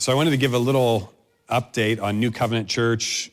So 0.00 0.12
I 0.12 0.14
wanted 0.14 0.30
to 0.30 0.36
give 0.36 0.54
a 0.54 0.58
little 0.58 1.12
update 1.50 2.00
on 2.00 2.20
New 2.20 2.30
Covenant 2.30 2.68
Church. 2.68 3.32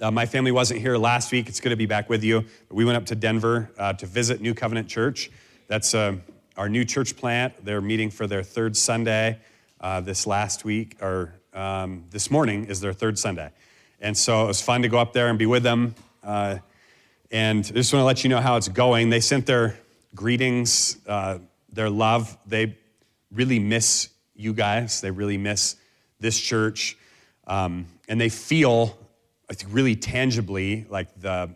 Uh, 0.00 0.12
my 0.12 0.26
family 0.26 0.52
wasn't 0.52 0.80
here 0.80 0.96
last 0.96 1.32
week. 1.32 1.48
It's 1.48 1.58
good 1.58 1.70
to 1.70 1.76
be 1.76 1.86
back 1.86 2.08
with 2.08 2.22
you. 2.22 2.42
But 2.68 2.74
we 2.76 2.84
went 2.84 2.96
up 2.96 3.06
to 3.06 3.16
Denver 3.16 3.68
uh, 3.76 3.94
to 3.94 4.06
visit 4.06 4.40
New 4.40 4.54
Covenant 4.54 4.86
Church. 4.86 5.28
That's 5.66 5.92
uh, 5.92 6.14
our 6.56 6.68
new 6.68 6.84
church 6.84 7.16
plant. 7.16 7.64
They're 7.64 7.80
meeting 7.80 8.10
for 8.10 8.28
their 8.28 8.44
third 8.44 8.76
Sunday 8.76 9.40
uh, 9.80 10.02
this 10.02 10.24
last 10.24 10.64
week, 10.64 10.96
or 11.02 11.34
um, 11.52 12.04
this 12.10 12.30
morning 12.30 12.66
is 12.66 12.80
their 12.80 12.92
third 12.92 13.18
Sunday. 13.18 13.50
And 14.00 14.16
so 14.16 14.44
it 14.44 14.46
was 14.46 14.62
fun 14.62 14.82
to 14.82 14.88
go 14.88 14.98
up 14.98 15.14
there 15.14 15.26
and 15.26 15.36
be 15.36 15.46
with 15.46 15.64
them. 15.64 15.96
Uh, 16.22 16.58
and 17.32 17.66
I 17.66 17.74
just 17.74 17.92
want 17.92 18.02
to 18.02 18.06
let 18.06 18.22
you 18.22 18.30
know 18.30 18.40
how 18.40 18.56
it's 18.56 18.68
going. 18.68 19.10
They 19.10 19.18
sent 19.18 19.46
their 19.46 19.80
greetings, 20.14 20.96
uh, 21.08 21.38
their 21.72 21.90
love. 21.90 22.38
They 22.46 22.78
really 23.32 23.58
miss 23.58 24.10
you 24.36 24.52
guys. 24.52 25.00
They 25.00 25.10
really 25.10 25.38
miss 25.38 25.74
this 26.24 26.40
church. 26.40 26.96
Um, 27.46 27.86
and 28.08 28.18
they 28.18 28.30
feel, 28.30 28.98
I 29.50 29.54
think, 29.54 29.72
really 29.74 29.94
tangibly 29.94 30.86
like 30.88 31.20
the, 31.20 31.50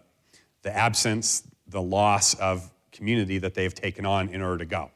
the 0.60 0.76
absence, 0.76 1.42
the 1.66 1.80
loss 1.80 2.34
of 2.34 2.70
community 2.92 3.38
that 3.38 3.54
they've 3.54 3.74
taken 3.74 4.04
on 4.04 4.28
in 4.28 4.42
order 4.42 4.58
to 4.58 4.66
go. 4.66 4.90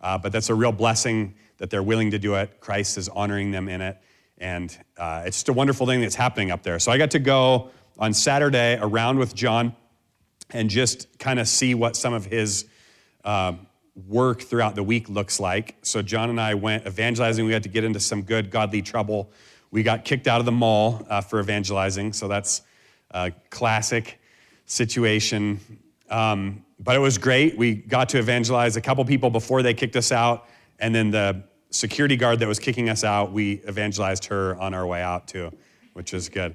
Uh, 0.00 0.18
but 0.18 0.32
that's 0.32 0.50
a 0.50 0.54
real 0.54 0.72
blessing 0.72 1.34
that 1.58 1.70
they're 1.70 1.84
willing 1.84 2.10
to 2.10 2.18
do 2.18 2.34
it. 2.34 2.58
Christ 2.58 2.98
is 2.98 3.08
honoring 3.08 3.52
them 3.52 3.68
in 3.68 3.80
it. 3.80 3.96
And 4.38 4.76
uh, 4.98 5.22
it's 5.24 5.36
just 5.36 5.48
a 5.48 5.52
wonderful 5.52 5.86
thing 5.86 6.00
that's 6.00 6.16
happening 6.16 6.50
up 6.50 6.64
there. 6.64 6.80
So 6.80 6.90
I 6.90 6.98
got 6.98 7.12
to 7.12 7.20
go 7.20 7.70
on 8.00 8.12
Saturday 8.12 8.76
around 8.80 9.20
with 9.20 9.36
John 9.36 9.76
and 10.50 10.68
just 10.68 11.16
kind 11.20 11.38
of 11.38 11.46
see 11.46 11.76
what 11.76 11.94
some 11.94 12.12
of 12.12 12.24
his 12.24 12.66
uh, 13.24 13.52
work 13.94 14.42
throughout 14.42 14.74
the 14.74 14.82
week 14.82 15.08
looks 15.08 15.38
like. 15.38 15.76
So 15.82 16.02
John 16.02 16.30
and 16.30 16.40
I 16.40 16.54
went 16.54 16.86
evangelizing. 16.86 17.44
We 17.44 17.52
had 17.52 17.62
to 17.64 17.68
get 17.68 17.84
into 17.84 18.00
some 18.00 18.22
good 18.22 18.50
godly 18.50 18.82
trouble. 18.82 19.30
We 19.70 19.82
got 19.82 20.04
kicked 20.04 20.26
out 20.26 20.40
of 20.40 20.46
the 20.46 20.52
mall 20.52 21.06
uh, 21.08 21.20
for 21.20 21.40
evangelizing, 21.40 22.12
so 22.12 22.28
that's 22.28 22.62
a 23.10 23.32
classic 23.50 24.20
situation. 24.66 25.60
Um, 26.10 26.64
but 26.78 26.96
it 26.96 27.00
was 27.00 27.18
great. 27.18 27.56
We 27.56 27.74
got 27.74 28.08
to 28.10 28.18
evangelize 28.18 28.76
a 28.76 28.80
couple 28.80 29.04
people 29.04 29.30
before 29.30 29.62
they 29.62 29.74
kicked 29.74 29.96
us 29.96 30.12
out, 30.12 30.46
and 30.78 30.94
then 30.94 31.10
the 31.10 31.44
security 31.70 32.16
guard 32.16 32.38
that 32.40 32.48
was 32.48 32.58
kicking 32.58 32.88
us 32.88 33.04
out, 33.04 33.32
we 33.32 33.62
evangelized 33.68 34.26
her 34.26 34.56
on 34.60 34.74
our 34.74 34.86
way 34.86 35.00
out 35.02 35.26
too, 35.26 35.50
which 35.94 36.12
was 36.12 36.28
good. 36.28 36.54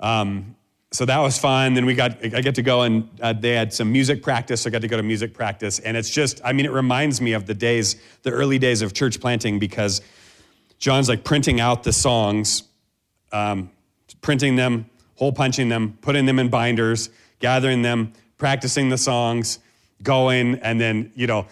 Um, 0.00 0.56
so 0.90 1.04
that 1.04 1.18
was 1.18 1.38
fun. 1.38 1.74
Then 1.74 1.84
we 1.84 1.94
got, 1.94 2.24
I 2.24 2.40
get 2.40 2.54
to 2.54 2.62
go 2.62 2.82
and 2.82 3.08
uh, 3.20 3.34
they 3.34 3.52
had 3.52 3.74
some 3.74 3.92
music 3.92 4.22
practice. 4.22 4.62
So 4.62 4.70
I 4.70 4.70
got 4.70 4.80
to 4.80 4.88
go 4.88 4.96
to 4.96 5.02
music 5.02 5.34
practice. 5.34 5.78
And 5.80 5.96
it's 5.96 6.08
just, 6.08 6.40
I 6.42 6.52
mean, 6.52 6.64
it 6.64 6.72
reminds 6.72 7.20
me 7.20 7.34
of 7.34 7.46
the 7.46 7.54
days, 7.54 7.96
the 8.22 8.30
early 8.30 8.58
days 8.58 8.80
of 8.80 8.94
church 8.94 9.20
planting 9.20 9.58
because 9.58 10.00
John's 10.78 11.08
like 11.08 11.24
printing 11.24 11.60
out 11.60 11.82
the 11.82 11.92
songs, 11.92 12.62
um, 13.32 13.70
printing 14.22 14.56
them, 14.56 14.88
hole 15.16 15.32
punching 15.32 15.68
them, 15.68 15.98
putting 16.00 16.24
them 16.24 16.38
in 16.38 16.48
binders, 16.48 17.10
gathering 17.38 17.82
them, 17.82 18.12
practicing 18.38 18.88
the 18.88 18.98
songs, 18.98 19.58
going. 20.02 20.54
And 20.60 20.80
then, 20.80 21.12
you 21.14 21.26
know, 21.26 21.46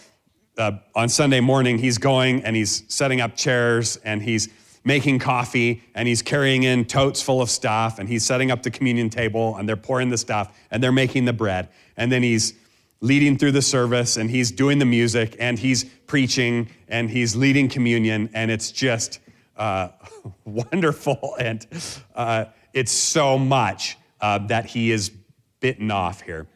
uh, 0.57 0.73
on 0.95 1.11
Sunday 1.11 1.41
morning, 1.41 1.79
he's 1.79 1.99
going 1.99 2.43
and 2.45 2.57
he's 2.57 2.85
setting 2.89 3.21
up 3.21 3.37
chairs 3.37 3.97
and 3.97 4.23
he's 4.23 4.49
making 4.87 5.19
coffee 5.19 5.83
and 5.97 6.07
he's 6.07 6.23
carrying 6.23 6.63
in 6.63 6.85
totes 6.85 7.21
full 7.21 7.43
of 7.43 7.51
stuff 7.51 7.99
and 7.99 8.09
he's 8.09 8.25
setting 8.25 8.53
up 8.53 8.63
the 8.63 8.71
communion 8.71 9.11
table 9.11 9.57
and 9.57 9.69
they're 9.69 9.77
pouring 9.77 10.11
the 10.11 10.17
stuff 10.17 10.57
and 10.71 10.81
they're 10.81 10.93
making 10.93 11.25
the 11.25 11.33
bread. 11.33 11.69
And 11.97 12.11
then 12.11 12.23
he's 12.23 12.55
leading 13.01 13.37
through 13.37 13.51
the 13.51 13.61
service 13.63 14.17
and 14.17 14.31
he's 14.31 14.53
doing 14.53 14.79
the 14.79 14.85
music 14.85 15.35
and 15.41 15.59
he's 15.59 15.85
preaching 16.07 16.71
and 16.87 17.11
he's 17.11 17.35
leading 17.35 17.69
communion 17.69 18.31
and 18.33 18.49
it's 18.49 18.71
just 18.71 19.19
uh, 19.57 19.89
wonderful 20.45 21.35
and 21.41 21.67
uh, 22.15 22.45
it's 22.73 22.93
so 22.93 23.37
much 23.37 23.99
uh, 24.21 24.39
that 24.47 24.67
he 24.67 24.93
is 24.93 25.11
bitten 25.59 25.91
off 25.91 26.21
here. 26.21 26.47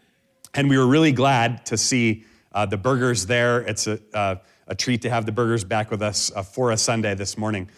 And 0.54 0.70
we 0.70 0.78
were 0.78 0.86
really 0.86 1.12
glad 1.12 1.66
to 1.66 1.76
see 1.76 2.24
uh, 2.52 2.64
the 2.64 2.76
burgers 2.76 3.26
there. 3.26 3.62
It's 3.62 3.88
a, 3.88 3.98
uh, 4.14 4.36
a 4.68 4.74
treat 4.76 5.02
to 5.02 5.10
have 5.10 5.26
the 5.26 5.32
burgers 5.32 5.64
back 5.64 5.90
with 5.90 6.00
us 6.00 6.30
uh, 6.34 6.44
for 6.44 6.70
a 6.70 6.76
Sunday 6.76 7.14
this 7.16 7.36
morning. 7.36 7.68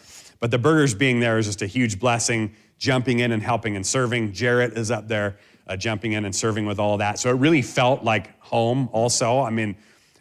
But 0.43 0.51
the 0.51 0.57
burgers 0.57 0.93
being 0.93 1.21
there 1.21 1.37
is 1.37 1.45
just 1.45 1.61
a 1.61 1.67
huge 1.67 2.01
blessing, 2.01 2.53
jumping 2.77 3.19
in 3.19 3.31
and 3.31 3.41
helping 3.41 3.77
and 3.77 3.87
serving. 3.87 4.33
Jarrett 4.33 4.77
is 4.77 4.91
up 4.91 5.07
there 5.07 5.37
uh, 5.67 5.77
jumping 5.77 6.11
in 6.11 6.25
and 6.25 6.35
serving 6.35 6.65
with 6.65 6.79
all 6.79 6.97
that. 6.97 7.17
So 7.17 7.29
it 7.29 7.35
really 7.35 7.61
felt 7.61 8.03
like 8.03 8.37
home 8.41 8.89
also. 8.91 9.39
I 9.39 9.51
mean, 9.51 9.77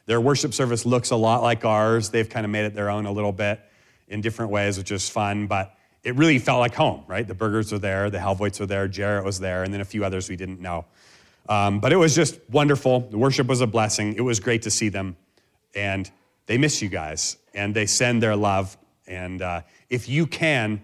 their 0.06 0.20
worship 0.20 0.54
service 0.54 0.86
looks 0.86 1.10
a 1.10 1.16
lot 1.16 1.42
like 1.42 1.64
ours. 1.64 2.10
They've 2.10 2.28
kind 2.28 2.46
of 2.46 2.52
made 2.52 2.66
it 2.66 2.72
their 2.72 2.88
own 2.88 3.06
a 3.06 3.10
little 3.10 3.32
bit 3.32 3.62
in 4.06 4.20
different 4.20 4.52
ways, 4.52 4.78
which 4.78 4.92
is 4.92 5.08
fun, 5.08 5.48
but 5.48 5.74
it 6.04 6.14
really 6.14 6.38
felt 6.38 6.60
like 6.60 6.76
home, 6.76 7.02
right? 7.08 7.26
The 7.26 7.34
burgers 7.34 7.72
were 7.72 7.80
there, 7.80 8.08
the 8.08 8.18
Halvoits 8.18 8.60
were 8.60 8.66
there, 8.66 8.86
Jarrett 8.86 9.24
was 9.24 9.40
there, 9.40 9.64
and 9.64 9.74
then 9.74 9.80
a 9.80 9.84
few 9.84 10.04
others 10.04 10.28
we 10.28 10.36
didn't 10.36 10.60
know. 10.60 10.84
Um, 11.48 11.80
but 11.80 11.92
it 11.92 11.96
was 11.96 12.14
just 12.14 12.38
wonderful. 12.48 13.00
The 13.10 13.18
worship 13.18 13.48
was 13.48 13.60
a 13.60 13.66
blessing. 13.66 14.14
It 14.14 14.20
was 14.20 14.38
great 14.38 14.62
to 14.62 14.70
see 14.70 14.88
them. 14.88 15.16
And 15.74 16.08
they 16.46 16.58
miss 16.58 16.80
you 16.80 16.88
guys, 16.88 17.38
and 17.54 17.74
they 17.74 17.86
send 17.86 18.22
their 18.22 18.36
love. 18.36 18.76
And 19.12 19.42
uh, 19.42 19.62
if 19.90 20.08
you 20.08 20.26
can 20.26 20.80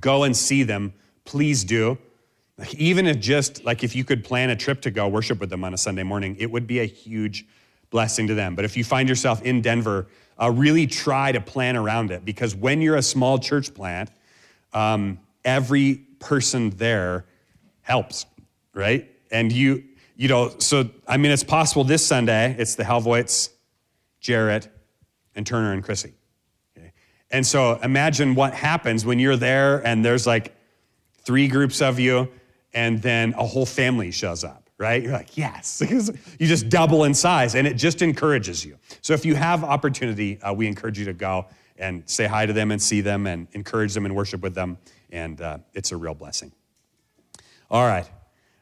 go 0.00 0.24
and 0.24 0.36
see 0.36 0.62
them, 0.62 0.92
please 1.24 1.64
do. 1.64 1.98
Even 2.76 3.06
if 3.06 3.18
just 3.18 3.64
like 3.64 3.82
if 3.82 3.96
you 3.96 4.04
could 4.04 4.24
plan 4.24 4.50
a 4.50 4.56
trip 4.56 4.82
to 4.82 4.90
go 4.90 5.08
worship 5.08 5.40
with 5.40 5.50
them 5.50 5.64
on 5.64 5.74
a 5.74 5.78
Sunday 5.78 6.02
morning, 6.02 6.36
it 6.38 6.50
would 6.50 6.66
be 6.66 6.80
a 6.80 6.84
huge 6.84 7.46
blessing 7.90 8.26
to 8.26 8.34
them. 8.34 8.54
But 8.54 8.64
if 8.64 8.76
you 8.76 8.84
find 8.84 9.08
yourself 9.08 9.42
in 9.42 9.62
Denver, 9.62 10.06
uh, 10.40 10.50
really 10.50 10.86
try 10.86 11.32
to 11.32 11.40
plan 11.40 11.76
around 11.76 12.10
it 12.10 12.24
because 12.24 12.54
when 12.54 12.80
you're 12.80 12.96
a 12.96 13.02
small 13.02 13.38
church 13.38 13.74
plant, 13.74 14.10
um, 14.72 15.18
every 15.44 15.96
person 16.18 16.70
there 16.70 17.24
helps, 17.82 18.26
right? 18.74 19.10
And 19.30 19.52
you, 19.52 19.84
you 20.16 20.28
know, 20.28 20.54
so 20.58 20.88
I 21.06 21.16
mean, 21.16 21.32
it's 21.32 21.44
possible 21.44 21.84
this 21.84 22.06
Sunday 22.06 22.54
it's 22.58 22.74
the 22.74 22.84
Halvoits, 22.84 23.50
Jarrett, 24.20 24.68
and 25.34 25.46
Turner 25.46 25.72
and 25.72 25.82
Chrissy. 25.82 26.12
And 27.32 27.46
so 27.46 27.80
imagine 27.82 28.34
what 28.34 28.52
happens 28.52 29.06
when 29.06 29.18
you're 29.18 29.36
there 29.36 29.84
and 29.86 30.04
there's 30.04 30.26
like 30.26 30.54
three 31.24 31.48
groups 31.48 31.80
of 31.80 31.98
you 31.98 32.28
and 32.74 33.00
then 33.00 33.32
a 33.38 33.46
whole 33.46 33.64
family 33.64 34.10
shows 34.10 34.44
up, 34.44 34.68
right? 34.76 35.02
You're 35.02 35.12
like, 35.12 35.36
yes. 35.36 35.82
you 36.38 36.46
just 36.46 36.68
double 36.68 37.04
in 37.04 37.14
size 37.14 37.54
and 37.54 37.66
it 37.66 37.74
just 37.74 38.02
encourages 38.02 38.64
you. 38.64 38.78
So 39.00 39.14
if 39.14 39.24
you 39.24 39.34
have 39.34 39.64
opportunity, 39.64 40.40
uh, 40.42 40.52
we 40.52 40.66
encourage 40.66 40.98
you 40.98 41.06
to 41.06 41.14
go 41.14 41.46
and 41.78 42.08
say 42.08 42.26
hi 42.26 42.44
to 42.44 42.52
them 42.52 42.70
and 42.70 42.80
see 42.80 43.00
them 43.00 43.26
and 43.26 43.48
encourage 43.52 43.94
them 43.94 44.04
and 44.04 44.14
worship 44.14 44.42
with 44.42 44.54
them. 44.54 44.76
And 45.10 45.40
uh, 45.40 45.58
it's 45.72 45.90
a 45.90 45.96
real 45.96 46.14
blessing. 46.14 46.52
All 47.70 47.86
right. 47.86 48.08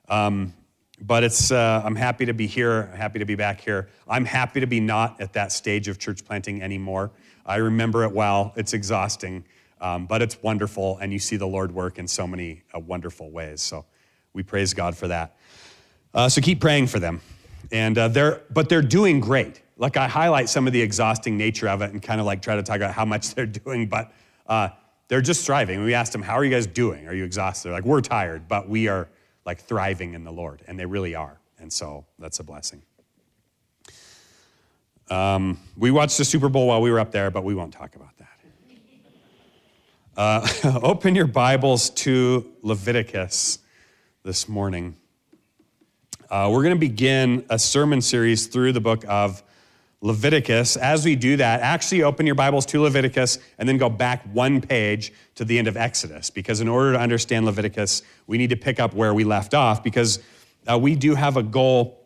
Um, 0.08 0.54
but 1.00 1.25
it's, 1.25 1.50
uh, 1.50 1.82
I'm 1.84 1.97
happy 1.97 2.26
to 2.26 2.34
be 2.34 2.47
here, 2.47 2.87
happy 2.94 3.19
to 3.19 3.25
be 3.25 3.34
back 3.34 3.60
here. 3.60 3.88
I'm 4.06 4.25
happy 4.25 4.60
to 4.60 4.66
be 4.66 4.81
not 4.81 5.20
at 5.20 5.32
that 5.32 5.50
stage 5.50 5.88
of 5.88 5.98
church 5.98 6.25
planting 6.25 6.62
anymore. 6.62 7.10
I 7.50 7.56
remember 7.56 8.05
it 8.05 8.12
well. 8.12 8.53
It's 8.55 8.75
exhausting, 8.75 9.44
um, 9.81 10.06
but 10.06 10.22
it's 10.22 10.41
wonderful, 10.41 10.99
and 10.99 11.12
you 11.12 11.19
see 11.19 11.34
the 11.34 11.49
Lord 11.49 11.72
work 11.72 11.99
in 11.99 12.06
so 12.06 12.25
many 12.25 12.62
uh, 12.72 12.78
wonderful 12.78 13.28
ways. 13.28 13.61
So 13.61 13.87
we 14.33 14.44
praise 14.44 14.72
God 14.72 14.97
for 14.97 15.09
that. 15.09 15.37
Uh, 16.15 16.28
so 16.28 16.41
keep 16.41 16.61
praying 16.61 16.87
for 16.87 17.00
them, 17.00 17.21
and 17.72 17.99
uh, 17.99 18.06
they're 18.06 18.43
but 18.50 18.69
they're 18.69 18.83
doing 18.83 19.19
great. 19.19 19.62
Like 19.77 19.97
I 19.97 20.06
highlight 20.06 20.49
some 20.49 20.69
of 20.69 20.72
the 20.72 20.81
exhausting 20.81 21.37
nature 21.37 21.69
of 21.69 21.83
it, 21.83 21.91
and 21.91 22.00
kind 22.00 22.21
of 22.21 22.27
like 22.27 22.41
try 22.41 22.55
to 22.55 22.62
talk 22.62 22.77
about 22.77 22.94
how 22.94 23.05
much 23.05 23.34
they're 23.34 23.47
doing, 23.47 23.88
but 23.88 24.12
uh, 24.47 24.69
they're 25.09 25.21
just 25.21 25.44
thriving. 25.44 25.82
We 25.82 25.93
asked 25.93 26.12
them, 26.12 26.22
"How 26.22 26.34
are 26.34 26.44
you 26.44 26.53
guys 26.53 26.69
doing? 26.69 27.09
Are 27.09 27.15
you 27.15 27.25
exhausted?" 27.25 27.67
They're 27.67 27.75
like, 27.75 27.84
"We're 27.84 28.00
tired, 28.00 28.47
but 28.47 28.69
we 28.69 28.87
are 28.87 29.09
like 29.44 29.61
thriving 29.61 30.15
in 30.15 30.22
the 30.22 30.32
Lord," 30.32 30.62
and 30.69 30.78
they 30.78 30.87
really 30.87 31.17
are, 31.17 31.41
and 31.59 31.72
so 31.72 32.06
that's 32.17 32.38
a 32.38 32.44
blessing. 32.44 32.82
Um, 35.10 35.59
we 35.76 35.91
watched 35.91 36.19
the 36.19 36.25
Super 36.25 36.48
Bowl 36.48 36.69
while 36.69 36.81
we 36.81 36.88
were 36.88 37.00
up 37.00 37.10
there, 37.10 37.32
but 37.32 37.43
we 37.43 37.53
won't 37.53 37.72
talk 37.72 37.97
about 37.97 38.16
that. 38.19 38.28
Uh, 40.16 40.81
open 40.82 41.17
your 41.17 41.26
Bibles 41.26 41.90
to 41.90 42.49
Leviticus 42.62 43.58
this 44.23 44.49
morning. 44.49 44.94
Uh, 46.31 46.49
we're 46.52 46.62
going 46.62 46.76
to 46.76 46.79
begin 46.79 47.44
a 47.50 47.58
sermon 47.58 48.00
series 48.00 48.46
through 48.46 48.73
the 48.73 48.81
book 48.81 49.05
of 49.08 49.43
Leviticus. 50.00 50.76
As 50.76 51.05
we 51.05 51.17
do 51.17 51.37
that, 51.38 51.61
actually 51.61 52.05
open 52.05 52.25
your 52.25 52.37
Bibles 52.37 52.64
to 52.67 52.81
Leviticus 52.81 53.40
and 53.58 53.69
then 53.69 53.79
go 53.79 53.90
back 53.90 54.23
one 54.32 54.61
page 54.61 55.12
to 55.35 55.44
the 55.44 55.58
end 55.58 55.67
of 55.67 55.76
Exodus, 55.76 56.31
because 56.31 56.61
in 56.61 56.69
order 56.69 56.93
to 56.93 57.00
understand 57.00 57.46
Leviticus, 57.46 58.02
we 58.29 58.38
need 58.38 58.50
to 58.50 58.56
pick 58.56 58.79
up 58.79 58.94
where 58.94 59.12
we 59.12 59.25
left 59.25 59.55
off, 59.55 59.82
because 59.82 60.20
uh, 60.70 60.79
we 60.79 60.94
do 60.94 61.17
have 61.17 61.37
a 61.37 61.43
goal. 61.43 61.99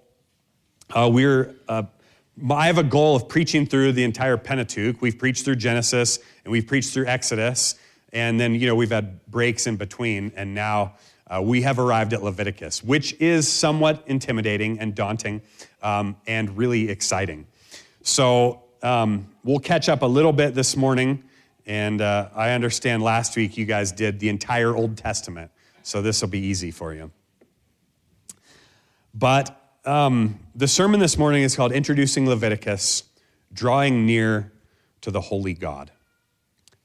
Uh, 0.94 1.11
we're 1.12 1.55
uh, 1.69 1.82
I 2.50 2.66
have 2.66 2.78
a 2.78 2.82
goal 2.82 3.14
of 3.14 3.28
preaching 3.28 3.64
through 3.64 3.92
the 3.92 4.02
entire 4.02 4.36
Pentateuch. 4.36 5.00
We've 5.00 5.16
preached 5.16 5.44
through 5.44 5.56
Genesis 5.56 6.19
and 6.44 6.50
we've 6.50 6.66
preached 6.66 6.92
through 6.92 7.06
Exodus, 7.06 7.76
and 8.12 8.40
then 8.40 8.54
you 8.54 8.66
know 8.66 8.75
we've 8.75 8.90
had 8.90 9.25
breaks 9.26 9.69
in 9.69 9.76
between, 9.76 10.32
and 10.34 10.52
now 10.52 10.94
uh, 11.28 11.40
we 11.40 11.62
have 11.62 11.78
arrived 11.78 12.12
at 12.12 12.22
Leviticus, 12.25 12.82
which 12.82 13.14
is 13.20 13.46
somewhat 13.46 14.02
intimidating 14.06 14.81
and 14.81 14.96
daunting, 14.96 15.42
um, 15.82 16.16
and 16.26 16.56
really 16.56 16.90
exciting. 16.90 17.46
So 18.02 18.64
um, 18.82 19.28
we'll 19.44 19.60
catch 19.60 19.88
up 19.88 20.02
a 20.02 20.06
little 20.06 20.32
bit 20.32 20.54
this 20.54 20.76
morning, 20.76 21.22
And 21.66 22.00
uh, 22.00 22.28
I 22.34 22.50
understand 22.50 23.02
last 23.02 23.36
week 23.36 23.56
you 23.56 23.64
guys 23.64 23.92
did 23.92 24.20
the 24.20 24.28
entire 24.28 24.75
Old 24.75 24.96
Testament, 24.96 25.50
so 25.82 26.02
this 26.02 26.20
will 26.20 26.28
be 26.28 26.40
easy 26.40 26.70
for 26.70 26.92
you. 26.92 27.10
But 29.14 29.58
um, 29.84 30.38
the 30.56 30.69
sermon 30.69 31.01
this 31.01 31.19
morning 31.19 31.43
is 31.43 31.56
called 31.56 31.73
Introducing 31.73 32.29
Leviticus 32.29 33.03
Drawing 33.53 34.06
Near 34.06 34.53
to 35.01 35.11
the 35.11 35.21
Holy 35.21 35.53
God. 35.53 35.91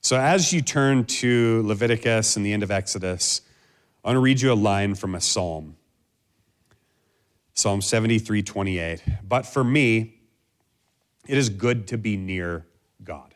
So 0.01 0.17
as 0.17 0.51
you 0.51 0.61
turn 0.61 1.05
to 1.05 1.61
Leviticus 1.63 2.35
and 2.35 2.43
the 2.43 2.51
end 2.51 2.63
of 2.63 2.71
Exodus, 2.71 3.41
I 4.03 4.07
want 4.07 4.15
to 4.15 4.21
read 4.21 4.41
you 4.41 4.51
a 4.51 4.55
line 4.55 4.95
from 4.95 5.13
a 5.13 5.21
psalm. 5.21 5.75
Psalm 7.53 7.81
73 7.81 8.41
28. 8.41 9.03
But 9.27 9.45
for 9.45 9.63
me, 9.63 10.15
it 11.27 11.37
is 11.37 11.49
good 11.49 11.87
to 11.89 11.97
be 11.97 12.17
near 12.17 12.65
God. 13.03 13.35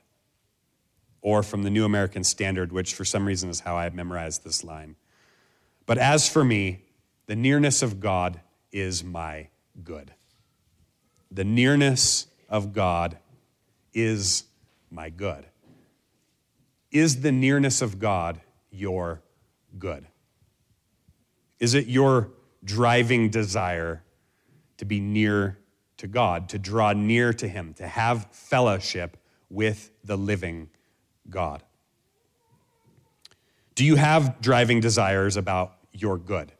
Or 1.22 1.44
from 1.44 1.62
the 1.62 1.70
New 1.70 1.86
American 1.86 2.24
Standard, 2.24 2.72
which 2.72 2.96
for 2.96 3.06
some 3.06 3.28
reason 3.28 3.52
is 3.52 3.60
how 3.60 3.78
I 3.78 3.88
memorized 3.92 4.44
this 4.44 4.64
line. 4.64 4.96
But 5.86 6.00
as 6.00 6.28
for 6.28 6.44
me, 6.44 6.86
the 7.28 7.36
nearness 7.36 7.84
of 7.84 8.00
God 8.00 8.40
is 8.72 9.04
my 9.04 9.50
good. 9.84 10.14
The 11.34 11.44
nearness 11.44 12.28
of 12.48 12.74
God 12.74 13.18
is 13.92 14.44
my 14.92 15.10
good. 15.10 15.48
Is 16.92 17.22
the 17.22 17.32
nearness 17.32 17.82
of 17.82 17.98
God 17.98 18.40
your 18.70 19.24
good? 19.80 20.06
Is 21.60 21.74
it 21.74 21.88
your 21.88 22.30
driving 22.64 23.32
desire 23.32 24.04
to 24.78 24.86
be 24.86 25.00
near 25.00 25.58
to 25.98 26.08
God, 26.08 26.50
to 26.50 26.60
draw 26.60 26.94
near 26.94 27.34
to 27.34 27.48
Him, 27.48 27.74
to 27.76 27.88
have 27.88 28.28
fellowship 28.30 29.18
with 29.50 29.90
the 30.04 30.16
living 30.16 30.70
God? 31.32 31.64
Do 33.74 33.84
you 33.84 33.96
have 33.96 34.40
driving 34.40 34.82
desires 34.82 35.36
about 35.36 35.74
your 35.92 36.20
good? 36.20 36.52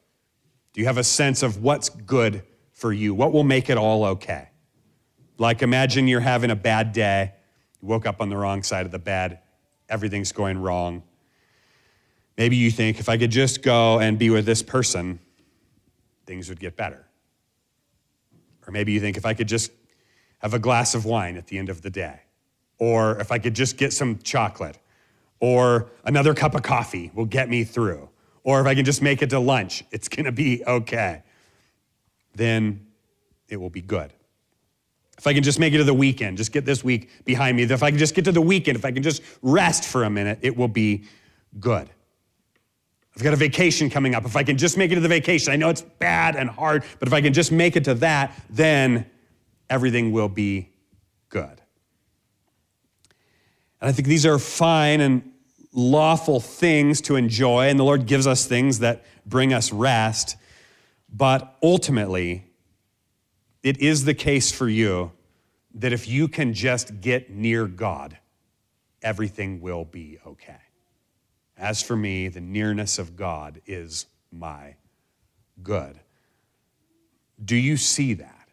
Do 0.74 0.82
you 0.82 0.88
have 0.88 0.98
a 0.98 1.04
sense 1.04 1.44
of 1.44 1.62
what's 1.62 1.90
good 1.90 2.42
for 2.72 2.92
you? 2.92 3.14
What 3.14 3.32
will 3.32 3.44
make 3.44 3.70
it 3.70 3.78
all 3.78 4.06
okay? 4.06 4.50
Like, 5.38 5.62
imagine 5.62 6.08
you're 6.08 6.20
having 6.20 6.52
a 6.52 6.56
bad 6.56 6.94
day, 6.94 7.34
you 7.82 7.88
woke 7.88 8.06
up 8.06 8.22
on 8.22 8.30
the 8.30 8.38
wrong 8.38 8.64
side 8.64 8.86
of 8.86 8.92
the 8.92 9.00
bed, 9.00 9.40
everything's 9.90 10.32
going 10.32 10.60
wrong. 10.60 11.04
Maybe 12.38 12.56
you 12.56 12.72
think, 12.72 13.00
if 13.00 13.10
I 13.10 13.18
could 13.18 13.32
just 13.32 13.62
go 13.62 14.00
and 14.00 14.18
be 14.18 14.30
with 14.30 14.46
this 14.46 14.64
person, 14.64 15.20
things 16.26 16.50
would 16.50 16.60
get 16.60 16.76
better. 16.76 17.06
Or 18.66 18.72
maybe 18.72 18.92
you 18.92 19.00
think 19.00 19.18
if 19.18 19.26
I 19.26 19.34
could 19.34 19.48
just 19.48 19.72
have 20.40 20.54
a 20.54 20.60
glass 20.60 20.96
of 20.96 21.06
wine 21.06 21.38
at 21.38 21.48
the 21.48 21.58
end 21.58 21.70
of 21.70 21.82
the 21.82 21.90
day, 21.90 22.22
or 22.78 23.20
if 23.20 23.32
I 23.32 23.40
could 23.40 23.54
just 23.54 23.78
get 23.78 23.94
some 23.94 24.20
chocolate, 24.20 24.78
or 25.40 25.90
another 26.06 26.34
cup 26.34 26.56
of 26.56 26.64
coffee 26.64 27.12
will 27.14 27.26
get 27.26 27.50
me 27.50 27.64
through, 27.64 28.10
or 28.44 28.62
if 28.62 28.68
I 28.68 28.76
can 28.76 28.86
just 28.86 29.02
make 29.02 29.22
it 29.22 29.30
to 29.32 29.40
lunch, 29.40 29.84
it's 29.92 30.08
gonna 30.08 30.32
be 30.32 30.64
okay, 30.66 31.24
then 32.36 32.86
it 33.48 33.58
will 33.58 33.70
be 33.70 33.82
good. 33.82 34.14
If 35.18 35.28
I 35.28 35.34
can 35.34 35.44
just 35.44 35.60
make 35.60 35.74
it 35.74 35.78
to 35.78 35.84
the 35.84 35.94
weekend, 35.94 36.38
just 36.38 36.52
get 36.52 36.66
this 36.66 36.84
week 36.84 37.24
behind 37.26 37.58
me, 37.58 37.64
if 37.64 37.84
I 37.84 37.90
can 37.92 38.00
just 38.00 38.16
get 38.16 38.26
to 38.26 38.32
the 38.32 38.42
weekend, 38.42 38.78
if 38.78 38.86
I 38.86 38.92
can 38.92 39.04
just 39.04 39.22
rest 39.42 39.86
for 39.86 40.04
a 40.04 40.10
minute, 40.10 40.40
it 40.42 40.58
will 40.58 40.68
be 40.68 41.06
good. 41.60 41.90
I've 43.16 43.24
got 43.24 43.34
a 43.34 43.38
vacation 43.38 43.90
coming 43.90 44.16
up. 44.16 44.26
If 44.26 44.36
I 44.36 44.44
can 44.44 44.58
just 44.58 44.76
make 44.76 44.92
it 44.92 44.96
to 44.96 45.02
the 45.02 45.08
vacation, 45.08 45.54
I 45.54 45.56
know 45.56 45.70
it's 45.70 45.82
bad 45.82 46.36
and 46.36 46.50
hard, 46.50 46.84
but 47.00 47.08
if 47.08 47.14
I 47.14 47.22
can 47.22 47.32
just 47.32 47.52
make 47.52 47.76
it 47.76 47.84
to 47.84 47.94
that, 47.96 48.34
then 48.50 49.06
everything 49.70 50.12
will 50.12 50.30
be 50.30 50.70
good. 51.30 51.62
And 53.80 53.90
I 53.90 53.92
think 53.92 54.08
these 54.08 54.26
are 54.26 54.40
fine 54.40 55.00
and 55.00 55.32
lawful 55.74 56.40
things 56.40 57.02
to 57.02 57.16
enjoy, 57.16 57.68
and 57.68 57.80
the 57.80 57.84
Lord 57.84 58.08
gives 58.08 58.26
us 58.26 58.46
things 58.46 58.80
that 58.80 59.04
bring 59.26 59.54
us 59.54 59.72
rest. 59.72 60.38
But 61.12 61.56
ultimately, 61.62 62.46
it 63.64 63.80
is 63.80 64.06
the 64.06 64.14
case 64.14 64.52
for 64.52 64.68
you 64.68 65.12
that 65.76 65.94
if 65.94 66.08
you 66.08 66.28
can 66.28 66.54
just 66.54 67.02
get 67.02 67.32
near 67.32 67.66
God, 67.66 68.18
everything 69.02 69.62
will 69.62 69.86
be 69.86 70.20
okay. 70.28 70.60
As 71.58 71.82
for 71.82 71.96
me, 71.96 72.28
the 72.28 72.42
nearness 72.42 73.00
of 73.00 73.16
God 73.16 73.62
is 73.66 74.06
my 74.32 74.76
good. 75.62 76.00
Do 77.44 77.56
you 77.56 77.78
see 77.78 78.14
that? 78.16 78.50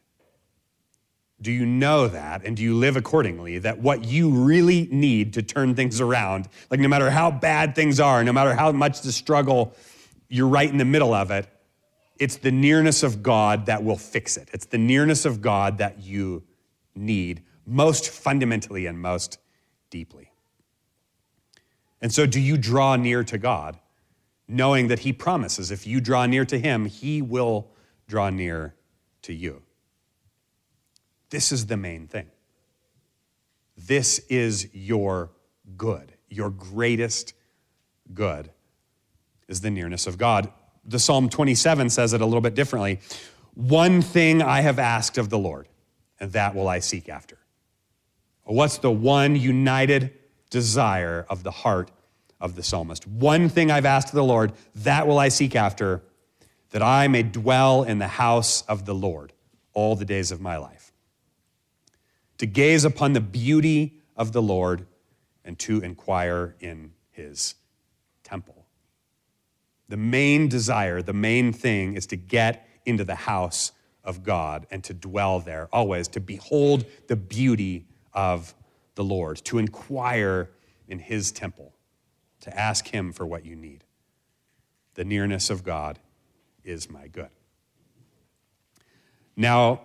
Do 1.43 1.51
you 1.51 1.65
know 1.65 2.09
that? 2.09 2.45
And 2.45 2.57
do 2.57 2.63
you 2.63 2.75
live 2.75 2.97
accordingly? 2.97 3.59
That 3.59 3.79
what 3.79 4.05
you 4.05 4.31
really 4.31 4.89
need 4.91 5.35
to 5.35 5.43
turn 5.43 5.75
things 5.75 6.01
around, 6.01 6.49
like 6.71 6.81
no 6.81 6.89
matter 6.89 7.11
how 7.11 7.31
bad 7.31 7.75
things 7.75 7.99
are, 7.99 8.23
no 8.23 8.33
matter 8.33 8.55
how 8.55 8.73
much 8.73 9.01
the 9.01 9.13
struggle, 9.13 9.75
you're 10.29 10.49
right 10.49 10.69
in 10.69 10.77
the 10.77 10.85
middle 10.85 11.15
of 11.15 11.31
it, 11.31 11.49
it's 12.21 12.37
the 12.37 12.53
nearness 12.53 13.03
of 13.03 13.23
God 13.23 13.67
that 13.67 13.83
will 13.83 13.97
fix 13.97 14.37
it. 14.37 14.51
It's 14.53 14.67
the 14.67 14.79
nearness 14.79 15.25
of 15.25 15.41
God 15.41 15.79
that 15.79 16.01
you 16.01 16.45
need 16.95 17.43
most 17.67 18.11
fundamentally 18.11 18.85
and 18.85 19.01
most 19.01 19.39
deeply. 19.89 20.31
And 22.03 22.13
so, 22.13 22.27
do 22.27 22.39
you 22.39 22.59
draw 22.59 22.97
near 22.97 23.25
to 23.25 23.39
God, 23.39 23.79
knowing 24.47 24.89
that 24.89 25.01
He 25.01 25.13
promises 25.13 25.71
if 25.71 25.87
you 25.87 26.01
draw 26.01 26.27
near 26.27 26.45
to 26.45 26.59
Him, 26.59 26.85
He 26.85 27.23
will 27.23 27.69
draw 28.07 28.29
near 28.29 28.75
to 29.23 29.33
you? 29.33 29.63
This 31.31 31.53
is 31.53 31.67
the 31.67 31.77
main 31.77 32.07
thing. 32.07 32.27
This 33.77 34.19
is 34.29 34.69
your 34.75 35.31
good. 35.77 36.13
Your 36.29 36.51
greatest 36.51 37.33
good 38.13 38.51
is 39.49 39.63
the 39.63 39.71
nearness 39.71 40.07
of 40.07 40.19
God. 40.19 40.53
The 40.91 40.99
Psalm 40.99 41.29
27 41.29 41.91
says 41.91 42.13
it 42.13 42.21
a 42.21 42.25
little 42.25 42.41
bit 42.41 42.55
differently. 42.55 43.01
One 43.55 44.03
thing 44.03 44.43
I 44.43 44.61
have 44.61 44.79
asked 44.79 45.19
of 45.19 45.31
the 45.31 45.39
Lord, 45.39 45.69
and 46.19 46.33
that 46.33 46.55
will 46.55 46.69
I 46.69 46.81
seek 46.81 47.09
after. 47.09 47.39
What's 48.45 48.79
the 48.79 48.91
one 48.91 49.37
united 49.37 50.13
desire 50.51 51.25
of 51.31 51.43
the 51.45 51.51
heart 51.51 51.91
of 52.41 52.57
the 52.57 52.63
psalmist. 52.63 53.07
One 53.07 53.49
thing 53.49 53.71
I've 53.71 53.87
asked 53.87 54.09
of 54.09 54.15
the 54.15 54.25
Lord, 54.25 54.53
that 54.77 55.07
will 55.07 55.19
I 55.19 55.29
seek 55.29 55.55
after, 55.55 56.03
that 56.71 56.83
I 56.83 57.09
may 57.09 57.23
dwell 57.23 57.83
in 57.83 57.99
the 57.99 58.09
house 58.09 58.63
of 58.63 58.87
the 58.87 58.95
Lord 58.95 59.33
all 59.73 59.95
the 59.95 60.05
days 60.05 60.33
of 60.33 60.41
my 60.41 60.57
life. 60.57 60.93
To 62.39 62.47
gaze 62.47 62.85
upon 62.85 63.13
the 63.13 63.21
beauty 63.21 64.01
of 64.17 64.33
the 64.33 64.43
Lord 64.43 64.87
and 65.45 65.59
to 65.61 65.81
inquire 65.81 66.57
in 66.61 66.93
his. 67.11 67.55
The 69.91 69.97
main 69.97 70.47
desire, 70.47 71.03
the 71.03 71.13
main 71.13 71.53
thing 71.53 71.95
is 71.95 72.07
to 72.07 72.17
get 72.17 72.65
into 72.87 73.03
the 73.03 73.17
house 73.17 73.73
of 74.05 74.23
God 74.23 74.69
and 74.71 74.85
to 74.85 74.95
dwell 74.95 75.41
there 75.41 75.69
always, 75.73 76.07
to 76.09 76.21
behold 76.21 76.87
the 77.09 77.17
beauty 77.17 77.87
of 78.15 78.55
the 78.95 79.03
Lord, 79.03 79.39
to 79.47 79.59
inquire 79.59 80.49
in 80.87 81.01
his 81.01 81.33
temple, 81.33 81.75
to 82.43 82.57
ask 82.57 82.87
him 82.87 83.13
for 83.13 83.27
what 83.27 83.45
you 83.45 83.57
need. 83.57 83.83
The 84.95 85.05
nearness 85.05 85.51
of 85.51 85.65
God 85.65 85.99
is 86.63 86.89
my 86.89 87.09
good. 87.09 87.31
Now, 89.37 89.81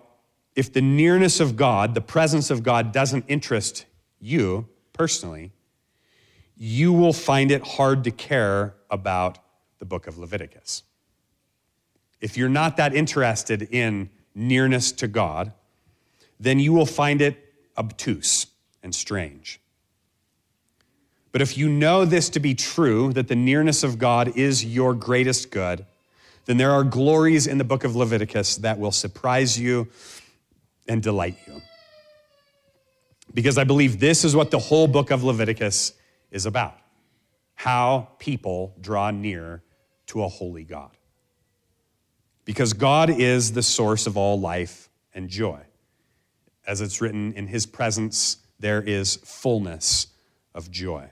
if 0.54 0.72
the 0.72 0.82
nearness 0.82 1.40
of 1.40 1.56
God, 1.56 1.96
the 1.96 2.00
presence 2.00 2.48
of 2.48 2.62
God, 2.62 2.92
doesn't 2.92 3.24
interest 3.26 3.86
you 4.20 4.68
personally, 4.92 5.52
you 6.56 6.92
will 6.92 7.12
find 7.12 7.50
it 7.50 7.66
hard 7.66 8.04
to 8.04 8.12
care 8.12 8.76
about 8.88 9.40
the 9.78 9.84
book 9.84 10.06
of 10.06 10.18
Leviticus. 10.18 10.82
If 12.20 12.36
you're 12.36 12.48
not 12.48 12.76
that 12.76 12.94
interested 12.94 13.62
in 13.62 14.10
nearness 14.34 14.92
to 14.92 15.08
God, 15.08 15.52
then 16.40 16.58
you 16.58 16.72
will 16.72 16.86
find 16.86 17.20
it 17.20 17.54
obtuse 17.76 18.46
and 18.82 18.94
strange. 18.94 19.60
But 21.32 21.42
if 21.42 21.58
you 21.58 21.68
know 21.68 22.04
this 22.04 22.30
to 22.30 22.40
be 22.40 22.54
true, 22.54 23.12
that 23.12 23.28
the 23.28 23.36
nearness 23.36 23.82
of 23.82 23.98
God 23.98 24.36
is 24.36 24.64
your 24.64 24.94
greatest 24.94 25.50
good, 25.50 25.84
then 26.46 26.56
there 26.56 26.70
are 26.70 26.84
glories 26.84 27.46
in 27.46 27.58
the 27.58 27.64
book 27.64 27.84
of 27.84 27.94
Leviticus 27.96 28.56
that 28.56 28.78
will 28.78 28.92
surprise 28.92 29.58
you 29.58 29.88
and 30.88 31.02
delight 31.02 31.36
you. 31.46 31.60
Because 33.34 33.58
I 33.58 33.64
believe 33.64 34.00
this 34.00 34.24
is 34.24 34.34
what 34.34 34.50
the 34.50 34.58
whole 34.58 34.86
book 34.86 35.10
of 35.10 35.24
Leviticus 35.24 35.92
is 36.30 36.46
about 36.46 36.78
how 37.54 38.08
people 38.18 38.74
draw 38.80 39.10
near 39.10 39.62
to 40.06 40.22
a 40.22 40.28
holy 40.28 40.64
God. 40.64 40.90
Because 42.44 42.72
God 42.72 43.10
is 43.10 43.52
the 43.52 43.62
source 43.62 44.06
of 44.06 44.16
all 44.16 44.38
life 44.38 44.88
and 45.14 45.28
joy. 45.28 45.60
As 46.66 46.80
it's 46.80 47.00
written, 47.00 47.32
in 47.32 47.48
his 47.48 47.66
presence, 47.66 48.38
there 48.58 48.82
is 48.82 49.16
fullness 49.16 50.08
of 50.54 50.70
joy. 50.70 51.10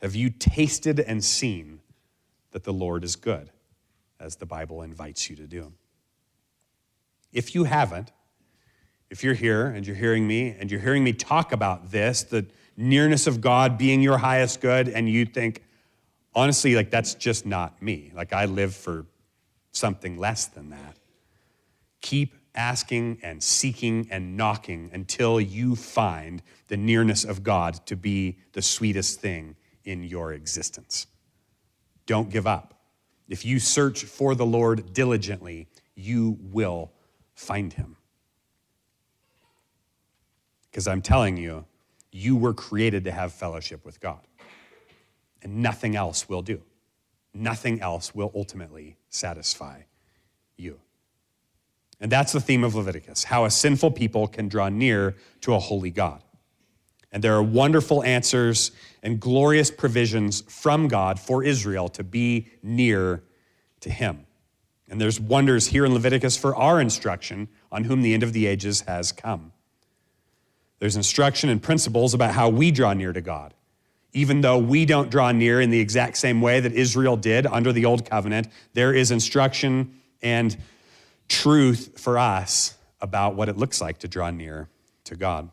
Have 0.00 0.14
you 0.14 0.30
tasted 0.30 1.00
and 1.00 1.24
seen 1.24 1.80
that 2.52 2.64
the 2.64 2.72
Lord 2.72 3.04
is 3.04 3.16
good, 3.16 3.50
as 4.20 4.36
the 4.36 4.46
Bible 4.46 4.82
invites 4.82 5.28
you 5.28 5.36
to 5.36 5.46
do? 5.46 5.72
If 7.32 7.54
you 7.54 7.64
haven't, 7.64 8.12
if 9.10 9.22
you're 9.22 9.34
here 9.34 9.66
and 9.66 9.86
you're 9.86 9.96
hearing 9.96 10.26
me 10.26 10.56
and 10.58 10.70
you're 10.70 10.80
hearing 10.80 11.04
me 11.04 11.12
talk 11.12 11.52
about 11.52 11.90
this, 11.90 12.22
the 12.22 12.46
nearness 12.76 13.26
of 13.26 13.40
God 13.40 13.78
being 13.78 14.02
your 14.02 14.18
highest 14.18 14.60
good, 14.60 14.88
and 14.88 15.08
you 15.08 15.24
think, 15.24 15.62
honestly, 16.36 16.76
like 16.76 16.90
that's 16.90 17.14
just 17.14 17.46
not 17.46 17.82
me. 17.82 18.12
Like 18.14 18.32
I 18.32 18.44
live 18.44 18.74
for 18.74 19.06
something 19.72 20.16
less 20.18 20.46
than 20.46 20.70
that. 20.70 20.96
Keep 22.02 22.34
asking 22.54 23.18
and 23.22 23.42
seeking 23.42 24.06
and 24.10 24.36
knocking 24.36 24.90
until 24.92 25.40
you 25.40 25.74
find 25.74 26.42
the 26.68 26.76
nearness 26.76 27.24
of 27.24 27.42
God 27.42 27.84
to 27.86 27.96
be 27.96 28.38
the 28.52 28.62
sweetest 28.62 29.20
thing 29.20 29.56
in 29.84 30.04
your 30.04 30.32
existence. 30.32 31.06
Don't 32.06 32.30
give 32.30 32.46
up. 32.46 32.74
If 33.28 33.44
you 33.44 33.58
search 33.58 34.04
for 34.04 34.34
the 34.34 34.46
Lord 34.46 34.92
diligently, 34.92 35.68
you 35.94 36.38
will 36.40 36.92
find 37.34 37.72
him. 37.72 37.96
Because 40.70 40.86
I'm 40.86 41.02
telling 41.02 41.36
you, 41.36 41.64
you 42.12 42.36
were 42.36 42.54
created 42.54 43.04
to 43.04 43.12
have 43.12 43.32
fellowship 43.32 43.84
with 43.84 44.00
God, 44.00 44.20
and 45.42 45.62
nothing 45.62 45.96
else 45.96 46.28
will 46.28 46.42
do. 46.42 46.62
Nothing 47.34 47.80
else 47.80 48.14
will 48.14 48.32
ultimately 48.34 48.96
satisfy 49.08 49.82
you. 50.56 50.80
And 52.00 52.12
that's 52.12 52.32
the 52.32 52.40
theme 52.40 52.64
of 52.64 52.74
Leviticus 52.74 53.24
how 53.24 53.44
a 53.44 53.50
sinful 53.50 53.92
people 53.92 54.26
can 54.26 54.48
draw 54.48 54.68
near 54.68 55.16
to 55.42 55.54
a 55.54 55.58
holy 55.58 55.90
God. 55.90 56.22
And 57.12 57.22
there 57.22 57.34
are 57.34 57.42
wonderful 57.42 58.02
answers 58.02 58.72
and 59.02 59.20
glorious 59.20 59.70
provisions 59.70 60.42
from 60.48 60.88
God 60.88 61.18
for 61.18 61.42
Israel 61.42 61.88
to 61.90 62.04
be 62.04 62.48
near 62.62 63.22
to 63.80 63.90
Him. 63.90 64.26
And 64.88 65.00
there's 65.00 65.18
wonders 65.18 65.68
here 65.68 65.84
in 65.84 65.94
Leviticus 65.94 66.36
for 66.36 66.54
our 66.54 66.80
instruction 66.80 67.48
on 67.72 67.84
whom 67.84 68.02
the 68.02 68.14
end 68.14 68.22
of 68.22 68.32
the 68.32 68.46
ages 68.46 68.82
has 68.82 69.12
come. 69.12 69.52
There's 70.78 70.96
instruction 70.96 71.48
and 71.48 71.62
principles 71.62 72.12
about 72.12 72.34
how 72.34 72.48
we 72.48 72.70
draw 72.70 72.92
near 72.92 73.12
to 73.12 73.20
God. 73.20 73.54
Even 74.16 74.40
though 74.40 74.56
we 74.56 74.86
don't 74.86 75.10
draw 75.10 75.30
near 75.30 75.60
in 75.60 75.68
the 75.68 75.78
exact 75.78 76.16
same 76.16 76.40
way 76.40 76.58
that 76.58 76.72
Israel 76.72 77.18
did 77.18 77.46
under 77.46 77.70
the 77.70 77.84
old 77.84 78.08
covenant, 78.08 78.48
there 78.72 78.94
is 78.94 79.10
instruction 79.10 80.00
and 80.22 80.56
truth 81.28 82.00
for 82.00 82.16
us 82.16 82.78
about 83.02 83.34
what 83.34 83.50
it 83.50 83.58
looks 83.58 83.78
like 83.78 83.98
to 83.98 84.08
draw 84.08 84.30
near 84.30 84.70
to 85.04 85.16
God. 85.16 85.50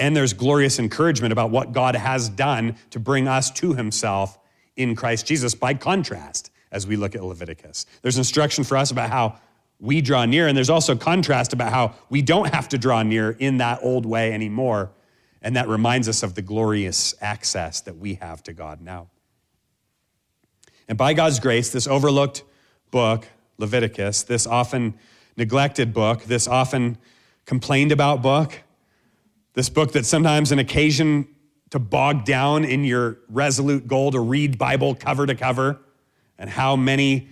And 0.00 0.16
there's 0.16 0.32
glorious 0.32 0.80
encouragement 0.80 1.32
about 1.32 1.50
what 1.50 1.70
God 1.70 1.94
has 1.94 2.28
done 2.28 2.74
to 2.90 2.98
bring 2.98 3.28
us 3.28 3.52
to 3.52 3.72
himself 3.72 4.36
in 4.74 4.96
Christ 4.96 5.24
Jesus 5.24 5.54
by 5.54 5.74
contrast 5.74 6.50
as 6.72 6.88
we 6.88 6.96
look 6.96 7.14
at 7.14 7.22
Leviticus. 7.22 7.86
There's 8.02 8.18
instruction 8.18 8.64
for 8.64 8.76
us 8.76 8.90
about 8.90 9.10
how 9.10 9.38
we 9.78 10.00
draw 10.00 10.24
near, 10.24 10.48
and 10.48 10.56
there's 10.56 10.70
also 10.70 10.96
contrast 10.96 11.52
about 11.52 11.72
how 11.72 11.94
we 12.10 12.20
don't 12.20 12.52
have 12.52 12.68
to 12.70 12.78
draw 12.78 13.04
near 13.04 13.30
in 13.38 13.58
that 13.58 13.78
old 13.84 14.06
way 14.06 14.32
anymore. 14.32 14.90
And 15.48 15.56
that 15.56 15.66
reminds 15.66 16.10
us 16.10 16.22
of 16.22 16.34
the 16.34 16.42
glorious 16.42 17.14
access 17.22 17.80
that 17.80 17.96
we 17.96 18.16
have 18.16 18.42
to 18.42 18.52
God 18.52 18.82
now. 18.82 19.08
And 20.86 20.98
by 20.98 21.14
God's 21.14 21.40
grace, 21.40 21.70
this 21.70 21.86
overlooked 21.86 22.42
book, 22.90 23.26
Leviticus, 23.56 24.24
this 24.24 24.46
often 24.46 24.92
neglected 25.38 25.94
book, 25.94 26.24
this 26.24 26.46
often 26.46 26.98
complained 27.46 27.92
about 27.92 28.20
book, 28.20 28.62
this 29.54 29.70
book 29.70 29.92
that's 29.92 30.06
sometimes 30.06 30.52
an 30.52 30.58
occasion 30.58 31.26
to 31.70 31.78
bog 31.78 32.26
down 32.26 32.66
in 32.66 32.84
your 32.84 33.16
resolute 33.30 33.88
goal 33.88 34.10
to 34.10 34.20
read 34.20 34.58
Bible 34.58 34.94
cover 34.94 35.24
to 35.24 35.34
cover, 35.34 35.80
and 36.36 36.50
how 36.50 36.76
many 36.76 37.26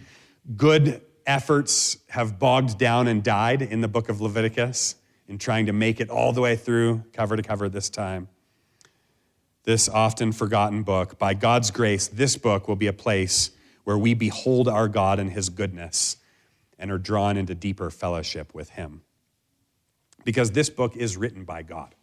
good 0.57 1.03
efforts 1.27 1.99
have 2.09 2.39
bogged 2.39 2.79
down 2.79 3.09
and 3.09 3.23
died 3.23 3.61
in 3.61 3.83
the 3.83 3.89
book 3.89 4.09
of 4.09 4.23
Leviticus 4.23 4.95
in 5.29 5.39
trying 5.39 5.67
to 5.67 5.73
make 5.73 6.01
it 6.01 6.11
all 6.11 6.33
the 6.33 6.41
way 6.41 6.57
through 6.57 7.03
cover 7.13 7.37
to 7.37 7.43
cover 7.43 7.69
this 7.69 7.91
time. 7.91 8.29
This 9.65 9.89
often 9.89 10.33
forgotten 10.33 10.85
book, 10.85 11.19
by 11.19 11.35
God's 11.35 11.71
grace, 11.71 12.07
this 12.07 12.37
book 12.37 12.69
will 12.69 12.77
be 12.77 12.87
a 12.87 12.93
place 12.93 13.51
where 13.85 13.99
we 13.99 14.15
behold 14.15 14.69
our 14.69 14.89
God 14.89 15.19
and 15.19 15.31
his 15.31 15.49
goodness 15.49 16.17
and 16.79 16.91
are 16.91 16.99
drawn 16.99 17.37
into 17.37 17.55
deeper 17.55 17.91
fellowship 17.91 18.55
with 18.55 18.71
him. 18.71 19.03
Because 20.25 20.53
this 20.53 20.71
book 20.71 20.97
is 20.97 21.17
written 21.17 21.45
by 21.45 21.63
God 21.63 21.95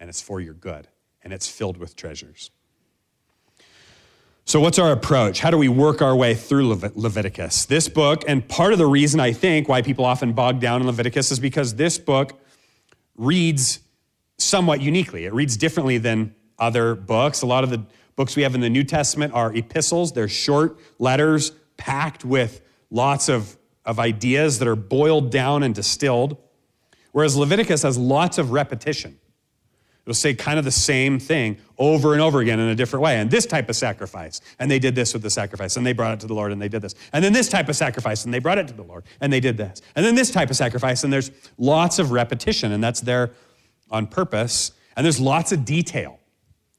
and 0.00 0.08
it's 0.08 0.20
for 0.20 0.40
your 0.40 0.54
good, 0.54 0.88
and 1.22 1.32
it's 1.32 1.48
filled 1.48 1.76
with 1.76 1.96
treasures. 1.96 2.50
So, 4.44 4.60
what's 4.60 4.78
our 4.78 4.92
approach? 4.92 5.40
How 5.40 5.50
do 5.50 5.56
we 5.56 5.68
work 5.68 6.02
our 6.02 6.14
way 6.14 6.34
through 6.34 6.68
Leviticus? 6.68 7.64
This 7.64 7.88
book, 7.88 8.24
and 8.28 8.46
part 8.46 8.72
of 8.72 8.78
the 8.78 8.86
reason 8.86 9.18
I 9.18 9.32
think 9.32 9.68
why 9.68 9.80
people 9.80 10.04
often 10.04 10.34
bog 10.34 10.60
down 10.60 10.82
in 10.82 10.86
Leviticus 10.86 11.32
is 11.32 11.40
because 11.40 11.76
this 11.76 11.96
book 11.96 12.38
reads 13.16 13.80
somewhat 14.38 14.80
uniquely. 14.80 15.24
It 15.24 15.32
reads 15.32 15.56
differently 15.56 15.98
than 15.98 16.34
other 16.58 16.94
books. 16.94 17.42
A 17.42 17.46
lot 17.46 17.64
of 17.64 17.70
the 17.70 17.84
books 18.16 18.36
we 18.36 18.42
have 18.42 18.54
in 18.54 18.60
the 18.60 18.70
New 18.70 18.84
Testament 18.84 19.32
are 19.34 19.54
epistles, 19.54 20.12
they're 20.12 20.28
short 20.28 20.78
letters 20.98 21.52
packed 21.76 22.24
with 22.24 22.60
lots 22.90 23.28
of, 23.28 23.56
of 23.84 23.98
ideas 23.98 24.60
that 24.60 24.68
are 24.68 24.76
boiled 24.76 25.30
down 25.30 25.62
and 25.62 25.74
distilled. 25.74 26.36
Whereas 27.12 27.36
Leviticus 27.36 27.82
has 27.82 27.98
lots 27.98 28.38
of 28.38 28.52
repetition. 28.52 29.18
It'll 30.04 30.14
say 30.14 30.34
kind 30.34 30.58
of 30.58 30.66
the 30.66 30.70
same 30.70 31.18
thing 31.18 31.56
over 31.78 32.12
and 32.12 32.20
over 32.20 32.40
again 32.40 32.60
in 32.60 32.68
a 32.68 32.74
different 32.74 33.02
way. 33.02 33.18
And 33.18 33.30
this 33.30 33.46
type 33.46 33.70
of 33.70 33.76
sacrifice, 33.76 34.42
and 34.58 34.70
they 34.70 34.78
did 34.78 34.94
this 34.94 35.14
with 35.14 35.22
the 35.22 35.30
sacrifice, 35.30 35.78
and 35.78 35.86
they 35.86 35.94
brought 35.94 36.12
it 36.12 36.20
to 36.20 36.26
the 36.26 36.34
Lord, 36.34 36.52
and 36.52 36.60
they 36.60 36.68
did 36.68 36.82
this. 36.82 36.94
And 37.12 37.24
then 37.24 37.32
this 37.32 37.48
type 37.48 37.70
of 37.70 37.76
sacrifice, 37.76 38.26
and 38.26 38.34
they 38.34 38.38
brought 38.38 38.58
it 38.58 38.68
to 38.68 38.74
the 38.74 38.82
Lord, 38.82 39.04
and 39.22 39.32
they 39.32 39.40
did 39.40 39.56
this. 39.56 39.80
And 39.96 40.04
then 40.04 40.14
this 40.14 40.30
type 40.30 40.50
of 40.50 40.56
sacrifice, 40.56 41.04
and 41.04 41.12
there's 41.12 41.30
lots 41.56 41.98
of 41.98 42.10
repetition, 42.12 42.70
and 42.72 42.84
that's 42.84 43.00
there 43.00 43.32
on 43.90 44.06
purpose. 44.06 44.72
And 44.94 45.04
there's 45.04 45.20
lots 45.20 45.52
of 45.52 45.64
detail, 45.64 46.18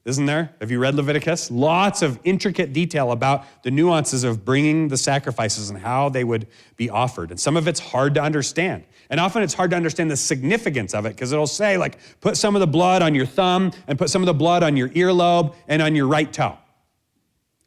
isn't 0.06 0.28
there? 0.28 0.54
Have 0.62 0.70
you 0.70 0.78
read 0.78 0.94
Leviticus? 0.94 1.50
Lots 1.50 2.04
of 2.04 2.20
intricate 2.24 2.74
detail 2.74 3.12
about 3.12 3.44
the 3.64 3.72
nuances 3.72 4.24
of 4.24 4.46
bringing 4.46 4.88
the 4.88 4.98
sacrifices 4.98 5.72
and 5.72 5.80
how 5.80 6.10
they 6.10 6.24
would 6.24 6.48
be 6.78 6.92
offered. 6.92 7.32
And 7.32 7.40
some 7.40 7.58
of 7.58 7.68
it's 7.68 7.80
hard 7.80 8.14
to 8.14 8.22
understand. 8.22 8.84
And 9.10 9.20
often 9.20 9.42
it's 9.42 9.56
hard 9.56 9.72
to 9.72 9.76
understand 9.76 10.12
the 10.12 10.18
significance 10.18 10.94
of 10.94 11.08
it 11.08 11.10
because 11.10 11.32
it'll 11.32 11.48
say, 11.48 11.78
like, 11.78 11.98
put 12.22 12.38
some 12.38 12.56
of 12.56 12.60
the 12.60 12.68
blood 12.68 13.02
on 13.02 13.16
your 13.16 13.26
thumb 13.26 13.72
and 13.88 13.98
put 13.98 14.12
some 14.12 14.22
of 14.22 14.28
the 14.28 14.34
blood 14.34 14.62
on 14.62 14.78
your 14.78 14.90
earlobe 14.90 15.56
and 15.68 15.82
on 15.82 15.96
your 15.96 16.08
right 16.08 16.32
toe. 16.32 16.58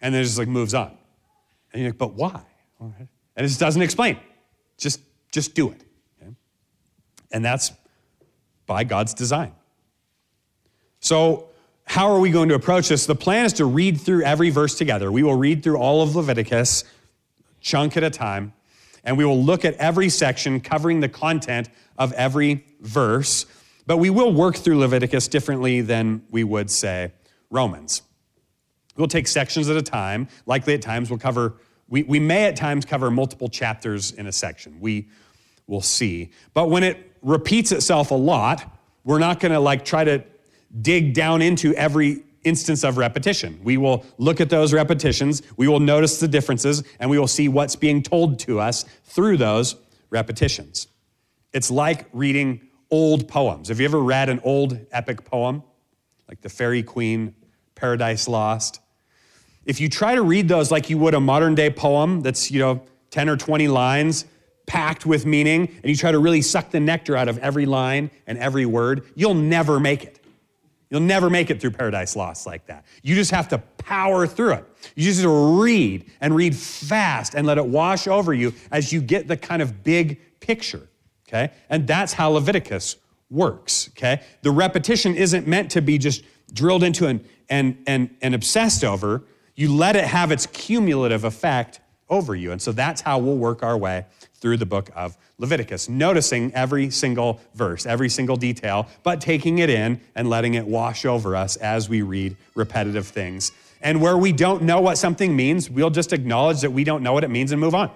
And 0.01 0.15
then 0.15 0.21
it 0.23 0.25
just 0.25 0.39
like 0.39 0.49
moves 0.49 0.75
on. 0.75 0.97
And 1.73 1.83
you're 1.83 1.91
like, 1.91 1.99
but 1.99 2.15
why? 2.15 2.41
And 2.81 3.45
it 3.45 3.49
just 3.49 3.61
doesn't 3.61 3.83
explain. 3.83 4.17
Just, 4.79 5.01
just 5.33 5.55
do 5.57 5.71
it. 5.71 5.83
Okay? 6.23 6.33
And 7.33 7.45
that's 7.45 7.73
by 8.67 8.85
God's 8.85 9.13
design. 9.13 9.53
So, 11.01 11.49
how 11.89 12.11
are 12.13 12.21
we 12.21 12.31
going 12.31 12.49
to 12.51 12.55
approach 12.55 12.89
this? 12.89 13.07
The 13.07 13.15
plan 13.15 13.45
is 13.45 13.55
to 13.55 13.65
read 13.65 14.01
through 14.01 14.23
every 14.23 14.51
verse 14.51 14.77
together. 14.77 15.11
We 15.11 15.23
will 15.23 15.35
read 15.35 15.63
through 15.63 15.79
all 15.79 16.03
of 16.03 16.15
Leviticus, 16.15 16.85
chunk 17.61 17.97
at 17.97 18.05
a 18.05 18.11
time 18.11 18.53
and 19.09 19.17
we 19.17 19.25
will 19.25 19.43
look 19.43 19.65
at 19.65 19.75
every 19.77 20.11
section 20.11 20.61
covering 20.61 21.01
the 21.01 21.09
content 21.09 21.71
of 21.97 22.13
every 22.13 22.65
verse. 22.81 23.47
But 23.87 23.97
we 23.97 24.11
will 24.11 24.33
work 24.33 24.57
through 24.57 24.79
Leviticus 24.79 25.29
differently 25.29 25.81
than 25.81 26.23
we 26.31 26.45
would, 26.45 26.71
say, 26.71 27.13
Romans. 27.51 28.03
We'll 28.97 29.09
take 29.09 29.27
sections 29.27 29.71
at 29.71 29.79
a 29.79 29.83
time. 29.83 30.29
Likely 30.45 30.75
at 30.75 30.83
times 30.83 31.09
we'll 31.09 31.19
cover, 31.19 31.55
we, 31.89 32.03
we 32.03 32.21
may 32.21 32.45
at 32.45 32.57
times 32.57 32.85
cover 32.85 33.11
multiple 33.11 33.49
chapters 33.49 34.13
in 34.13 34.27
a 34.27 34.33
section. 34.33 34.79
We 34.79 35.09
will 35.67 35.81
see. 35.81 36.31
But 36.53 36.69
when 36.69 36.83
it 36.83 37.13
repeats 37.23 37.73
itself 37.73 38.11
a 38.11 38.15
lot, 38.15 38.79
we're 39.05 39.19
not 39.19 39.41
going 39.41 39.53
to 39.53 39.61
like 39.61 39.87
try 39.87 40.05
to 40.05 40.23
dig 40.81 41.15
down 41.15 41.43
into 41.43 41.75
every 41.75 42.23
instance 42.45 42.85
of 42.85 42.97
repetition. 42.97 43.61
We 43.63 43.77
will 43.77 44.05
look 44.17 44.41
at 44.41 44.51
those 44.51 44.73
repetitions, 44.73 45.43
we 45.57 45.69
will 45.69 45.81
notice 45.81 46.21
the 46.21 46.29
differences, 46.29 46.83
and 47.01 47.11
we 47.11 47.19
will 47.19 47.27
see 47.27 47.49
what's 47.49 47.77
being 47.77 48.03
told 48.03 48.39
to 48.41 48.61
us 48.61 48.85
through 49.05 49.37
those 49.37 49.77
repetitions. 50.11 50.89
It's 51.53 51.71
like 51.71 52.07
reading 52.13 52.61
old 52.91 53.29
poems. 53.29 53.69
Have 53.69 53.81
you 53.81 53.87
ever 53.87 54.01
read 54.01 54.29
an 54.29 54.41
old 54.45 54.79
epic 54.93 55.25
poem, 55.25 55.63
like 56.29 56.41
The 56.41 56.49
Faerie 56.49 56.83
Queene, 56.83 57.35
Paradise 57.75 58.29
Lost? 58.29 58.81
If 59.65 59.81
you 59.81 59.89
try 59.89 60.15
to 60.15 60.23
read 60.23 60.49
those 60.49 60.71
like 60.71 60.89
you 60.89 60.97
would 60.99 61.15
a 61.15 61.21
modern 61.21 61.55
day 61.55 61.71
poem 61.71 62.23
that's, 62.23 62.51
you 62.51 62.59
know, 62.59 62.83
10 63.11 63.29
or 63.29 63.37
20 63.37 63.69
lines, 63.69 64.25
packed 64.67 65.07
with 65.07 65.27
meaning, 65.27 65.67
and 65.83 65.85
you 65.85 65.97
try 65.97 66.13
to 66.13 66.19
really 66.19 66.43
suck 66.43 66.71
the 66.71 66.81
nectar 66.81 67.17
out 67.17 67.29
of 67.29 67.39
every 67.39 67.67
line 67.67 68.11
and 68.27 68.39
every 68.39 68.67
word, 68.67 69.03
you'll 69.15 69.35
never 69.35 69.81
make 69.81 70.05
it. 70.05 70.18
You'll 70.91 71.01
never 71.01 71.29
make 71.29 71.51
it 71.51 71.61
through 71.61 71.73
Paradise 71.73 72.17
Lost 72.17 72.47
like 72.47 72.67
that. 72.67 72.85
You 73.03 73.15
just 73.15 73.31
have 73.31 73.49
to 73.49 73.59
power 73.59 74.27
through 74.27 74.55
it. 74.55 74.65
You 74.95 75.05
just 75.05 75.21
have 75.21 75.31
to 75.31 75.61
read 75.61 76.11
and 76.21 76.35
read 76.35 76.57
fast 76.57 77.35
and 77.35 77.47
let 77.47 77.59
it 77.59 77.67
wash 77.67 78.07
over 78.07 78.33
you 78.33 78.55
as 78.71 78.93
you 78.93 79.01
get 79.01 79.29
the 79.29 79.37
kind 79.37 79.61
of 79.61 79.85
big 79.85 80.21
picture, 80.41 80.89
okay? 81.29 81.53
And 81.69 81.87
that's 81.87 82.15
how 82.15 82.31
Leviticus 82.31 82.97
works, 83.31 83.91
okay? 83.91 84.23
The 84.43 84.51
repetition 84.51 85.15
isn't 85.15 85.47
meant 85.47 85.71
to 85.73 85.83
be 85.83 85.99
just 85.99 86.23
drilled 86.55 86.83
into 86.83 87.07
and, 87.07 87.25
and, 87.51 87.77
and, 87.87 88.17
and 88.23 88.35
obsessed 88.35 88.83
over. 88.83 89.25
You 89.55 89.75
let 89.75 89.95
it 89.97 90.05
have 90.05 90.33
its 90.33 90.47
cumulative 90.47 91.25
effect 91.25 91.81
over 92.09 92.35
you. 92.35 92.53
And 92.53 92.63
so 92.63 92.73
that's 92.73 93.03
how 93.03 93.19
we'll 93.19 93.37
work 93.37 93.63
our 93.63 93.77
way 93.77 94.07
through 94.35 94.57
the 94.57 94.67
book 94.67 94.91
of 94.95 95.19
Leviticus, 95.39 95.89
noticing 95.89 96.53
every 96.53 96.91
single 96.91 97.41
verse, 97.55 97.87
every 97.87 98.09
single 98.09 98.37
detail, 98.37 98.89
but 99.05 99.21
taking 99.21 99.59
it 99.59 99.71
in 99.71 100.01
and 100.17 100.29
letting 100.29 100.55
it 100.55 100.67
wash 100.67 101.05
over 101.05 101.37
us 101.37 101.57
as 101.57 101.89
we 101.89 102.03
read 102.03 102.37
repetitive 102.55 103.07
things. 103.07 103.53
And 103.81 104.01
where 104.01 104.17
we 104.17 104.33
don't 104.33 104.63
know 104.63 104.81
what 104.81 104.99
something 104.99 105.37
means, 105.37 105.71
we'll 105.71 105.91
just 105.91 106.13
acknowledge 106.13 106.63
that 106.63 106.73
we 106.73 106.83
don't 106.83 107.03
know 107.05 107.13
what 107.13 107.23
it 107.23 107.31
means 107.31 107.53
and 107.53 107.61
move 107.61 107.75
on. 107.75 107.91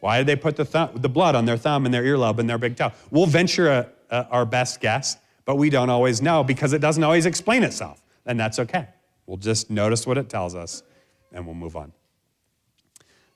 Why 0.00 0.18
did 0.18 0.28
they 0.28 0.36
put 0.36 0.54
the, 0.54 0.64
thumb, 0.64 0.90
the 0.94 1.08
blood 1.08 1.34
on 1.34 1.44
their 1.44 1.56
thumb 1.56 1.84
and 1.84 1.92
their 1.92 2.04
earlobe 2.04 2.38
and 2.38 2.48
their 2.48 2.58
big 2.58 2.76
toe? 2.76 2.92
We'll 3.10 3.26
venture 3.26 3.68
a, 3.68 3.88
a, 4.10 4.26
our 4.28 4.46
best 4.46 4.80
guess, 4.80 5.16
but 5.44 5.56
we 5.56 5.70
don't 5.70 5.90
always 5.90 6.22
know 6.22 6.44
because 6.44 6.72
it 6.72 6.78
doesn't 6.78 7.02
always 7.02 7.26
explain 7.26 7.64
itself. 7.64 8.00
And 8.24 8.38
that's 8.38 8.60
okay. 8.60 8.86
We'll 9.26 9.38
just 9.38 9.70
notice 9.70 10.06
what 10.06 10.16
it 10.16 10.28
tells 10.28 10.54
us 10.54 10.84
and 11.32 11.44
we'll 11.44 11.56
move 11.56 11.74
on. 11.74 11.92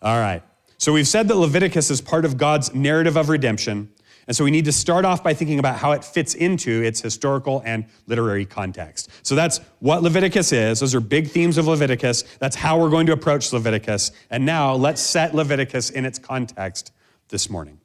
All 0.01 0.19
right. 0.19 0.43
So 0.83 0.93
we've 0.93 1.07
said 1.07 1.29
that 1.29 1.37
Leviticus 1.37 1.93
is 1.93 2.01
part 2.01 2.25
of 2.25 2.37
God's 2.37 2.75
narrative 2.75 3.17
of 3.17 3.29
redemption. 3.29 3.89
And 4.27 4.37
so 4.37 4.43
we 4.43 4.51
need 4.51 4.65
to 4.65 4.73
start 4.73 5.05
off 5.05 5.23
by 5.23 5.33
thinking 5.33 5.61
about 5.61 5.77
how 5.77 5.93
it 5.93 6.03
fits 6.03 6.35
into 6.35 6.83
its 6.83 7.01
historical 7.01 7.63
and 7.65 7.85
literary 8.09 8.45
context. 8.45 9.09
So 9.23 9.37
that's 9.37 9.61
what 9.79 10.03
Leviticus 10.03 10.51
is. 10.51 10.81
Those 10.81 10.97
are 10.97 11.01
big 11.01 11.29
themes 11.29 11.57
of 11.57 11.69
Leviticus. 11.69 12.23
That's 12.41 12.57
how 12.57 12.81
we're 12.81 12.91
going 12.91 13.07
to 13.07 13.13
approach 13.13 13.53
Leviticus. 13.53 14.11
And 14.29 14.45
now 14.45 14.75
let's 14.75 15.01
set 15.01 15.37
Leviticus 15.37 15.89
in 15.89 16.05
its 16.05 16.19
context 16.19 16.91
this 17.29 17.49
morning. 17.49 17.79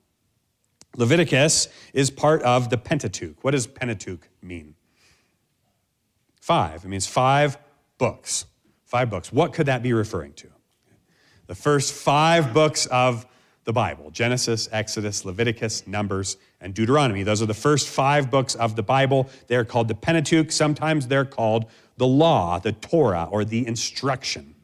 Leviticus 0.96 1.68
is 1.94 2.10
part 2.10 2.42
of 2.42 2.72
the 2.72 2.80
Pentateuch. 2.80 3.44
What 3.44 3.52
does 3.52 3.68
Pentateuch 3.68 4.28
mean? 4.42 4.74
Five. 6.42 6.84
It 6.84 6.88
means 6.88 7.06
five 7.06 7.60
books. 8.00 8.48
Five 8.86 9.12
books. 9.12 9.32
What 9.32 9.54
could 9.54 9.68
that 9.68 9.84
be 9.84 9.94
referring 9.94 10.34
to? 10.34 10.48
The 11.48 11.56
first 11.56 11.94
five 11.94 12.54
books 12.54 12.86
of 12.88 13.26
the 13.64 13.74
Bible 13.74 14.12
Genesis, 14.12 14.70
Exodus, 14.72 15.26
Leviticus, 15.26 15.86
Numbers, 15.88 16.38
and 16.62 16.74
Deuteronomy. 16.74 17.24
Those 17.24 17.42
are 17.42 17.46
the 17.46 17.54
first 17.54 17.90
five 17.90 18.32
books 18.32 18.56
of 18.56 18.76
the 18.76 18.84
Bible. 18.84 19.30
They're 19.48 19.66
called 19.66 19.90
the 19.90 19.96
Pentateuch. 19.96 20.52
Sometimes 20.52 21.08
they're 21.08 21.26
called 21.26 21.66
the 21.98 22.08
law, 22.08 22.60
the 22.60 22.72
Torah, 22.72 23.28
or 23.30 23.44
the 23.44 23.68
instruction. 23.68 24.56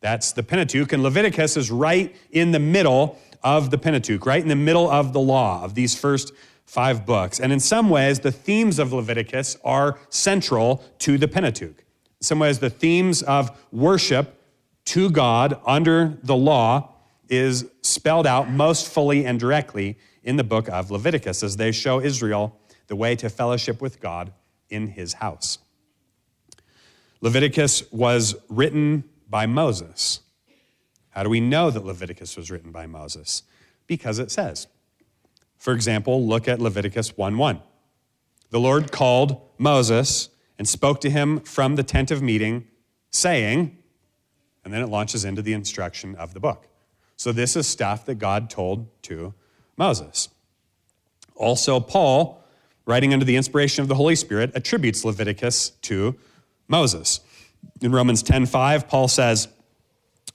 That's 0.00 0.32
the 0.32 0.42
Pentateuch. 0.42 0.92
And 0.92 1.02
Leviticus 1.02 1.56
is 1.56 1.70
right 1.70 2.14
in 2.32 2.50
the 2.50 2.58
middle 2.58 3.18
of 3.42 3.70
the 3.70 3.78
Pentateuch, 3.78 4.26
right 4.26 4.42
in 4.42 4.48
the 4.48 4.56
middle 4.56 4.90
of 4.90 5.12
the 5.12 5.20
law 5.20 5.62
of 5.62 5.74
these 5.74 5.96
first 5.98 6.32
five 6.64 7.06
books. 7.06 7.38
And 7.38 7.52
in 7.52 7.60
some 7.60 7.88
ways, 7.88 8.20
the 8.20 8.32
themes 8.32 8.80
of 8.80 8.92
Leviticus 8.92 9.56
are 9.64 9.98
central 10.10 10.82
to 11.00 11.18
the 11.18 11.28
Pentateuch. 11.28 11.78
In 11.78 12.24
some 12.24 12.40
ways, 12.40 12.58
the 12.58 12.70
themes 12.70 13.22
of 13.22 13.56
worship 13.70 14.41
to 14.86 15.10
God 15.10 15.60
under 15.64 16.18
the 16.22 16.36
law 16.36 16.94
is 17.28 17.66
spelled 17.82 18.26
out 18.26 18.50
most 18.50 18.88
fully 18.88 19.24
and 19.24 19.38
directly 19.38 19.98
in 20.22 20.36
the 20.36 20.44
book 20.44 20.68
of 20.68 20.90
Leviticus 20.90 21.42
as 21.42 21.56
they 21.56 21.72
show 21.72 22.00
Israel 22.00 22.58
the 22.88 22.96
way 22.96 23.16
to 23.16 23.30
fellowship 23.30 23.80
with 23.80 24.00
God 24.00 24.32
in 24.68 24.88
his 24.88 25.14
house. 25.14 25.58
Leviticus 27.20 27.90
was 27.92 28.34
written 28.48 29.04
by 29.28 29.46
Moses. 29.46 30.20
How 31.10 31.22
do 31.22 31.30
we 31.30 31.40
know 31.40 31.70
that 31.70 31.84
Leviticus 31.84 32.36
was 32.36 32.50
written 32.50 32.72
by 32.72 32.86
Moses? 32.86 33.44
Because 33.86 34.18
it 34.18 34.30
says. 34.30 34.66
For 35.56 35.72
example, 35.72 36.26
look 36.26 36.48
at 36.48 36.60
Leviticus 36.60 37.16
1 37.16 37.38
1. 37.38 37.60
The 38.50 38.60
Lord 38.60 38.90
called 38.92 39.40
Moses 39.58 40.28
and 40.58 40.68
spoke 40.68 41.00
to 41.00 41.10
him 41.10 41.40
from 41.40 41.76
the 41.76 41.82
tent 41.82 42.10
of 42.10 42.20
meeting, 42.20 42.66
saying, 43.10 43.78
and 44.64 44.72
then 44.72 44.82
it 44.82 44.88
launches 44.88 45.24
into 45.24 45.42
the 45.42 45.52
instruction 45.52 46.14
of 46.16 46.34
the 46.34 46.40
book. 46.40 46.68
So 47.16 47.32
this 47.32 47.56
is 47.56 47.66
stuff 47.66 48.04
that 48.06 48.16
God 48.16 48.50
told 48.50 48.88
to 49.04 49.34
Moses. 49.76 50.28
Also, 51.36 51.80
Paul, 51.80 52.44
writing 52.84 53.12
under 53.12 53.24
the 53.24 53.36
inspiration 53.36 53.82
of 53.82 53.88
the 53.88 53.94
Holy 53.94 54.16
Spirit, 54.16 54.52
attributes 54.54 55.04
Leviticus 55.04 55.70
to 55.82 56.16
Moses. 56.68 57.20
In 57.80 57.92
Romans 57.92 58.22
10:5, 58.22 58.88
Paul 58.88 59.08
says, 59.08 59.48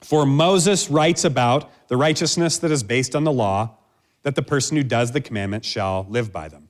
"For 0.01 0.25
Moses 0.25 0.89
writes 0.89 1.23
about 1.23 1.69
the 1.87 1.97
righteousness 1.97 2.57
that 2.59 2.71
is 2.71 2.83
based 2.83 3.15
on 3.15 3.23
the 3.23 3.31
law, 3.31 3.77
that 4.23 4.35
the 4.35 4.41
person 4.41 4.77
who 4.77 4.83
does 4.83 5.11
the 5.11 5.21
commandments 5.21 5.67
shall 5.67 6.05
live 6.09 6.31
by 6.31 6.47
them." 6.47 6.66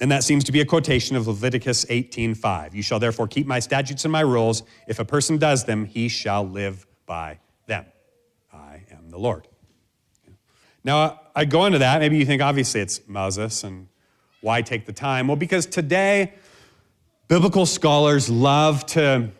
And 0.00 0.10
that 0.10 0.24
seems 0.24 0.44
to 0.44 0.52
be 0.52 0.60
a 0.60 0.64
quotation 0.64 1.14
of 1.14 1.28
Leviticus 1.28 1.84
18:5. 1.90 2.74
You 2.74 2.82
shall 2.82 2.98
therefore 2.98 3.28
keep 3.28 3.46
my 3.46 3.58
statutes 3.58 4.04
and 4.04 4.12
my 4.12 4.22
rules. 4.22 4.62
If 4.88 4.98
a 4.98 5.04
person 5.04 5.36
does 5.36 5.64
them, 5.64 5.84
he 5.84 6.08
shall 6.08 6.48
live 6.48 6.86
by 7.06 7.38
them 7.66 7.84
I 8.52 8.82
am 8.90 9.10
the 9.10 9.18
Lord. 9.18 9.46
Now, 10.82 11.20
I 11.36 11.44
go 11.44 11.66
into 11.66 11.78
that. 11.78 12.00
Maybe 12.00 12.16
you 12.16 12.24
think, 12.24 12.40
obviously, 12.40 12.80
it's 12.80 13.06
Moses, 13.06 13.62
and 13.64 13.88
why 14.40 14.62
take 14.62 14.86
the 14.86 14.92
time? 14.92 15.28
Well, 15.28 15.36
because 15.36 15.66
today, 15.66 16.32
biblical 17.28 17.66
scholars 17.66 18.30
love 18.30 18.86
to 18.86 19.30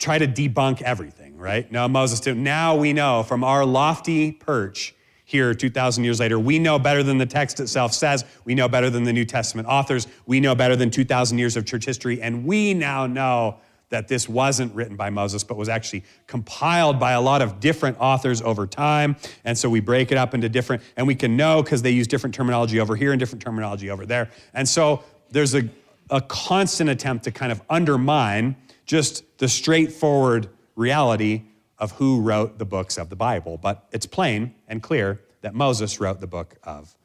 try 0.00 0.18
to 0.18 0.26
debunk 0.26 0.82
everything, 0.82 1.36
right? 1.36 1.70
Now, 1.70 1.86
Moses 1.86 2.18
didn't. 2.18 2.42
Now 2.42 2.74
we 2.74 2.92
know 2.92 3.22
from 3.22 3.44
our 3.44 3.64
lofty 3.64 4.32
perch 4.32 4.94
here 5.28 5.52
2,000 5.52 6.04
years 6.04 6.20
later, 6.20 6.38
we 6.38 6.58
know 6.58 6.78
better 6.78 7.02
than 7.02 7.18
the 7.18 7.26
text 7.26 7.60
itself 7.60 7.92
says. 7.92 8.24
We 8.46 8.54
know 8.54 8.66
better 8.66 8.88
than 8.88 9.02
the 9.02 9.12
New 9.12 9.26
Testament 9.26 9.68
authors. 9.68 10.06
We 10.24 10.40
know 10.40 10.54
better 10.54 10.74
than 10.74 10.90
2,000 10.90 11.36
years 11.36 11.54
of 11.54 11.66
church 11.66 11.84
history. 11.84 12.22
And 12.22 12.46
we 12.46 12.72
now 12.72 13.06
know 13.06 13.58
that 13.90 14.08
this 14.08 14.26
wasn't 14.26 14.74
written 14.74 14.96
by 14.96 15.10
Moses, 15.10 15.44
but 15.44 15.58
was 15.58 15.68
actually 15.68 16.04
compiled 16.26 16.98
by 16.98 17.12
a 17.12 17.20
lot 17.20 17.42
of 17.42 17.60
different 17.60 17.98
authors 18.00 18.40
over 18.40 18.66
time. 18.66 19.16
And 19.44 19.58
so 19.58 19.68
we 19.68 19.80
break 19.80 20.10
it 20.10 20.16
up 20.16 20.32
into 20.32 20.48
different, 20.48 20.82
and 20.96 21.06
we 21.06 21.14
can 21.14 21.36
know 21.36 21.62
because 21.62 21.82
they 21.82 21.90
use 21.90 22.06
different 22.06 22.34
terminology 22.34 22.80
over 22.80 22.96
here 22.96 23.12
and 23.12 23.20
different 23.20 23.42
terminology 23.42 23.90
over 23.90 24.06
there. 24.06 24.30
And 24.54 24.66
so 24.66 25.04
there's 25.30 25.54
a, 25.54 25.68
a 26.08 26.22
constant 26.22 26.88
attempt 26.88 27.24
to 27.24 27.32
kind 27.32 27.52
of 27.52 27.60
undermine 27.68 28.56
just 28.86 29.24
the 29.36 29.48
straightforward 29.48 30.48
reality 30.74 31.42
of 31.78 31.92
who 31.92 32.20
wrote 32.20 32.58
the 32.58 32.64
books 32.64 32.98
of 32.98 33.08
the 33.08 33.16
Bible. 33.16 33.56
But 33.56 33.86
it's 33.92 34.06
plain 34.06 34.54
and 34.66 34.82
clear 34.82 35.20
that 35.42 35.54
Moses 35.54 36.00
wrote 36.00 36.20
the 36.20 36.26
book 36.26 36.56
of 36.64 36.96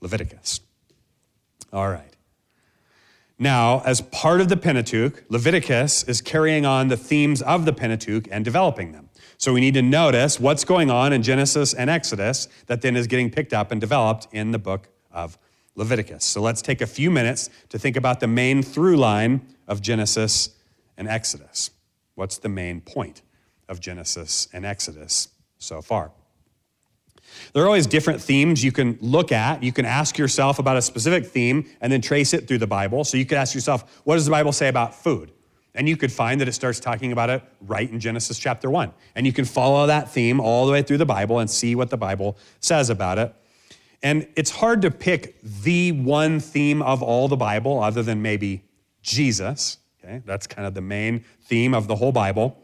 Leviticus. 0.00 0.60
All 1.72 1.88
right. 1.88 2.16
Now, 3.38 3.80
as 3.86 4.02
part 4.02 4.40
of 4.40 4.48
the 4.48 4.56
Pentateuch, 4.56 5.24
Leviticus 5.30 6.02
is 6.04 6.20
carrying 6.20 6.66
on 6.66 6.88
the 6.88 6.96
themes 6.96 7.40
of 7.40 7.64
the 7.64 7.72
Pentateuch 7.72 8.28
and 8.30 8.44
developing 8.44 8.92
them. 8.92 9.08
So 9.38 9.54
we 9.54 9.60
need 9.60 9.72
to 9.74 9.82
notice 9.82 10.38
what's 10.38 10.64
going 10.64 10.90
on 10.90 11.14
in 11.14 11.22
Genesis 11.22 11.72
and 11.72 11.88
Exodus 11.88 12.48
that 12.66 12.82
then 12.82 12.96
is 12.96 13.06
getting 13.06 13.30
picked 13.30 13.54
up 13.54 13.72
and 13.72 13.80
developed 13.80 14.28
in 14.32 14.50
the 14.50 14.58
book 14.58 14.90
of 15.10 15.38
Leviticus. 15.74 16.26
So 16.26 16.42
let's 16.42 16.60
take 16.60 16.82
a 16.82 16.86
few 16.86 17.10
minutes 17.10 17.48
to 17.70 17.78
think 17.78 17.96
about 17.96 18.20
the 18.20 18.26
main 18.26 18.62
through 18.62 18.98
line 18.98 19.46
of 19.66 19.80
Genesis 19.80 20.50
and 20.98 21.08
Exodus. 21.08 21.70
What's 22.14 22.36
the 22.36 22.50
main 22.50 22.82
point 22.82 23.22
of 23.70 23.80
Genesis 23.80 24.48
and 24.52 24.66
Exodus 24.66 25.28
so 25.58 25.80
far? 25.80 26.12
There 27.52 27.62
are 27.62 27.66
always 27.66 27.86
different 27.86 28.20
themes 28.20 28.62
you 28.64 28.72
can 28.72 28.98
look 29.00 29.32
at. 29.32 29.62
You 29.62 29.72
can 29.72 29.84
ask 29.84 30.18
yourself 30.18 30.58
about 30.58 30.76
a 30.76 30.82
specific 30.82 31.26
theme 31.26 31.68
and 31.80 31.92
then 31.92 32.00
trace 32.00 32.34
it 32.34 32.46
through 32.46 32.58
the 32.58 32.66
Bible. 32.66 33.04
So 33.04 33.16
you 33.16 33.24
could 33.24 33.38
ask 33.38 33.54
yourself, 33.54 34.00
what 34.04 34.16
does 34.16 34.24
the 34.24 34.30
Bible 34.30 34.52
say 34.52 34.68
about 34.68 34.94
food? 34.94 35.32
And 35.74 35.88
you 35.88 35.96
could 35.96 36.10
find 36.10 36.40
that 36.40 36.48
it 36.48 36.52
starts 36.52 36.80
talking 36.80 37.12
about 37.12 37.30
it 37.30 37.42
right 37.60 37.88
in 37.88 38.00
Genesis 38.00 38.38
chapter 38.38 38.68
1. 38.68 38.92
And 39.14 39.26
you 39.26 39.32
can 39.32 39.44
follow 39.44 39.86
that 39.86 40.10
theme 40.10 40.40
all 40.40 40.66
the 40.66 40.72
way 40.72 40.82
through 40.82 40.98
the 40.98 41.06
Bible 41.06 41.38
and 41.38 41.48
see 41.48 41.74
what 41.76 41.90
the 41.90 41.96
Bible 41.96 42.36
says 42.58 42.90
about 42.90 43.18
it. 43.18 43.34
And 44.02 44.26
it's 44.34 44.50
hard 44.50 44.82
to 44.82 44.90
pick 44.90 45.40
the 45.42 45.92
one 45.92 46.40
theme 46.40 46.82
of 46.82 47.02
all 47.02 47.28
the 47.28 47.36
Bible 47.36 47.82
other 47.82 48.02
than 48.02 48.22
maybe 48.22 48.64
Jesus. 49.02 49.78
Okay? 50.02 50.22
That's 50.24 50.46
kind 50.46 50.66
of 50.66 50.74
the 50.74 50.80
main 50.80 51.24
theme 51.42 51.74
of 51.74 51.86
the 51.86 51.96
whole 51.96 52.12
Bible. 52.12 52.60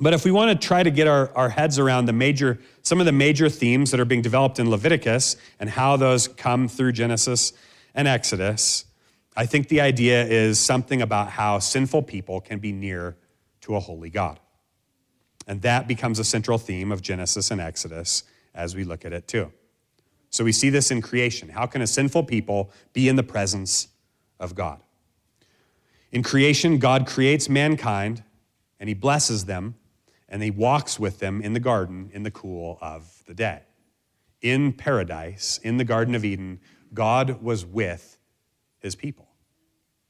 But 0.00 0.14
if 0.14 0.24
we 0.24 0.30
want 0.30 0.58
to 0.58 0.66
try 0.66 0.82
to 0.82 0.90
get 0.90 1.06
our, 1.06 1.30
our 1.36 1.50
heads 1.50 1.78
around 1.78 2.06
the 2.06 2.14
major, 2.14 2.58
some 2.82 3.00
of 3.00 3.06
the 3.06 3.12
major 3.12 3.50
themes 3.50 3.90
that 3.90 4.00
are 4.00 4.06
being 4.06 4.22
developed 4.22 4.58
in 4.58 4.70
Leviticus 4.70 5.36
and 5.58 5.68
how 5.68 5.98
those 5.98 6.26
come 6.26 6.68
through 6.68 6.92
Genesis 6.92 7.52
and 7.94 8.08
Exodus, 8.08 8.86
I 9.36 9.44
think 9.44 9.68
the 9.68 9.82
idea 9.82 10.24
is 10.24 10.58
something 10.58 11.02
about 11.02 11.28
how 11.28 11.58
sinful 11.58 12.04
people 12.04 12.40
can 12.40 12.58
be 12.58 12.72
near 12.72 13.16
to 13.60 13.76
a 13.76 13.80
holy 13.80 14.08
God. 14.08 14.40
And 15.46 15.60
that 15.62 15.86
becomes 15.86 16.18
a 16.18 16.24
central 16.24 16.56
theme 16.56 16.92
of 16.92 17.02
Genesis 17.02 17.50
and 17.50 17.60
Exodus 17.60 18.24
as 18.54 18.74
we 18.74 18.84
look 18.84 19.04
at 19.04 19.12
it 19.12 19.28
too. 19.28 19.52
So 20.30 20.44
we 20.44 20.52
see 20.52 20.70
this 20.70 20.90
in 20.90 21.02
creation. 21.02 21.50
How 21.50 21.66
can 21.66 21.82
a 21.82 21.86
sinful 21.86 22.24
people 22.24 22.70
be 22.94 23.08
in 23.08 23.16
the 23.16 23.22
presence 23.22 23.88
of 24.38 24.54
God? 24.54 24.80
In 26.10 26.22
creation, 26.22 26.78
God 26.78 27.06
creates 27.06 27.48
mankind 27.48 28.22
and 28.78 28.88
he 28.88 28.94
blesses 28.94 29.44
them 29.44 29.74
and 30.30 30.42
he 30.42 30.50
walks 30.50 30.98
with 30.98 31.18
them 31.18 31.42
in 31.42 31.52
the 31.52 31.60
garden 31.60 32.10
in 32.12 32.22
the 32.22 32.30
cool 32.30 32.78
of 32.80 33.22
the 33.26 33.34
day. 33.34 33.62
In 34.40 34.72
paradise, 34.72 35.58
in 35.62 35.76
the 35.76 35.84
Garden 35.84 36.14
of 36.14 36.24
Eden, 36.24 36.60
God 36.94 37.42
was 37.42 37.66
with 37.66 38.16
his 38.78 38.94
people. 38.94 39.28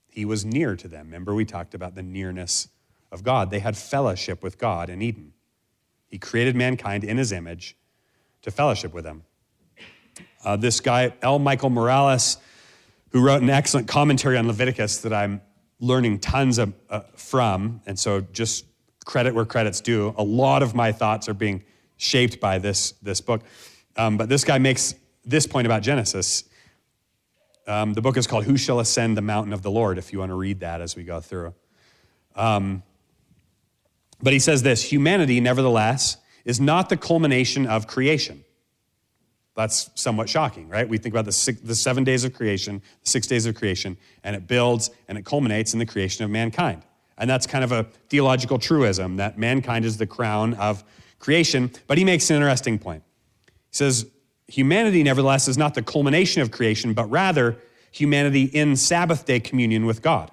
He 0.09 0.25
was 0.25 0.45
near 0.45 0.77
to 0.77 0.87
them. 0.87 1.07
Remember, 1.07 1.35
we 1.35 1.45
talked 1.45 1.75
about 1.75 1.95
the 1.95 2.03
nearness 2.03 2.69
of 3.11 3.25
God. 3.25 3.51
They 3.51 3.59
had 3.59 3.77
fellowship 3.77 4.43
with 4.43 4.59
God 4.59 4.89
in 4.89 5.03
Eden. 5.03 5.33
He 6.07 6.19
created 6.19 6.55
mankind 6.55 7.03
in 7.03 7.17
his 7.17 7.33
image 7.33 7.77
to 8.43 8.51
fellowship 8.51 8.93
with 8.93 9.05
him. 9.05 9.25
Uh, 10.45 10.57
this 10.57 10.81
guy, 10.81 11.13
L. 11.23 11.39
Michael 11.39 11.71
Morales, 11.71 12.37
who 13.11 13.23
wrote 13.23 13.43
an 13.43 13.51
excellent 13.51 13.89
commentary 13.89 14.37
on 14.37 14.47
Leviticus 14.47 14.99
that 14.99 15.13
I'm 15.13 15.41
learning 15.81 16.21
tons 16.21 16.59
of, 16.59 16.75
uh, 16.89 17.01
from, 17.17 17.81
and 17.87 17.99
so 17.99 18.21
just 18.21 18.65
credit 19.05 19.35
where 19.35 19.45
credit's 19.45 19.81
due. 19.81 20.15
A 20.17 20.23
lot 20.23 20.63
of 20.63 20.75
my 20.75 20.93
thoughts 20.93 21.29
are 21.29 21.35
being 21.35 21.65
shaped 21.97 22.41
by 22.41 22.59
this, 22.59 22.93
this 23.03 23.21
book. 23.21 23.43
Um, 23.97 24.17
but 24.17 24.29
this 24.29 24.45
guy 24.45 24.59
makes 24.59 24.95
this 25.25 25.47
point 25.47 25.67
about 25.67 25.83
Genesis. 25.83 26.45
Um, 27.67 27.93
the 27.95 28.03
book 28.03 28.17
is 28.17 28.27
called 28.27 28.45
Who 28.45 28.57
Shall 28.57 28.81
Ascend 28.81 29.17
the 29.17 29.23
Mountain 29.23 29.53
of 29.53 29.63
the 29.63 29.71
Lord, 29.71 29.99
if 29.99 30.13
you 30.13 30.19
want 30.19 30.31
to 30.31 30.37
read 30.37 30.61
that 30.61 30.81
as 30.81 30.97
we 30.97 31.05
go 31.05 31.21
through. 31.21 31.55
Um, 32.35 32.83
but 34.23 34.33
he 34.33 34.39
says 34.39 34.63
this 34.63 34.83
humanity, 34.83 35.41
nevertheless, 35.41 36.17
is 36.45 36.61
not 36.61 36.89
the 36.89 36.97
culmination 36.97 37.67
of 37.67 37.87
creation. 37.87 38.45
That's 39.57 39.91
somewhat 39.95 40.29
shocking, 40.29 40.69
right? 40.69 40.89
We 40.89 40.97
think 40.99 41.15
about 41.15 41.27
the, 41.27 41.33
six, 41.33 41.61
the 41.61 41.75
seven 41.75 42.05
days 42.05 42.25
of 42.25 42.33
creation, 42.33 42.83
six 43.03 43.27
days 43.27 43.47
of 43.47 43.55
creation, 43.55 43.99
and 44.25 44.35
it 44.35 44.47
builds 44.47 44.91
and 45.09 45.19
it 45.19 45.25
culminates 45.25 45.73
in 45.73 45.79
the 45.79 45.87
creation 45.87 46.25
of 46.25 46.31
mankind. 46.31 46.83
And 47.21 47.29
that's 47.29 47.47
kind 47.47 47.63
of 47.63 47.71
a 47.71 47.85
theological 48.09 48.59
truism 48.59 49.17
that 49.19 49.39
mankind 49.39 49.85
is 49.85 49.99
the 49.99 50.07
crown 50.07 50.55
of 50.55 50.83
creation. 51.19 51.71
But 51.87 51.99
he 51.99 52.05
makes 52.05 52.31
an 52.31 52.37
interesting 52.37 52.79
point. 52.79 53.05
He 53.47 53.77
says, 53.77 54.07
Humanity, 54.49 55.05
nevertheless, 55.05 55.47
is 55.47 55.57
not 55.57 55.75
the 55.75 55.83
culmination 55.83 56.43
of 56.43 56.51
creation, 56.51 56.93
but 56.93 57.09
rather 57.09 57.59
humanity 57.93 58.45
in 58.45 58.75
Sabbath 58.75 59.25
day 59.25 59.39
communion 59.39 59.87
with 59.87 60.03
God. 60.03 60.33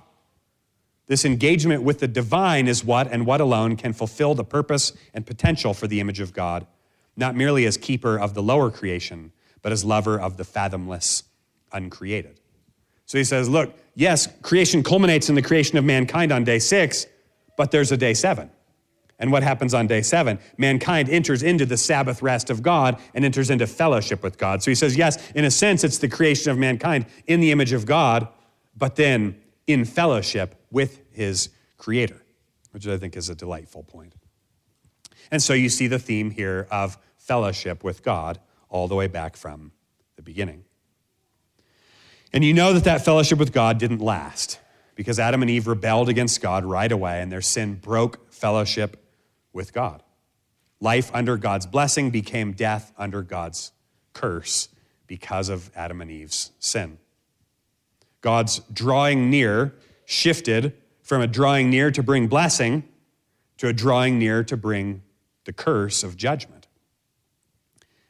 This 1.05 1.23
engagement 1.23 1.83
with 1.83 1.99
the 1.99 2.07
divine 2.07 2.67
is 2.67 2.83
what 2.83 3.11
and 3.11 3.27
what 3.27 3.41
alone 3.41 3.75
can 3.75 3.93
fulfill 3.93 4.33
the 4.33 4.43
purpose 4.43 4.91
and 5.13 5.25
potential 5.25 5.73
for 5.73 5.87
the 5.87 5.99
image 5.99 6.19
of 6.19 6.33
God, 6.33 6.65
not 7.15 7.35
merely 7.35 7.65
as 7.65 7.77
keeper 7.77 8.17
of 8.17 8.33
the 8.33 8.41
lower 8.41 8.71
creation, 8.71 9.33
but 9.61 9.71
as 9.71 9.85
lover 9.85 10.19
of 10.19 10.37
the 10.37 10.43
fathomless, 10.43 11.23
uncreated. 11.71 12.39
So 13.07 13.17
he 13.17 13.23
says, 13.23 13.49
look, 13.49 13.73
yes, 13.95 14.27
creation 14.41 14.83
culminates 14.83 15.29
in 15.29 15.35
the 15.35 15.41
creation 15.41 15.77
of 15.77 15.85
mankind 15.85 16.31
on 16.31 16.43
day 16.43 16.59
six, 16.59 17.07
but 17.57 17.71
there's 17.71 17.91
a 17.91 17.97
day 17.97 18.13
seven. 18.13 18.51
And 19.17 19.31
what 19.31 19.41
happens 19.41 19.73
on 19.73 19.87
day 19.87 20.03
seven? 20.03 20.37
Mankind 20.57 21.09
enters 21.09 21.41
into 21.41 21.65
the 21.65 21.77
Sabbath 21.77 22.21
rest 22.21 22.51
of 22.51 22.61
God 22.61 23.01
and 23.15 23.25
enters 23.25 23.49
into 23.49 23.65
fellowship 23.65 24.21
with 24.21 24.37
God. 24.37 24.61
So 24.61 24.69
he 24.69 24.75
says, 24.75 24.95
yes, 24.95 25.31
in 25.31 25.45
a 25.45 25.49
sense, 25.49 25.83
it's 25.83 25.97
the 25.97 26.09
creation 26.09 26.51
of 26.51 26.57
mankind 26.57 27.07
in 27.25 27.39
the 27.39 27.51
image 27.51 27.73
of 27.73 27.85
God, 27.85 28.27
but 28.75 28.95
then 28.95 29.41
in 29.65 29.85
fellowship 29.85 30.61
with 30.69 31.01
his 31.11 31.49
creator, 31.77 32.21
which 32.71 32.85
I 32.87 32.97
think 32.97 33.17
is 33.17 33.29
a 33.29 33.35
delightful 33.35 33.83
point. 33.83 34.13
And 35.31 35.41
so 35.41 35.53
you 35.53 35.69
see 35.69 35.87
the 35.87 35.97
theme 35.97 36.29
here 36.29 36.67
of 36.69 36.97
fellowship 37.15 37.83
with 37.83 38.03
God 38.03 38.39
all 38.69 38.87
the 38.87 38.95
way 38.95 39.07
back 39.07 39.35
from 39.35 39.71
the 40.17 40.21
beginning. 40.21 40.65
And 42.33 42.43
you 42.43 42.53
know 42.53 42.73
that 42.73 42.83
that 42.83 43.05
fellowship 43.05 43.39
with 43.39 43.53
God 43.53 43.77
didn't 43.77 43.99
last 43.99 44.59
because 44.95 45.19
Adam 45.19 45.41
and 45.41 45.51
Eve 45.51 45.67
rebelled 45.67 46.09
against 46.09 46.41
God 46.41 46.65
right 46.65 46.91
away 46.91 47.21
and 47.21 47.31
their 47.31 47.41
sin 47.41 47.75
broke 47.75 48.31
fellowship 48.33 49.03
with 49.53 49.73
God. 49.73 50.03
Life 50.79 51.09
under 51.13 51.37
God's 51.37 51.65
blessing 51.65 52.09
became 52.09 52.51
death 52.51 52.91
under 52.97 53.21
God's 53.21 53.71
curse 54.13 54.69
because 55.07 55.49
of 55.49 55.71
Adam 55.75 56.01
and 56.01 56.11
Eve's 56.11 56.51
sin. 56.59 56.97
God's 58.21 58.59
drawing 58.71 59.29
near 59.29 59.73
shifted 60.05 60.73
from 61.01 61.21
a 61.21 61.27
drawing 61.27 61.69
near 61.69 61.91
to 61.91 62.03
bring 62.03 62.27
blessing 62.27 62.83
to 63.57 63.67
a 63.67 63.73
drawing 63.73 64.19
near 64.19 64.43
to 64.43 64.57
bring 64.57 65.01
the 65.45 65.53
curse 65.53 66.03
of 66.03 66.17
judgment. 66.17 66.67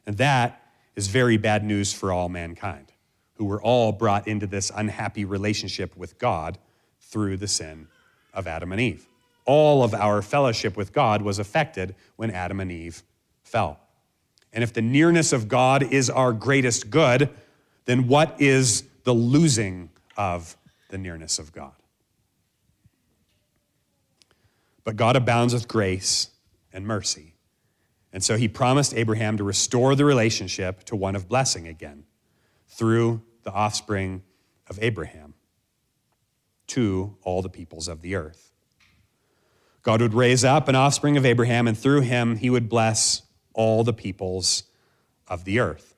And 0.05 0.17
that 0.17 0.61
is 0.95 1.07
very 1.07 1.37
bad 1.37 1.63
news 1.63 1.93
for 1.93 2.11
all 2.11 2.29
mankind, 2.29 2.91
who 3.37 3.45
were 3.45 3.61
all 3.61 3.91
brought 3.91 4.27
into 4.27 4.47
this 4.47 4.71
unhappy 4.75 5.25
relationship 5.25 5.95
with 5.95 6.17
God 6.19 6.57
through 7.01 7.37
the 7.37 7.47
sin 7.47 7.87
of 8.33 8.47
Adam 8.47 8.71
and 8.71 8.81
Eve 8.81 9.07
all 9.47 9.81
of 9.81 9.95
our 9.95 10.21
fellowship 10.21 10.77
with 10.77 10.93
God 10.93 11.23
was 11.23 11.39
affected 11.39 11.95
when 12.17 12.29
Adam 12.29 12.59
and 12.59 12.71
Eve 12.71 13.01
fell. 13.43 13.79
And 14.53 14.63
if 14.63 14.73
the 14.73 14.81
nearness 14.81 15.33
of 15.33 15.47
God 15.47 15.81
is 15.81 16.09
our 16.09 16.33
greatest 16.33 16.89
good, 16.89 17.29
then 17.85 18.07
what 18.07 18.39
is 18.39 18.83
the 19.05 19.13
losing 19.13 19.89
of 20.17 20.55
the 20.89 20.97
nearness 20.97 21.39
of 21.39 21.51
God? 21.53 21.71
But 24.83 24.97
God 24.97 25.15
abounds 25.15 25.53
with 25.53 25.67
grace 25.67 26.29
and 26.73 26.85
mercy. 26.85 27.35
And 28.11 28.23
so 28.23 28.37
he 28.37 28.47
promised 28.47 28.93
Abraham 28.93 29.37
to 29.37 29.43
restore 29.43 29.95
the 29.95 30.05
relationship 30.05 30.83
to 30.85 30.95
one 30.95 31.15
of 31.15 31.27
blessing 31.27 31.67
again 31.67 32.03
through 32.77 33.21
the 33.41 33.51
offspring 33.51 34.21
of 34.69 34.77
Abraham 34.81 35.33
to 36.67 37.17
all 37.23 37.41
the 37.41 37.49
peoples 37.49 37.87
of 37.87 38.01
the 38.01 38.15
earth. 38.15 38.51
God 39.81 40.01
would 40.01 40.13
raise 40.13 40.43
up 40.43 40.67
an 40.67 40.75
offspring 40.75 41.17
of 41.17 41.25
Abraham, 41.25 41.67
and 41.67 41.77
through 41.77 42.01
him 42.01 42.35
he 42.35 42.49
would 42.49 42.69
bless 42.69 43.23
all 43.53 43.83
the 43.83 43.93
peoples 43.93 44.63
of 45.27 45.43
the 45.43 45.59
earth. 45.59 45.95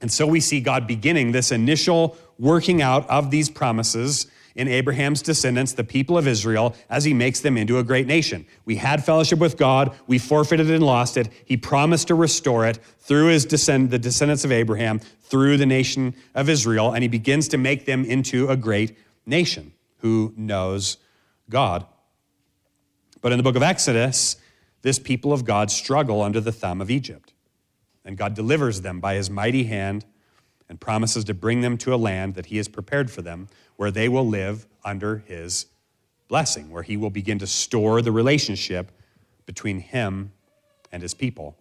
And 0.00 0.12
so 0.12 0.26
we 0.26 0.40
see 0.40 0.60
God 0.60 0.86
beginning 0.86 1.32
this 1.32 1.50
initial 1.50 2.16
working 2.38 2.80
out 2.80 3.08
of 3.08 3.30
these 3.30 3.50
promises 3.50 4.26
in 4.54 4.68
Abraham's 4.68 5.22
descendants, 5.22 5.72
the 5.72 5.84
people 5.84 6.18
of 6.18 6.26
Israel, 6.26 6.74
as 6.90 7.04
he 7.04 7.14
makes 7.14 7.40
them 7.40 7.56
into 7.56 7.78
a 7.78 7.84
great 7.84 8.06
nation. 8.06 8.46
We 8.64 8.76
had 8.76 9.04
fellowship 9.04 9.38
with 9.38 9.56
God, 9.56 9.94
we 10.06 10.18
forfeited 10.18 10.70
and 10.70 10.82
lost 10.82 11.16
it. 11.16 11.28
He 11.44 11.56
promised 11.56 12.08
to 12.08 12.14
restore 12.14 12.66
it 12.66 12.78
through 12.98 13.26
his 13.26 13.44
descend- 13.44 13.90
the 13.90 13.98
descendants 13.98 14.44
of 14.44 14.52
Abraham, 14.52 15.00
through 15.22 15.56
the 15.56 15.66
nation 15.66 16.14
of 16.34 16.48
Israel, 16.48 16.92
and 16.92 17.02
he 17.02 17.08
begins 17.08 17.48
to 17.48 17.58
make 17.58 17.86
them 17.86 18.04
into 18.04 18.48
a 18.48 18.56
great 18.56 18.96
nation 19.26 19.72
who 19.98 20.34
knows 20.36 20.98
God. 21.48 21.86
But 23.20 23.32
in 23.32 23.38
the 23.38 23.44
book 23.44 23.56
of 23.56 23.62
Exodus, 23.62 24.36
this 24.82 24.98
people 24.98 25.32
of 25.32 25.44
God 25.44 25.70
struggle 25.70 26.20
under 26.20 26.40
the 26.40 26.52
thumb 26.52 26.80
of 26.80 26.90
Egypt. 26.90 27.32
And 28.04 28.16
God 28.16 28.34
delivers 28.34 28.80
them 28.80 29.00
by 29.00 29.14
his 29.14 29.30
mighty 29.30 29.64
hand 29.64 30.04
and 30.68 30.80
promises 30.80 31.24
to 31.24 31.34
bring 31.34 31.60
them 31.60 31.76
to 31.78 31.94
a 31.94 31.96
land 31.96 32.34
that 32.34 32.46
he 32.46 32.56
has 32.56 32.68
prepared 32.68 33.10
for 33.10 33.22
them, 33.22 33.48
where 33.76 33.90
they 33.90 34.08
will 34.08 34.26
live 34.26 34.66
under 34.84 35.18
his 35.18 35.66
blessing, 36.28 36.70
where 36.70 36.82
he 36.82 36.96
will 36.96 37.10
begin 37.10 37.38
to 37.38 37.46
store 37.46 38.00
the 38.00 38.12
relationship 38.12 38.90
between 39.44 39.80
him 39.80 40.32
and 40.90 41.02
his 41.02 41.14
people. 41.14 41.56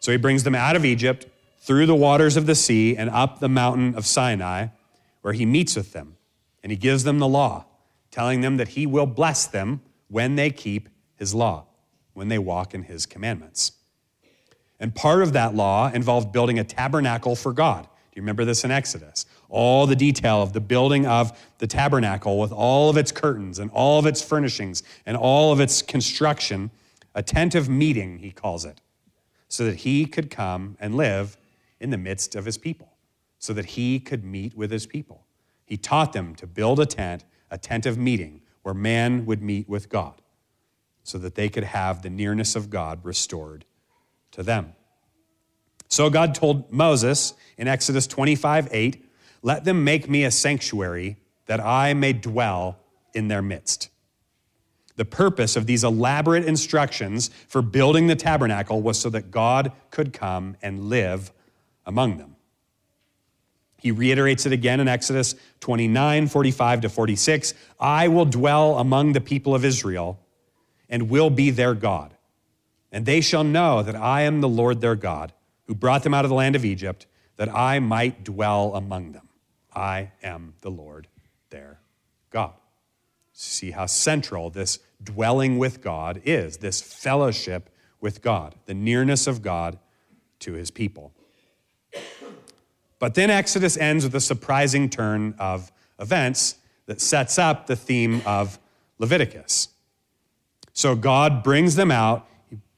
So 0.00 0.12
he 0.12 0.18
brings 0.18 0.44
them 0.44 0.54
out 0.54 0.76
of 0.76 0.84
Egypt, 0.84 1.26
through 1.60 1.86
the 1.86 1.94
waters 1.94 2.36
of 2.36 2.46
the 2.46 2.54
sea, 2.54 2.96
and 2.96 3.10
up 3.10 3.40
the 3.40 3.48
mountain 3.48 3.94
of 3.94 4.06
Sinai, 4.06 4.68
where 5.22 5.34
he 5.34 5.44
meets 5.44 5.76
with 5.76 5.92
them. 5.92 6.16
And 6.62 6.72
he 6.72 6.78
gives 6.78 7.04
them 7.04 7.18
the 7.18 7.28
law, 7.28 7.66
telling 8.10 8.40
them 8.40 8.56
that 8.56 8.68
he 8.68 8.86
will 8.86 9.06
bless 9.06 9.46
them 9.46 9.82
when 10.08 10.36
they 10.36 10.50
keep 10.50 10.88
his 11.16 11.34
law, 11.34 11.66
when 12.14 12.28
they 12.28 12.38
walk 12.38 12.74
in 12.74 12.84
his 12.84 13.06
commandments. 13.06 13.72
And 14.80 14.94
part 14.94 15.22
of 15.22 15.32
that 15.32 15.54
law 15.54 15.90
involved 15.92 16.32
building 16.32 16.58
a 16.58 16.64
tabernacle 16.64 17.34
for 17.34 17.52
God. 17.52 17.82
Do 17.82 17.88
you 18.14 18.22
remember 18.22 18.44
this 18.44 18.64
in 18.64 18.70
Exodus? 18.70 19.26
All 19.48 19.86
the 19.86 19.96
detail 19.96 20.42
of 20.42 20.52
the 20.52 20.60
building 20.60 21.06
of 21.06 21.38
the 21.58 21.66
tabernacle 21.66 22.38
with 22.38 22.52
all 22.52 22.90
of 22.90 22.96
its 22.96 23.10
curtains 23.10 23.58
and 23.58 23.70
all 23.72 23.98
of 23.98 24.06
its 24.06 24.22
furnishings 24.22 24.82
and 25.04 25.16
all 25.16 25.52
of 25.52 25.60
its 25.60 25.82
construction, 25.82 26.70
a 27.14 27.22
tent 27.22 27.54
of 27.54 27.68
meeting, 27.68 28.18
he 28.18 28.30
calls 28.30 28.64
it, 28.64 28.80
so 29.48 29.64
that 29.64 29.76
he 29.76 30.06
could 30.06 30.30
come 30.30 30.76
and 30.80 30.94
live 30.96 31.36
in 31.80 31.90
the 31.90 31.98
midst 31.98 32.34
of 32.34 32.44
his 32.44 32.58
people, 32.58 32.92
so 33.38 33.52
that 33.52 33.66
he 33.66 33.98
could 33.98 34.24
meet 34.24 34.56
with 34.56 34.70
his 34.70 34.86
people. 34.86 35.24
He 35.64 35.76
taught 35.76 36.12
them 36.12 36.34
to 36.36 36.46
build 36.46 36.80
a 36.80 36.86
tent, 36.86 37.24
a 37.50 37.58
tent 37.58 37.86
of 37.86 37.98
meeting, 37.98 38.42
where 38.62 38.74
man 38.74 39.26
would 39.26 39.42
meet 39.42 39.68
with 39.68 39.88
God 39.88 40.20
so 41.02 41.16
that 41.16 41.36
they 41.36 41.48
could 41.48 41.64
have 41.64 42.02
the 42.02 42.10
nearness 42.10 42.54
of 42.54 42.68
God 42.68 43.02
restored 43.02 43.64
to 44.32 44.42
them. 44.42 44.74
So 45.88 46.10
God 46.10 46.34
told 46.34 46.70
Moses 46.72 47.34
in 47.56 47.66
Exodus 47.66 48.06
25 48.06 48.68
8, 48.70 49.04
Let 49.42 49.64
them 49.64 49.84
make 49.84 50.08
me 50.08 50.24
a 50.24 50.30
sanctuary 50.30 51.16
that 51.46 51.60
I 51.60 51.94
may 51.94 52.12
dwell 52.12 52.78
in 53.14 53.28
their 53.28 53.42
midst. 53.42 53.88
The 54.96 55.04
purpose 55.04 55.56
of 55.56 55.66
these 55.66 55.84
elaborate 55.84 56.44
instructions 56.44 57.30
for 57.46 57.62
building 57.62 58.08
the 58.08 58.16
tabernacle 58.16 58.82
was 58.82 58.98
so 58.98 59.08
that 59.10 59.30
God 59.30 59.72
could 59.90 60.12
come 60.12 60.56
and 60.60 60.88
live 60.88 61.32
among 61.86 62.18
them. 62.18 62.36
He 63.80 63.92
reiterates 63.92 64.44
it 64.44 64.52
again 64.52 64.80
in 64.80 64.88
Exodus 64.88 65.36
29, 65.60 66.26
45 66.26 66.80
to 66.80 66.88
46. 66.88 67.54
I 67.78 68.08
will 68.08 68.24
dwell 68.24 68.78
among 68.78 69.12
the 69.12 69.20
people 69.20 69.54
of 69.54 69.64
Israel 69.64 70.18
and 70.88 71.08
will 71.08 71.30
be 71.30 71.50
their 71.50 71.74
God. 71.74 72.12
And 72.90 73.04
they 73.04 73.20
shall 73.20 73.44
know 73.44 73.82
that 73.82 73.96
I 73.96 74.22
am 74.22 74.40
the 74.40 74.48
Lord 74.48 74.80
their 74.80 74.96
God, 74.96 75.32
who 75.66 75.74
brought 75.74 76.02
them 76.02 76.14
out 76.14 76.24
of 76.24 76.28
the 76.30 76.34
land 76.34 76.56
of 76.56 76.64
Egypt, 76.64 77.06
that 77.36 77.54
I 77.54 77.78
might 77.78 78.24
dwell 78.24 78.74
among 78.74 79.12
them. 79.12 79.28
I 79.74 80.12
am 80.22 80.54
the 80.62 80.70
Lord 80.70 81.08
their 81.50 81.80
God. 82.30 82.54
See 83.32 83.70
how 83.70 83.86
central 83.86 84.50
this 84.50 84.78
dwelling 85.02 85.58
with 85.58 85.80
God 85.80 86.20
is, 86.24 86.56
this 86.56 86.80
fellowship 86.80 87.70
with 88.00 88.22
God, 88.22 88.54
the 88.66 88.74
nearness 88.74 89.26
of 89.26 89.42
God 89.42 89.78
to 90.40 90.54
his 90.54 90.70
people. 90.70 91.12
But 92.98 93.14
then 93.14 93.30
Exodus 93.30 93.76
ends 93.76 94.04
with 94.04 94.14
a 94.14 94.20
surprising 94.20 94.90
turn 94.90 95.34
of 95.38 95.70
events 96.00 96.56
that 96.86 97.00
sets 97.00 97.38
up 97.38 97.66
the 97.66 97.76
theme 97.76 98.22
of 98.26 98.58
Leviticus. 98.98 99.68
So 100.72 100.96
God 100.96 101.42
brings 101.42 101.76
them 101.76 101.90
out, 101.90 102.26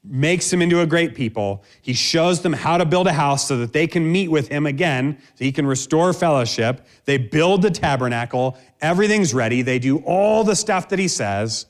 makes 0.03 0.49
them 0.49 0.61
into 0.61 0.81
a 0.81 0.85
great 0.85 1.13
people. 1.13 1.63
He 1.81 1.93
shows 1.93 2.41
them 2.41 2.53
how 2.53 2.77
to 2.77 2.85
build 2.85 3.07
a 3.07 3.13
house 3.13 3.47
so 3.47 3.57
that 3.57 3.73
they 3.73 3.85
can 3.85 4.11
meet 4.11 4.29
with 4.29 4.47
him 4.47 4.65
again, 4.65 5.17
so 5.35 5.45
he 5.45 5.51
can 5.51 5.65
restore 5.67 6.11
fellowship. 6.13 6.85
They 7.05 7.17
build 7.17 7.61
the 7.61 7.69
tabernacle, 7.69 8.57
everything's 8.81 9.33
ready. 9.33 9.61
They 9.61 9.79
do 9.79 9.97
all 9.99 10.43
the 10.43 10.55
stuff 10.55 10.89
that 10.89 10.99
he 10.99 11.07
says. 11.07 11.67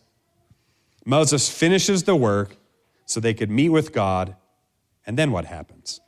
Moses 1.06 1.50
finishes 1.50 2.04
the 2.04 2.16
work 2.16 2.56
so 3.06 3.20
they 3.20 3.34
could 3.34 3.50
meet 3.50 3.70
with 3.70 3.92
God. 3.92 4.36
And 5.06 5.18
then 5.18 5.32
what 5.32 5.46
happens? 5.46 6.00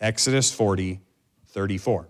Exodus 0.00 0.50
40, 0.50 1.00
34. 1.46 2.08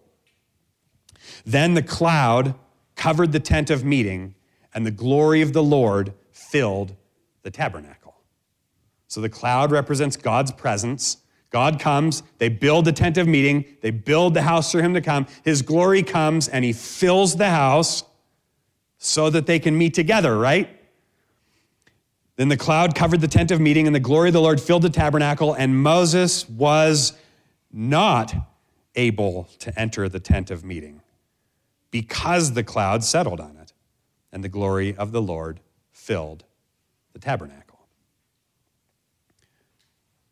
Then 1.44 1.74
the 1.74 1.82
cloud 1.82 2.54
covered 2.96 3.32
the 3.32 3.40
tent 3.40 3.70
of 3.70 3.84
meeting, 3.84 4.34
and 4.72 4.86
the 4.86 4.90
glory 4.90 5.42
of 5.42 5.52
the 5.52 5.62
Lord 5.62 6.14
filled 6.30 6.94
the 7.42 7.50
tabernacle. 7.50 8.03
So 9.14 9.20
the 9.20 9.28
cloud 9.28 9.70
represents 9.70 10.16
God's 10.16 10.50
presence. 10.50 11.18
God 11.50 11.78
comes, 11.78 12.24
they 12.38 12.48
build 12.48 12.84
the 12.84 12.92
tent 12.92 13.16
of 13.16 13.28
meeting, 13.28 13.64
they 13.80 13.92
build 13.92 14.34
the 14.34 14.42
house 14.42 14.72
for 14.72 14.82
him 14.82 14.92
to 14.94 15.00
come. 15.00 15.28
His 15.44 15.62
glory 15.62 16.02
comes, 16.02 16.48
and 16.48 16.64
he 16.64 16.72
fills 16.72 17.36
the 17.36 17.48
house 17.48 18.02
so 18.98 19.30
that 19.30 19.46
they 19.46 19.60
can 19.60 19.78
meet 19.78 19.94
together, 19.94 20.36
right? 20.36 20.68
Then 22.34 22.48
the 22.48 22.56
cloud 22.56 22.96
covered 22.96 23.20
the 23.20 23.28
tent 23.28 23.52
of 23.52 23.60
meeting, 23.60 23.86
and 23.86 23.94
the 23.94 24.00
glory 24.00 24.30
of 24.30 24.32
the 24.32 24.40
Lord 24.40 24.60
filled 24.60 24.82
the 24.82 24.90
tabernacle, 24.90 25.54
and 25.54 25.80
Moses 25.80 26.48
was 26.48 27.12
not 27.72 28.34
able 28.96 29.48
to 29.60 29.78
enter 29.78 30.08
the 30.08 30.18
tent 30.18 30.50
of 30.50 30.64
meeting 30.64 31.02
because 31.92 32.54
the 32.54 32.64
cloud 32.64 33.04
settled 33.04 33.38
on 33.38 33.58
it, 33.58 33.72
and 34.32 34.42
the 34.42 34.48
glory 34.48 34.96
of 34.96 35.12
the 35.12 35.22
Lord 35.22 35.60
filled 35.92 36.42
the 37.12 37.20
tabernacle. 37.20 37.63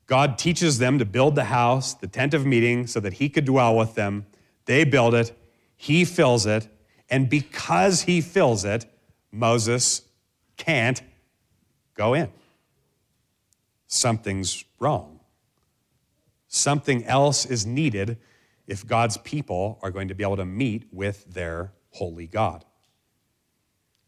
God 0.07 0.39
teaches 0.39 0.79
them 0.79 0.99
to 0.99 1.05
build 1.05 1.35
the 1.35 1.45
house, 1.45 1.95
the 1.95 2.07
tent 2.07 2.35
of 2.35 2.45
meeting, 2.45 2.87
so 2.87 3.01
that 3.01 3.15
he 3.15 3.29
could 3.29 3.45
dwell 3.45 3.77
with 3.77 3.95
them. 3.95 4.27
They 4.67 4.85
build 4.85 5.15
it, 5.15 5.37
he 5.77 6.05
fills 6.05 6.47
it, 6.47 6.69
and 7.09 7.29
because 7.29 8.03
he 8.03 8.21
fills 8.21 8.65
it, 8.65 8.87
Moses 9.31 10.03
can't 10.57 11.03
go 11.95 12.15
in. 12.15 12.31
Something's 13.87 14.65
wrong. 14.79 15.21
Something 16.49 17.05
else 17.05 17.47
is 17.47 17.65
needed 17.67 18.19
if 18.67 18.87
God's 18.87 19.17
people 19.19 19.79
are 19.83 19.91
going 19.91 20.09
to 20.09 20.15
be 20.15 20.23
able 20.23 20.37
to 20.37 20.45
meet 20.45 20.87
with 20.93 21.25
their 21.33 21.73
holy 21.91 22.27
God. 22.27 22.65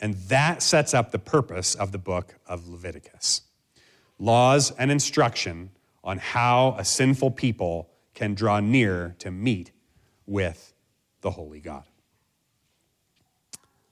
And 0.00 0.14
that 0.28 0.62
sets 0.62 0.92
up 0.94 1.10
the 1.10 1.18
purpose 1.18 1.74
of 1.74 1.92
the 1.92 1.98
book 1.98 2.34
of 2.46 2.68
Leviticus 2.68 3.42
laws 4.18 4.70
and 4.72 4.90
instruction 4.90 5.70
on 6.04 6.18
how 6.18 6.76
a 6.78 6.84
sinful 6.84 7.32
people 7.32 7.88
can 8.14 8.34
draw 8.34 8.60
near 8.60 9.16
to 9.18 9.30
meet 9.30 9.72
with 10.26 10.72
the 11.22 11.30
holy 11.30 11.60
God. 11.60 11.84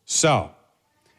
So, 0.04 0.50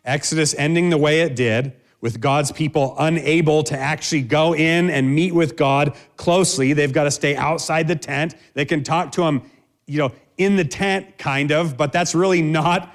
Exodus 0.06 0.54
ending 0.58 0.90
the 0.90 0.98
way 0.98 1.22
it 1.22 1.36
did, 1.36 1.74
with 2.00 2.20
God's 2.20 2.52
people 2.52 2.96
unable 3.00 3.64
to 3.64 3.78
actually 3.78 4.24
go 4.24 4.54
in 4.54 4.90
and 4.90 5.16
meet 5.16 5.34
with 5.34 5.56
God 5.56 5.96
closely. 6.18 6.74
They've 6.74 6.92
got 6.92 7.06
to 7.06 7.12
stay 7.12 7.38
outside 7.38 7.88
the 7.88 7.96
tent. 7.96 8.36
They 8.54 8.66
can 8.66 8.84
talk 8.84 9.14
to 9.14 9.24
Him, 9.24 9.42
you 9.88 10.00
know, 10.00 10.12
in 10.38 10.58
the 10.58 10.66
tent, 10.66 11.18
kind 11.18 11.52
of, 11.52 11.78
but 11.78 11.94
that's 11.94 12.14
really 12.14 12.42
not 12.42 12.94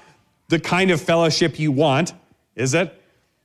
the 0.49 0.61
kind 0.61 0.91
of 0.91 1.01
fellowship 1.01 1.59
you 1.59 1.73
want, 1.73 2.13
is 2.55 2.75
it? 2.75 2.95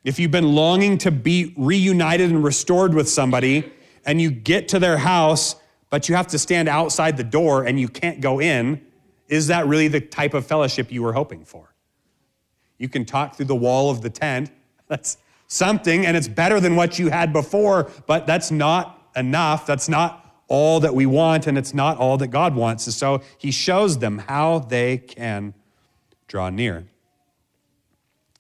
If 0.04 0.20
you've 0.20 0.32
been 0.32 0.54
longing 0.54 0.98
to 1.00 1.12
be 1.12 1.54
reunited 1.56 2.30
and 2.30 2.44
restored 2.44 2.94
with 2.94 3.08
somebody, 3.08 3.72
and 4.06 4.22
you 4.22 4.32
get 4.32 4.68
to 4.70 4.80
their 4.80 4.98
house, 4.98 5.56
but 5.90 6.10
you 6.10 6.16
have 6.16 6.28
to 6.28 6.40
stand 6.40 6.68
outside 6.68 7.18
the 7.18 7.24
door 7.24 7.64
and 7.64 7.80
you 7.80 7.88
can't 7.88 8.22
go 8.22 8.40
in, 8.40 8.86
is 9.28 9.48
that 9.48 9.68
really 9.68 9.88
the 9.88 10.02
type 10.02 10.34
of 10.34 10.46
fellowship 10.46 10.92
you 10.92 11.02
were 11.04 11.14
hoping 11.14 11.46
for? 11.46 11.74
You 12.78 12.90
can 12.90 13.06
talk 13.06 13.36
through 13.36 13.46
the 13.46 13.56
wall 13.56 13.90
of 13.90 14.02
the 14.02 14.10
tent. 14.10 14.52
That's 14.88 15.18
something 15.48 16.06
and 16.06 16.18
it's 16.18 16.28
better 16.28 16.60
than 16.60 16.76
what 16.76 16.98
you 16.98 17.10
had 17.10 17.32
before, 17.32 17.90
but 18.08 18.26
that's 18.26 18.50
not 18.50 19.10
enough. 19.16 19.68
That's 19.68 19.88
not 19.88 20.44
all 20.48 20.80
that 20.80 20.96
we 20.96 21.06
want 21.06 21.48
and 21.48 21.58
it's 21.58 21.74
not 21.74 21.98
all 21.98 22.18
that 22.18 22.28
God 22.28 22.56
wants. 22.56 22.88
And 22.88 22.94
so 22.94 23.22
he 23.38 23.52
shows 23.52 24.00
them 24.00 24.18
how 24.18 24.60
they 24.60 24.98
can 24.98 25.54
draw 26.28 26.50
near. 26.50 26.88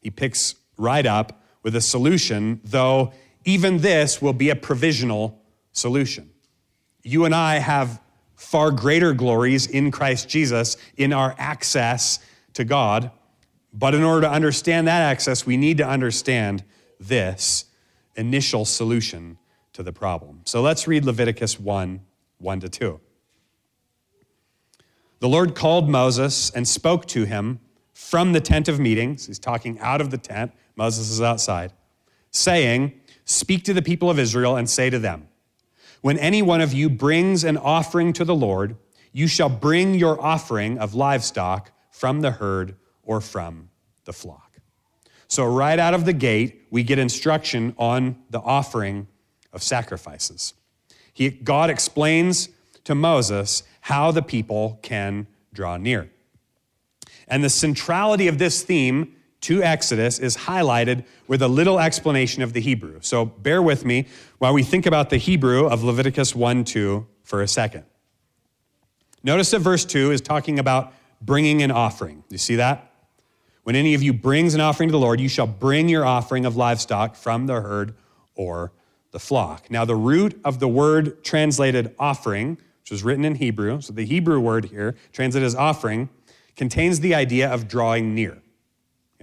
He 0.02 0.10
picks 0.10 0.56
right 0.78 1.06
up 1.06 1.44
with 1.62 1.76
a 1.76 1.82
solution, 1.82 2.60
though 2.64 3.14
even 3.46 3.78
this 3.78 4.22
will 4.22 4.34
be 4.34 4.50
a 4.50 4.56
provisional 4.56 5.40
solution. 5.74 6.30
You 7.04 7.26
and 7.26 7.36
I 7.36 7.56
have 7.56 8.02
far 8.36 8.72
greater 8.72 9.14
glories 9.14 9.68
in 9.68 9.92
Christ 9.92 10.30
Jesus 10.30 10.78
in 10.98 11.14
our 11.14 11.36
access 11.38 12.20
to 12.54 12.64
God. 12.64 13.12
But 13.74 13.96
in 13.96 14.04
order 14.04 14.22
to 14.22 14.32
understand 14.32 14.88
that 14.88 15.02
access, 15.02 15.46
we 15.46 15.58
need 15.58 15.78
to 15.78 15.88
understand 15.88 16.64
this 17.00 17.66
initial 18.16 18.66
solution 18.66 19.38
to 19.74 19.84
the 19.84 19.92
problem. 19.92 20.42
So 20.46 20.62
let's 20.62 20.88
read 20.88 21.06
Leviticus 21.06 21.60
1 21.60 22.02
1 22.38 22.60
to 22.60 22.70
2. 22.70 23.00
The 25.20 25.30
Lord 25.30 25.56
called 25.56 25.90
Moses 25.90 26.50
and 26.50 26.68
spoke 26.68 27.08
to 27.08 27.24
him 27.24 27.60
from 27.94 28.34
the 28.34 28.42
tent 28.42 28.68
of 28.68 28.80
meetings. 28.80 29.28
He's 29.28 29.40
talking 29.40 29.80
out 29.80 30.02
of 30.02 30.12
the 30.12 30.18
tent. 30.18 30.52
Moses 30.76 31.10
is 31.10 31.22
outside, 31.22 31.72
saying, 32.32 33.00
Speak 33.26 33.64
to 33.64 33.74
the 33.74 33.82
people 33.82 34.10
of 34.10 34.20
Israel 34.20 34.58
and 34.58 34.70
say 34.70 34.90
to 34.90 35.00
them, 35.00 35.30
When 36.04 36.18
any 36.18 36.42
one 36.42 36.60
of 36.60 36.74
you 36.74 36.90
brings 36.90 37.46
an 37.46 37.56
offering 37.56 38.12
to 38.12 38.26
the 38.26 38.36
Lord, 38.36 38.76
you 39.14 39.26
shall 39.26 39.48
bring 39.48 39.94
your 39.94 40.22
offering 40.22 40.78
of 40.78 40.94
livestock 40.94 41.72
from 41.92 42.20
the 42.20 42.32
herd 42.32 42.76
or 43.04 43.22
from 43.22 43.70
the 44.04 44.12
flock. 44.12 44.60
So, 45.30 45.46
right 45.46 45.80
out 45.80 45.94
of 45.94 46.04
the 46.04 46.12
gate, 46.12 46.64
we 46.70 46.84
get 46.84 47.00
instruction 47.00 47.74
on 47.78 48.18
the 48.30 48.42
offering 48.42 49.08
of 49.54 49.64
sacrifices. 49.64 50.54
He, 51.14 51.30
God 51.30 51.70
explains 51.70 52.50
to 52.84 52.96
Moses 52.96 53.64
how 53.80 54.12
the 54.12 54.22
people 54.22 54.80
can 54.82 55.26
draw 55.54 55.78
near. 55.78 56.10
And 57.30 57.46
the 57.46 57.50
centrality 57.50 58.28
of 58.28 58.40
this 58.40 58.62
theme 58.62 59.16
to 59.44 59.62
Exodus 59.62 60.20
is 60.20 60.36
highlighted 60.36 61.06
with 61.28 61.42
a 61.42 61.48
little 61.48 61.80
explanation 61.80 62.44
of 62.44 62.54
the 62.54 62.62
Hebrew. 62.62 63.00
So 63.02 63.26
bear 63.26 63.62
with 63.62 63.86
me 63.86 64.08
while 64.40 64.54
we 64.54 64.64
think 64.64 64.86
about 64.86 65.10
the 65.10 65.18
Hebrew 65.18 65.68
of 65.68 65.84
Leviticus 65.84 66.36
1 66.36 66.64
2 66.64 67.06
for 67.24 67.42
a 67.42 67.48
second. 67.48 67.84
Notice 69.24 69.52
that 69.52 69.60
verse 69.60 69.86
2 69.86 70.12
is 70.12 70.22
talking 70.22 70.60
about 70.60 70.94
bringing 71.22 71.62
an 71.62 71.72
offering. 71.72 72.24
You 72.30 72.38
see 72.38 72.56
that? 72.58 72.92
When 73.64 73.76
any 73.76 73.94
of 73.94 74.04
you 74.04 74.12
brings 74.12 74.54
an 74.56 74.62
offering 74.62 74.90
to 74.90 74.92
the 74.92 75.00
Lord, 75.00 75.22
you 75.22 75.30
shall 75.30 75.48
bring 75.48 75.88
your 75.88 76.06
offering 76.06 76.46
of 76.46 76.58
livestock 76.58 77.16
from 77.16 77.48
the 77.48 77.62
herd 77.62 77.96
or 78.36 78.74
the 79.12 79.20
flock. 79.20 79.72
Now, 79.72 79.86
the 79.86 79.96
root 79.96 80.40
of 80.44 80.60
the 80.60 80.68
word 80.68 81.24
translated 81.24 81.96
offering, 81.98 82.58
which 82.82 82.92
was 82.92 83.04
written 83.04 83.24
in 83.24 83.36
Hebrew, 83.36 83.80
so 83.80 83.94
the 83.94 84.06
Hebrew 84.06 84.40
word 84.40 84.66
here, 84.66 84.96
translated 85.14 85.48
as 85.48 85.56
offering, 85.56 86.10
contains 86.58 87.00
the 87.00 87.16
idea 87.16 87.50
of 87.50 87.68
drawing 87.70 88.14
near. 88.14 88.43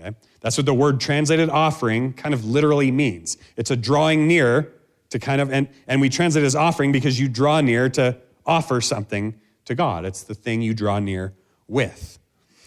Okay? 0.00 0.16
That's 0.40 0.56
what 0.56 0.66
the 0.66 0.74
word 0.74 1.00
translated 1.00 1.48
offering 1.50 2.12
kind 2.12 2.34
of 2.34 2.44
literally 2.44 2.90
means. 2.90 3.36
It's 3.56 3.70
a 3.70 3.76
drawing 3.76 4.26
near 4.26 4.72
to 5.10 5.18
kind 5.18 5.40
of, 5.40 5.52
and, 5.52 5.68
and 5.86 6.00
we 6.00 6.08
translate 6.08 6.44
as 6.44 6.56
offering 6.56 6.92
because 6.92 7.20
you 7.20 7.28
draw 7.28 7.60
near 7.60 7.88
to 7.90 8.16
offer 8.46 8.80
something 8.80 9.38
to 9.66 9.74
God. 9.74 10.04
It's 10.04 10.22
the 10.22 10.34
thing 10.34 10.62
you 10.62 10.74
draw 10.74 10.98
near 10.98 11.34
with. 11.68 12.18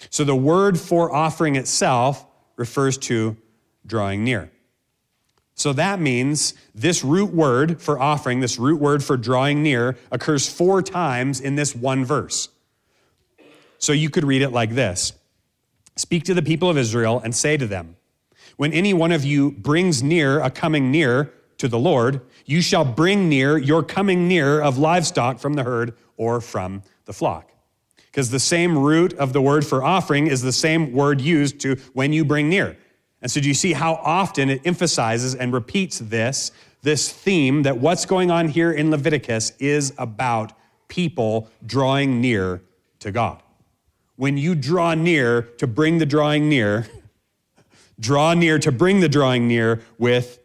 So 0.10 0.24
the 0.24 0.36
word 0.36 0.80
for 0.80 1.14
offering 1.14 1.56
itself 1.56 2.26
refers 2.56 2.98
to 3.00 3.38
drawing 3.86 4.24
near. 4.24 4.52
So 5.56 5.74
that 5.74 6.00
means 6.00 6.54
this 6.74 7.04
root 7.04 7.34
word 7.34 7.82
for 7.82 8.00
offering, 8.00 8.40
this 8.40 8.58
root 8.58 8.80
word 8.80 9.04
for 9.04 9.18
drawing 9.18 9.62
near, 9.62 9.98
occurs 10.12 10.50
four 10.50 10.82
times 10.82 11.40
in 11.40 11.56
this 11.56 11.76
one 11.76 12.04
verse. 12.06 12.50
So 13.78 13.92
you 13.92 14.10
could 14.10 14.24
read 14.24 14.42
it 14.42 14.50
like 14.50 14.72
this 14.72 15.14
Speak 15.96 16.24
to 16.24 16.34
the 16.34 16.42
people 16.42 16.70
of 16.70 16.78
Israel 16.78 17.20
and 17.24 17.36
say 17.36 17.58
to 17.58 17.68
them, 17.68 17.98
When 18.58 18.74
any 18.74 18.94
one 18.94 19.12
of 19.12 19.24
you 19.24 19.52
brings 19.52 20.02
near 20.02 20.40
a 20.40 20.50
coming 20.50 20.92
near 20.92 21.34
to 21.58 21.68
the 21.68 21.80
Lord, 21.80 22.22
you 22.46 22.62
shall 22.62 22.86
bring 22.86 23.30
near 23.30 23.58
your 23.58 23.84
coming 23.84 24.28
near 24.28 24.60
of 24.62 24.78
livestock 24.78 25.40
from 25.40 25.54
the 25.54 25.64
herd 25.64 25.96
or 26.18 26.42
from 26.42 26.84
the 27.06 27.14
flock 27.14 27.54
because 28.14 28.30
the 28.30 28.40
same 28.40 28.78
root 28.78 29.12
of 29.14 29.34
the 29.34 29.42
word 29.42 29.66
for 29.66 29.84
offering 29.84 30.28
is 30.28 30.44
the 30.44 30.52
same 30.52 30.94
word 30.94 31.20
used 31.20 31.60
to 31.60 31.76
when 31.94 32.14
you 32.14 32.24
bring 32.24 32.48
near. 32.48 32.78
And 33.24 33.32
so 33.32 33.42
do 33.42 33.48
you 33.48 33.56
see 33.56 33.74
how 33.74 33.96
often 33.96 34.52
it 34.52 34.62
emphasizes 34.66 35.34
and 35.34 35.52
repeats 35.52 35.98
this, 35.98 36.52
this 36.84 37.12
theme 37.12 37.64
that 37.64 37.80
what's 37.80 38.06
going 38.06 38.30
on 38.30 38.50
here 38.50 38.72
in 38.72 38.92
Leviticus 38.92 39.54
is 39.58 39.94
about 39.98 40.54
people 40.88 41.50
drawing 41.66 42.22
near 42.22 42.62
to 43.00 43.12
God. 43.12 43.42
When 44.16 44.38
you 44.38 44.56
draw 44.56 44.94
near 44.94 45.42
to 45.58 45.68
bring 45.68 45.98
the 45.98 46.06
drawing 46.06 46.50
near, 46.50 46.88
draw 48.00 48.34
near 48.34 48.60
to 48.60 48.72
bring 48.72 49.00
the 49.00 49.10
drawing 49.10 49.48
near 49.48 49.82
with 49.98 50.40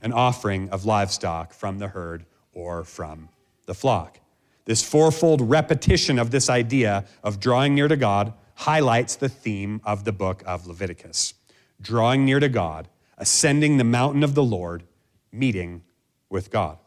an 0.00 0.12
offering 0.12 0.68
of 0.70 0.84
livestock 0.84 1.52
from 1.52 1.78
the 1.78 1.88
herd 1.88 2.26
or 2.52 2.84
from 2.84 3.28
the 3.66 3.74
flock. 3.74 4.18
This 4.64 4.82
fourfold 4.82 5.40
repetition 5.40 6.18
of 6.18 6.30
this 6.30 6.50
idea 6.50 7.04
of 7.22 7.40
drawing 7.40 7.74
near 7.74 7.88
to 7.88 7.96
God 7.96 8.32
highlights 8.54 9.16
the 9.16 9.28
theme 9.28 9.80
of 9.84 10.04
the 10.04 10.12
book 10.12 10.42
of 10.46 10.66
Leviticus 10.66 11.34
drawing 11.82 12.24
near 12.24 12.40
to 12.40 12.48
God, 12.48 12.88
ascending 13.18 13.76
the 13.76 13.84
mountain 13.84 14.22
of 14.22 14.34
the 14.34 14.42
Lord, 14.42 14.84
meeting 15.32 15.82
with 16.30 16.50
God. 16.50 16.78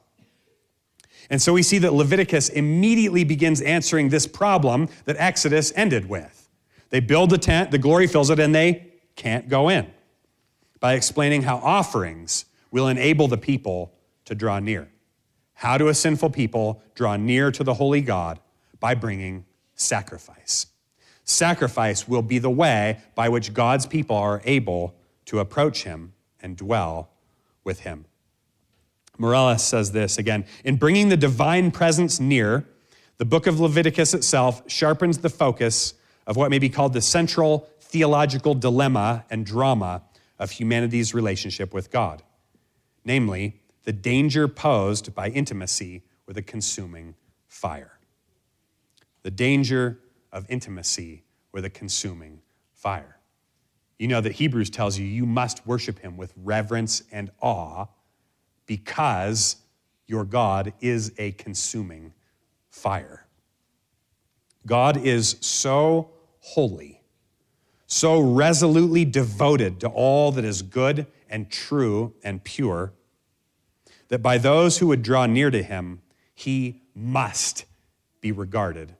And 1.29 1.41
so 1.41 1.53
we 1.53 1.63
see 1.63 1.77
that 1.79 1.93
Leviticus 1.93 2.49
immediately 2.49 3.23
begins 3.23 3.61
answering 3.61 4.09
this 4.09 4.27
problem 4.27 4.89
that 5.05 5.15
Exodus 5.17 5.73
ended 5.75 6.07
with. 6.07 6.49
They 6.89 6.99
build 6.99 7.29
the 7.29 7.37
tent, 7.37 7.71
the 7.71 7.77
glory 7.77 8.07
fills 8.07 8.29
it, 8.29 8.39
and 8.39 8.53
they 8.53 8.93
can't 9.15 9.49
go 9.49 9.69
in 9.69 9.91
by 10.79 10.93
explaining 10.93 11.43
how 11.43 11.57
offerings 11.57 12.45
will 12.71 12.87
enable 12.87 13.27
the 13.27 13.37
people 13.37 13.91
to 14.25 14.35
draw 14.35 14.59
near. 14.59 14.89
How 15.53 15.77
do 15.77 15.87
a 15.87 15.93
sinful 15.93 16.31
people 16.31 16.81
draw 16.93 17.15
near 17.15 17.51
to 17.51 17.63
the 17.63 17.75
holy 17.75 18.01
God? 18.01 18.39
By 18.79 18.93
bringing 18.93 19.45
sacrifice. 19.73 20.67
Sacrifice 21.23 22.07
will 22.07 22.21
be 22.21 22.37
the 22.37 22.49
way 22.51 22.99
by 23.15 23.29
which 23.29 23.53
God's 23.53 23.85
people 23.85 24.15
are 24.15 24.41
able 24.45 24.93
to 25.25 25.39
approach 25.39 25.83
him 25.83 26.13
and 26.39 26.55
dwell 26.55 27.09
with 27.63 27.79
him. 27.79 28.05
Morales 29.17 29.63
says 29.63 29.91
this 29.91 30.17
again 30.17 30.45
In 30.63 30.77
bringing 30.77 31.09
the 31.09 31.17
divine 31.17 31.71
presence 31.71 32.19
near, 32.19 32.65
the 33.17 33.25
book 33.25 33.47
of 33.47 33.59
Leviticus 33.59 34.13
itself 34.13 34.61
sharpens 34.69 35.19
the 35.19 35.29
focus 35.29 35.93
of 36.27 36.35
what 36.35 36.49
may 36.49 36.59
be 36.59 36.69
called 36.69 36.93
the 36.93 37.01
central 37.01 37.69
theological 37.79 38.53
dilemma 38.53 39.25
and 39.29 39.45
drama 39.45 40.01
of 40.37 40.51
humanity's 40.51 41.13
relationship 41.13 41.73
with 41.73 41.91
God, 41.91 42.23
namely, 43.05 43.61
the 43.83 43.93
danger 43.93 44.47
posed 44.47 45.13
by 45.13 45.29
intimacy 45.29 46.03
with 46.25 46.37
a 46.37 46.41
consuming 46.41 47.15
fire. 47.47 47.99
The 49.21 49.31
danger 49.31 49.99
of 50.31 50.45
intimacy 50.49 51.23
with 51.51 51.63
a 51.63 51.69
consuming 51.69 52.41
fire. 52.73 53.17
You 53.97 54.09
know 54.09 54.19
that 54.19 54.33
Hebrews 54.33 54.69
tells 54.69 54.99
you 54.99 55.05
you 55.05 55.25
must 55.25 55.65
worship 55.65 55.99
him 55.99 56.17
with 56.17 56.33
reverence 56.35 57.03
and 57.11 57.31
awe 57.41 57.85
because 58.65 59.57
your 60.07 60.23
God 60.23 60.73
is 60.81 61.11
a 61.17 61.31
consuming 61.33 62.13
fire. 62.69 63.25
God 64.65 64.97
is 64.97 65.37
so 65.41 66.11
holy, 66.39 67.01
so 67.87 68.19
resolutely 68.19 69.05
devoted 69.05 69.79
to 69.81 69.87
all 69.87 70.31
that 70.31 70.45
is 70.45 70.61
good 70.61 71.07
and 71.29 71.49
true 71.49 72.13
and 72.23 72.43
pure 72.43 72.93
that 74.09 74.19
by 74.19 74.37
those 74.37 74.77
who 74.77 74.87
would 74.87 75.01
draw 75.01 75.25
near 75.25 75.49
to 75.49 75.63
him, 75.63 76.01
he 76.33 76.81
must 76.93 77.65
be 78.21 78.31
regarded 78.31 78.95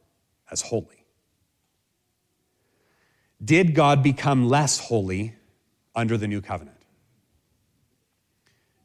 as 0.49 0.61
holy. 0.61 1.05
Did 3.43 3.75
God 3.75 4.01
become 4.01 4.47
less 4.47 4.79
holy 4.79 5.35
under 5.95 6.17
the 6.17 6.27
new 6.27 6.41
covenant? 6.41 6.74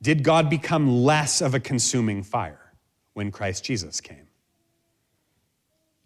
Did 0.02 0.22
God 0.22 0.48
become 0.48 1.02
less 1.02 1.40
of 1.40 1.54
a 1.54 1.60
consuming 1.60 2.22
fire 2.22 2.72
when 3.14 3.30
Christ 3.30 3.64
Jesus 3.64 4.00
came? 4.00 4.28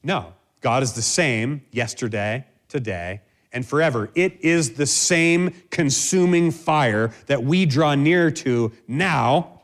No. 0.02 0.34
God 0.60 0.82
is 0.82 0.94
the 0.94 1.02
same 1.02 1.62
yesterday, 1.72 2.46
today, 2.68 3.20
and 3.52 3.66
forever. 3.66 4.10
It 4.14 4.40
is 4.40 4.74
the 4.74 4.86
same 4.86 5.54
consuming 5.70 6.50
fire 6.50 7.12
that 7.26 7.44
we 7.44 7.66
draw 7.66 7.94
near 7.94 8.30
to 8.30 8.72
now 8.88 9.54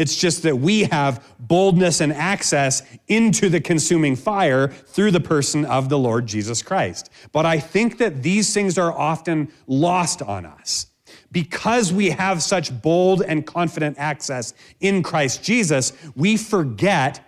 it's 0.00 0.16
just 0.16 0.44
that 0.44 0.56
we 0.56 0.84
have 0.84 1.22
boldness 1.38 2.00
and 2.00 2.10
access 2.10 2.82
into 3.06 3.50
the 3.50 3.60
consuming 3.60 4.16
fire 4.16 4.68
through 4.68 5.10
the 5.10 5.20
person 5.20 5.66
of 5.66 5.90
the 5.90 5.98
Lord 5.98 6.26
Jesus 6.26 6.62
Christ. 6.62 7.10
But 7.32 7.44
I 7.44 7.58
think 7.58 7.98
that 7.98 8.22
these 8.22 8.54
things 8.54 8.78
are 8.78 8.90
often 8.90 9.52
lost 9.66 10.22
on 10.22 10.46
us. 10.46 10.86
Because 11.32 11.92
we 11.92 12.10
have 12.10 12.42
such 12.42 12.82
bold 12.82 13.22
and 13.22 13.46
confident 13.46 13.96
access 13.98 14.52
in 14.80 15.02
Christ 15.02 15.44
Jesus, 15.44 15.92
we 16.16 16.36
forget 16.36 17.20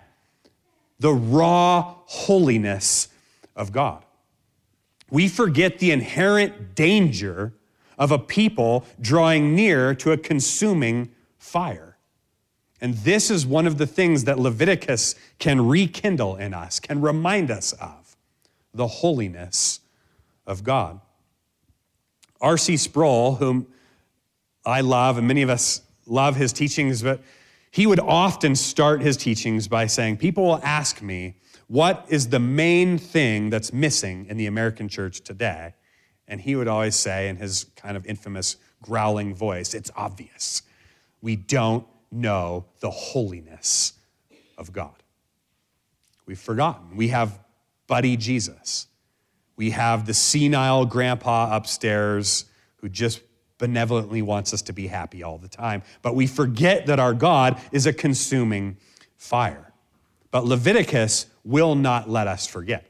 the 0.98 1.12
raw 1.12 1.94
holiness 2.06 3.08
of 3.54 3.72
God. 3.72 4.04
We 5.10 5.28
forget 5.28 5.78
the 5.78 5.90
inherent 5.90 6.74
danger 6.74 7.52
of 7.98 8.10
a 8.10 8.18
people 8.18 8.86
drawing 9.00 9.54
near 9.54 9.94
to 9.96 10.12
a 10.12 10.16
consuming 10.16 11.10
fire. 11.38 11.98
And 12.80 12.94
this 12.94 13.30
is 13.30 13.46
one 13.46 13.66
of 13.66 13.78
the 13.78 13.86
things 13.86 14.24
that 14.24 14.40
Leviticus 14.40 15.14
can 15.38 15.68
rekindle 15.68 16.36
in 16.36 16.52
us, 16.52 16.80
can 16.80 17.00
remind 17.00 17.50
us 17.50 17.72
of 17.74 18.16
the 18.74 18.88
holiness 18.88 19.80
of 20.46 20.64
God. 20.64 21.00
R.C. 22.40 22.76
Sproul, 22.76 23.36
whom 23.36 23.68
I 24.64 24.80
love, 24.80 25.18
and 25.18 25.26
many 25.26 25.42
of 25.42 25.50
us 25.50 25.82
love 26.06 26.36
his 26.36 26.52
teachings, 26.52 27.02
but 27.02 27.20
he 27.70 27.86
would 27.86 28.00
often 28.00 28.54
start 28.54 29.00
his 29.00 29.16
teachings 29.16 29.66
by 29.66 29.86
saying, 29.86 30.18
People 30.18 30.44
will 30.44 30.60
ask 30.62 31.02
me, 31.02 31.36
what 31.68 32.04
is 32.08 32.28
the 32.28 32.38
main 32.38 32.98
thing 32.98 33.48
that's 33.48 33.72
missing 33.72 34.26
in 34.28 34.36
the 34.36 34.46
American 34.46 34.88
church 34.88 35.22
today? 35.22 35.74
And 36.28 36.40
he 36.40 36.54
would 36.54 36.68
always 36.68 36.96
say, 36.96 37.28
in 37.28 37.36
his 37.36 37.64
kind 37.76 37.96
of 37.96 38.04
infamous 38.06 38.56
growling 38.82 39.34
voice, 39.34 39.72
It's 39.74 39.90
obvious. 39.96 40.62
We 41.22 41.36
don't 41.36 41.86
know 42.10 42.66
the 42.80 42.90
holiness 42.90 43.94
of 44.58 44.72
God. 44.72 45.02
We've 46.26 46.38
forgotten. 46.38 46.96
We 46.96 47.08
have 47.08 47.38
Buddy 47.86 48.16
Jesus. 48.16 48.86
We 49.56 49.70
have 49.70 50.06
the 50.06 50.14
senile 50.14 50.84
grandpa 50.86 51.56
upstairs 51.56 52.44
who 52.76 52.88
just 52.88 53.20
benevolently 53.62 54.22
wants 54.22 54.52
us 54.52 54.60
to 54.60 54.72
be 54.72 54.88
happy 54.88 55.22
all 55.22 55.38
the 55.38 55.46
time. 55.46 55.84
But 56.02 56.16
we 56.16 56.26
forget 56.26 56.86
that 56.86 56.98
our 56.98 57.14
God 57.14 57.60
is 57.70 57.86
a 57.86 57.92
consuming 57.92 58.76
fire. 59.16 59.72
But 60.32 60.44
Leviticus 60.44 61.26
will 61.44 61.76
not 61.76 62.10
let 62.10 62.26
us 62.26 62.44
forget. 62.44 62.84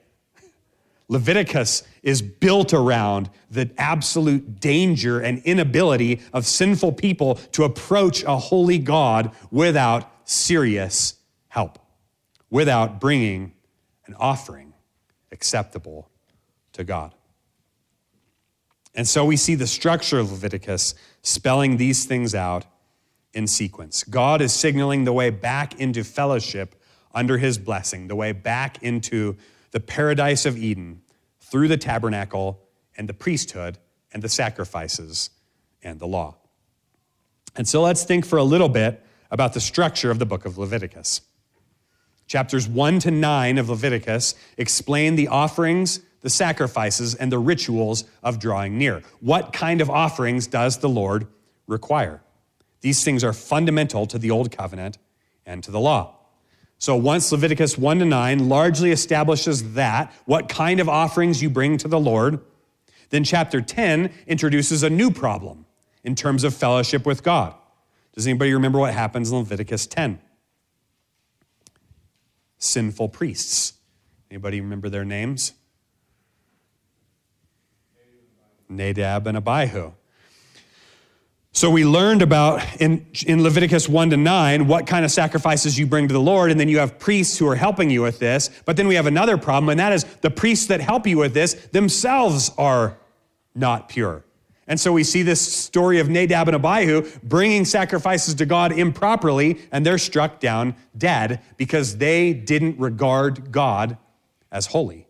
Leviticus 1.09 1.83
is 2.03 2.23
built 2.23 2.73
around 2.73 3.29
the 3.51 3.71
absolute 3.77 4.61
danger 4.61 5.21
and 5.21 5.43
inability 5.45 6.23
of 6.33 6.47
sinful 6.47 6.93
people 6.93 7.35
to 7.53 7.65
approach 7.65 8.25
a 8.25 8.39
holy 8.39 8.79
God 8.79 9.31
without 9.51 10.11
serious 10.25 11.17
help, 11.49 11.79
without 12.49 12.99
bringing 12.99 13.53
an 14.07 14.15
offering 14.19 14.73
acceptable 15.33 16.09
to 16.73 16.83
God. 16.83 17.15
And 18.95 19.09
so 19.09 19.25
we 19.25 19.37
see 19.37 19.55
the 19.55 19.67
structure 19.67 20.19
of 20.19 20.31
Leviticus 20.31 20.95
spelling 21.23 21.77
these 21.77 22.05
things 22.05 22.35
out 22.35 22.67
in 23.33 23.47
sequence. 23.47 24.05
God 24.05 24.43
is 24.43 24.53
signaling 24.53 25.05
the 25.05 25.13
way 25.13 25.31
back 25.31 25.81
into 25.81 26.05
fellowship 26.05 26.81
under 27.15 27.39
his 27.39 27.59
blessing, 27.59 28.09
the 28.09 28.17
way 28.17 28.33
back 28.33 28.83
into 28.83 29.37
the 29.71 29.81
paradise 29.81 30.45
of 30.45 30.57
Eden 30.57 31.01
through 31.41 31.69
the 31.69 31.77
tabernacle 31.77 32.61
and 32.97 33.09
the 33.09 33.15
priesthood 33.15 33.79
and 34.13 34.23
the 34.23 34.29
sacrifices 34.29 35.31
and 35.83 35.99
the 35.99 36.07
law. 36.07 36.37
And 37.57 37.67
so 37.67 37.83
let's 37.83 38.05
think 38.05 38.25
for 38.25 38.39
a 38.39 38.45
little 38.45 38.69
bit 38.69 39.05
about 39.31 39.55
the 39.55 39.61
structure 39.61 40.11
of 40.11 40.19
the 40.19 40.27
book 40.27 40.45
of 40.45 40.59
Leviticus. 40.59 41.23
Chapters 42.27 42.69
1 42.69 43.01
to 43.01 43.11
9 43.11 43.59
of 43.59 43.69
Leviticus 43.69 44.35
explain 44.57 45.17
the 45.17 45.29
offerings, 45.29 46.01
the 46.23 46.31
sacrifices, 46.31 47.15
and 47.15 47.31
the 47.31 47.39
rituals 47.39 48.05
of 48.23 48.39
drawing 48.39 48.79
near. 48.79 49.03
What 49.21 49.53
kind 49.53 49.81
of 49.81 49.91
offerings 49.91 50.47
does 50.47 50.79
the 50.79 50.89
Lord 50.89 51.27
require? 51.67 52.23
These 52.81 53.05
things 53.05 53.23
are 53.23 53.33
fundamental 53.33 54.07
to 54.07 54.19
the 54.19 54.31
Old 54.31 54.57
Covenant 54.57 54.99
and 55.45 55.63
to 55.65 55.71
the 55.71 55.81
law. 55.81 56.17
So 56.79 56.97
once 56.97 57.31
Leviticus 57.31 57.79
1 57.79 58.01
to 58.01 58.05
9 58.05 58.49
largely 58.49 58.91
establishes 58.91 59.75
that, 59.75 60.13
what 60.25 60.49
kind 60.49 60.81
of 60.81 60.89
offerings 60.89 61.43
you 61.43 61.49
bring 61.49 61.77
to 61.79 61.89
the 61.89 62.01
Lord, 62.01 62.41
then 63.11 63.23
chapter 63.23 63.61
10 63.61 64.13
introduces 64.27 64.83
a 64.83 64.91
new 64.91 65.11
problem 65.11 65.67
in 66.03 66.15
terms 66.17 66.43
of 66.43 66.55
fellowship 66.55 67.07
with 67.07 67.23
God. 67.23 67.55
Does 68.15 68.27
anybody 68.27 68.53
remember 68.53 68.79
what 68.79 68.95
happens 68.95 69.31
in 69.31 69.39
Leviticus 69.39 69.87
10? 69.87 70.21
Sinful 72.59 73.11
priests. 73.11 73.75
Anybody 74.31 74.61
remember 74.61 74.89
their 74.89 75.05
names? 75.05 75.53
Nadab 78.73 79.27
and 79.27 79.37
Abihu. 79.37 79.93
So 81.55 81.71
we 81.71 81.85
learned 81.85 82.23
about 82.23 82.81
in, 82.81 83.07
in 83.27 83.43
Leviticus 83.43 83.87
1 83.87 84.11
to 84.11 84.17
9 84.17 84.67
what 84.67 84.87
kind 84.87 85.05
of 85.05 85.11
sacrifices 85.11 85.79
you 85.79 85.87
bring 85.87 86.09
to 86.09 86.15
the 86.15 86.21
Lord, 86.21 86.51
and 86.51 86.59
then 86.59 86.69
you 86.69 86.79
have 86.79 86.99
priests 86.99 87.37
who 87.37 87.47
are 87.47 87.57
helping 87.57 87.91
you 87.91 88.01
with 88.01 88.19
this. 88.19 88.51
But 88.65 88.79
then 88.79 88.89
we 88.89 88.95
have 88.95 89.07
another 89.07 89.37
problem, 89.37 89.69
and 89.69 89.79
that 89.79 89.93
is 89.93 90.05
the 90.23 90.31
priests 90.31 90.67
that 90.67 90.81
help 90.81 91.07
you 91.07 91.19
with 91.19 91.35
this 91.35 91.53
themselves 91.73 92.51
are 92.57 92.99
not 93.55 93.91
pure. 93.91 94.25
And 94.67 94.81
so 94.81 94.93
we 94.93 95.05
see 95.05 95.23
this 95.23 95.41
story 95.41 95.99
of 95.99 96.09
Nadab 96.09 96.49
and 96.49 96.55
Abihu 96.55 97.07
bringing 97.23 97.67
sacrifices 97.67 98.35
to 98.37 98.47
God 98.47 98.73
improperly, 98.73 99.61
and 99.71 99.85
they're 99.85 99.99
struck 99.99 100.41
down 100.41 100.75
dead 100.97 101.43
because 101.59 101.99
they 101.99 102.33
didn't 102.33 102.79
regard 102.79 103.53
God 103.53 103.99
as 104.51 104.67
holy. 104.67 105.07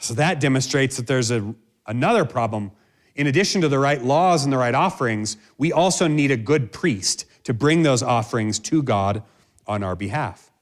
So 0.00 0.12
that 0.14 0.40
demonstrates 0.40 0.96
that 0.98 1.06
there's 1.06 1.30
a, 1.30 1.54
another 1.88 2.24
problem 2.24 2.70
in 3.18 3.26
addition 3.26 3.60
to 3.62 3.68
the 3.68 3.80
right 3.80 4.02
laws 4.02 4.44
and 4.44 4.52
the 4.52 4.56
right 4.56 4.76
offerings, 4.76 5.36
we 5.58 5.72
also 5.72 6.06
need 6.06 6.30
a 6.30 6.36
good 6.36 6.70
priest 6.70 7.24
to 7.42 7.52
bring 7.52 7.82
those 7.82 8.00
offerings 8.00 8.60
to 8.60 8.80
God 8.80 9.24
on 9.66 9.82
our 9.82 9.96
behalf. 9.96 10.52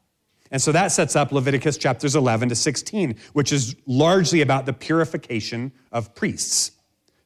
And 0.51 0.63
so 0.63 0.73
that 0.73 0.89
sets 0.89 1.15
up 1.15 1.33
Leviticus 1.33 1.77
chapters 1.77 2.17
11 2.17 2.49
to 2.49 2.55
16, 2.55 3.17
which 3.35 3.53
is 3.53 3.77
largely 3.85 4.41
about 4.41 4.65
the 4.65 4.73
purification 4.73 5.71
of 5.93 6.15
priests. 6.15 6.73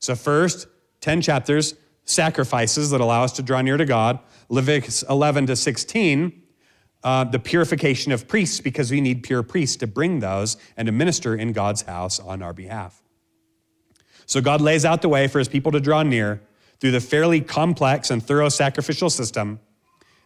So, 0.00 0.16
first, 0.16 0.66
10 1.00 1.20
chapters, 1.22 1.74
sacrifices 2.04 2.90
that 2.90 3.00
allow 3.00 3.22
us 3.22 3.32
to 3.32 3.42
draw 3.42 3.60
near 3.60 3.76
to 3.76 3.84
God. 3.84 4.18
Leviticus 4.48 5.04
11 5.08 5.46
to 5.46 5.54
16, 5.54 6.42
uh, 7.04 7.24
the 7.24 7.38
purification 7.38 8.10
of 8.10 8.26
priests, 8.26 8.60
because 8.60 8.90
we 8.90 9.00
need 9.00 9.22
pure 9.22 9.44
priests 9.44 9.76
to 9.76 9.86
bring 9.86 10.18
those 10.18 10.56
and 10.76 10.86
to 10.86 10.92
minister 10.92 11.36
in 11.36 11.52
God's 11.52 11.82
house 11.82 12.18
on 12.18 12.42
our 12.42 12.52
behalf. 12.52 12.99
So 14.30 14.40
God 14.40 14.60
lays 14.60 14.84
out 14.84 15.02
the 15.02 15.08
way 15.08 15.26
for 15.26 15.40
his 15.40 15.48
people 15.48 15.72
to 15.72 15.80
draw 15.80 16.04
near 16.04 16.40
through 16.78 16.92
the 16.92 17.00
fairly 17.00 17.40
complex 17.40 18.12
and 18.12 18.22
thorough 18.22 18.48
sacrificial 18.48 19.10
system. 19.10 19.58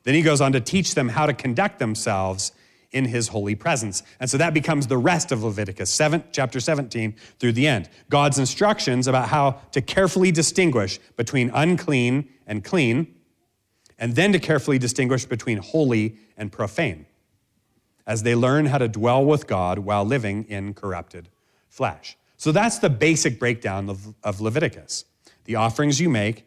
Then 0.03 0.13
he 0.13 0.21
goes 0.21 0.43
on 0.43 0.53
to 0.53 0.61
teach 0.61 0.95
them 0.95 1.09
how 1.09 1.25
to 1.25 1.33
conduct 1.33 1.79
themselves 1.79 2.53
in 2.93 3.07
his 3.07 3.29
holy 3.29 3.55
presence. 3.55 4.03
And 4.21 4.29
so 4.29 4.37
that 4.37 4.53
becomes 4.53 4.89
the 4.89 4.99
rest 4.99 5.33
of 5.33 5.43
Leviticus 5.43 5.89
7, 5.89 6.23
chapter 6.33 6.61
17 6.61 7.15
through 7.39 7.53
the 7.53 7.67
end. 7.67 7.89
God's 8.11 8.39
instructions 8.39 9.09
about 9.09 9.31
how 9.31 9.53
to 9.73 9.81
carefully 9.81 10.31
distinguish 10.31 10.99
between 11.17 11.49
unclean 11.55 12.29
and 12.47 12.63
clean, 12.63 13.07
and 13.99 14.17
then 14.17 14.35
to 14.35 14.39
carefully 14.39 14.79
distinguish 14.79 15.25
between 15.25 15.57
holy 15.57 16.19
and 16.37 16.53
profane 16.53 17.07
as 18.07 18.23
they 18.23 18.35
learn 18.35 18.67
how 18.67 18.77
to 18.77 18.87
dwell 18.87 19.25
with 19.25 19.47
God 19.47 19.79
while 19.79 20.05
living 20.05 20.45
in 20.45 20.75
corrupted 20.75 21.31
flesh. 21.71 22.19
So 22.45 22.53
that's 22.53 22.79
the 22.79 22.91
basic 22.91 23.39
breakdown 23.39 23.89
of, 23.89 24.15
of 24.23 24.43
Leviticus 24.43 25.07
the 25.47 25.57
offerings 25.57 25.99
you 25.99 26.11
make, 26.11 26.45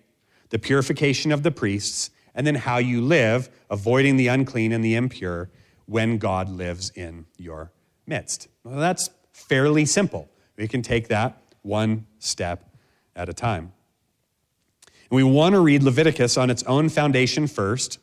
the 0.50 0.60
purification 0.60 1.32
of 1.32 1.42
the 1.42 1.50
priests, 1.50 2.12
and 2.36 2.46
then 2.46 2.54
how 2.54 2.78
you 2.78 3.02
live, 3.02 3.50
avoiding 3.72 4.16
the 4.16 4.28
unclean 4.28 4.72
and 4.72 4.86
the 4.86 4.94
impure 4.94 5.50
when 5.88 6.20
God 6.20 6.50
lives 6.50 6.92
in 6.92 7.26
your 7.36 7.72
midst. 8.06 8.48
Well, 8.64 8.78
that's 8.78 9.10
fairly 9.32 9.86
simple. 9.86 10.30
We 10.56 10.68
can 10.68 10.84
take 10.84 11.08
that 11.08 11.42
one 11.64 12.06
step 12.20 12.70
at 13.16 13.28
a 13.28 13.34
time. 13.34 13.74
And 15.10 15.16
we 15.16 15.24
want 15.24 15.54
to 15.54 15.60
read 15.60 15.82
Leviticus 15.82 16.38
on 16.38 16.52
its 16.52 16.62
own 16.64 16.90
foundation 16.90 17.48
first 17.48 17.98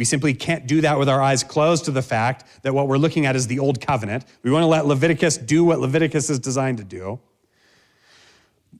we 0.00 0.06
simply 0.06 0.32
can't 0.32 0.66
do 0.66 0.80
that 0.80 0.98
with 0.98 1.10
our 1.10 1.20
eyes 1.20 1.44
closed 1.44 1.84
to 1.84 1.90
the 1.90 2.00
fact 2.00 2.46
that 2.62 2.72
what 2.72 2.88
we're 2.88 2.96
looking 2.96 3.26
at 3.26 3.36
is 3.36 3.48
the 3.48 3.58
old 3.58 3.82
covenant. 3.82 4.24
We 4.42 4.50
want 4.50 4.62
to 4.62 4.66
let 4.66 4.86
Leviticus 4.86 5.36
do 5.36 5.62
what 5.62 5.78
Leviticus 5.78 6.30
is 6.30 6.38
designed 6.38 6.78
to 6.78 6.84
do. 6.84 7.20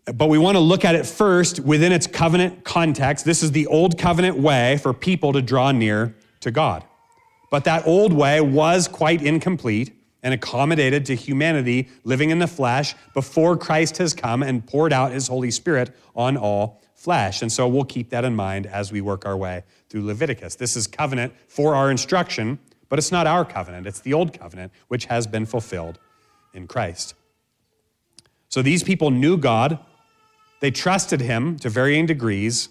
But 0.07 0.31
we 0.31 0.39
want 0.39 0.55
to 0.55 0.61
look 0.61 0.83
at 0.83 0.95
it 0.95 1.05
first 1.05 1.61
within 1.61 1.93
its 1.93 2.07
covenant 2.07 2.65
context. 2.65 3.27
This 3.27 3.43
is 3.43 3.53
the 3.53 3.67
old 3.67 3.99
covenant 3.99 4.39
way 4.39 4.79
for 4.79 4.95
people 4.95 5.35
to 5.35 5.43
draw 5.43 5.73
near 5.73 6.15
to 6.41 6.51
God. 6.51 6.85
But 7.51 7.65
that 7.65 7.87
old 7.87 8.15
way 8.15 8.41
was 8.41 8.89
quite 8.89 9.21
incomplete 9.21 9.95
and 10.23 10.33
accommodated 10.33 11.05
to 11.05 11.15
humanity 11.15 11.91
living 12.03 12.31
in 12.31 12.39
the 12.39 12.47
flesh 12.47 12.95
before 13.13 13.59
Christ 13.59 13.99
has 13.99 14.15
come 14.15 14.43
and 14.43 14.67
poured 14.67 14.95
out 14.95 15.13
his 15.13 15.29
Holy 15.29 15.51
Spirit 15.51 15.95
on 16.17 16.39
all 16.39 16.80
flesh. 17.01 17.41
And 17.41 17.51
so 17.51 17.67
we'll 17.67 17.85
keep 17.85 18.11
that 18.11 18.27
in 18.27 18.37
mind 18.37 18.67
as 18.67 18.93
we 18.93 19.01
work 19.01 19.25
our 19.25 19.37
way 19.37 19.65
through 19.89 20.05
Leviticus. 20.05 20.57
This 20.57 20.77
is 20.77 20.87
covenant 20.87 21.33
for 21.49 21.75
our 21.75 21.91
instruction, 21.91 22.59
but 22.91 22.99
it's 22.99 23.11
not 23.11 23.27
our 23.27 23.43
covenant, 23.43 23.87
it's 23.87 24.01
the 24.01 24.13
old 24.13 24.39
covenant, 24.39 24.71
which 24.89 25.07
has 25.07 25.27
been 25.27 25.47
fulfilled 25.47 25.99
in 26.53 26.67
Christ. 26.67 27.15
So 28.51 28.61
these 28.61 28.83
people 28.83 29.11
knew 29.11 29.39
God, 29.39 29.79
they 30.61 30.71
trusted 30.71 31.23
Him 31.23 31.59
to 31.61 31.71
varying 31.71 32.05
degrees. 32.05 32.69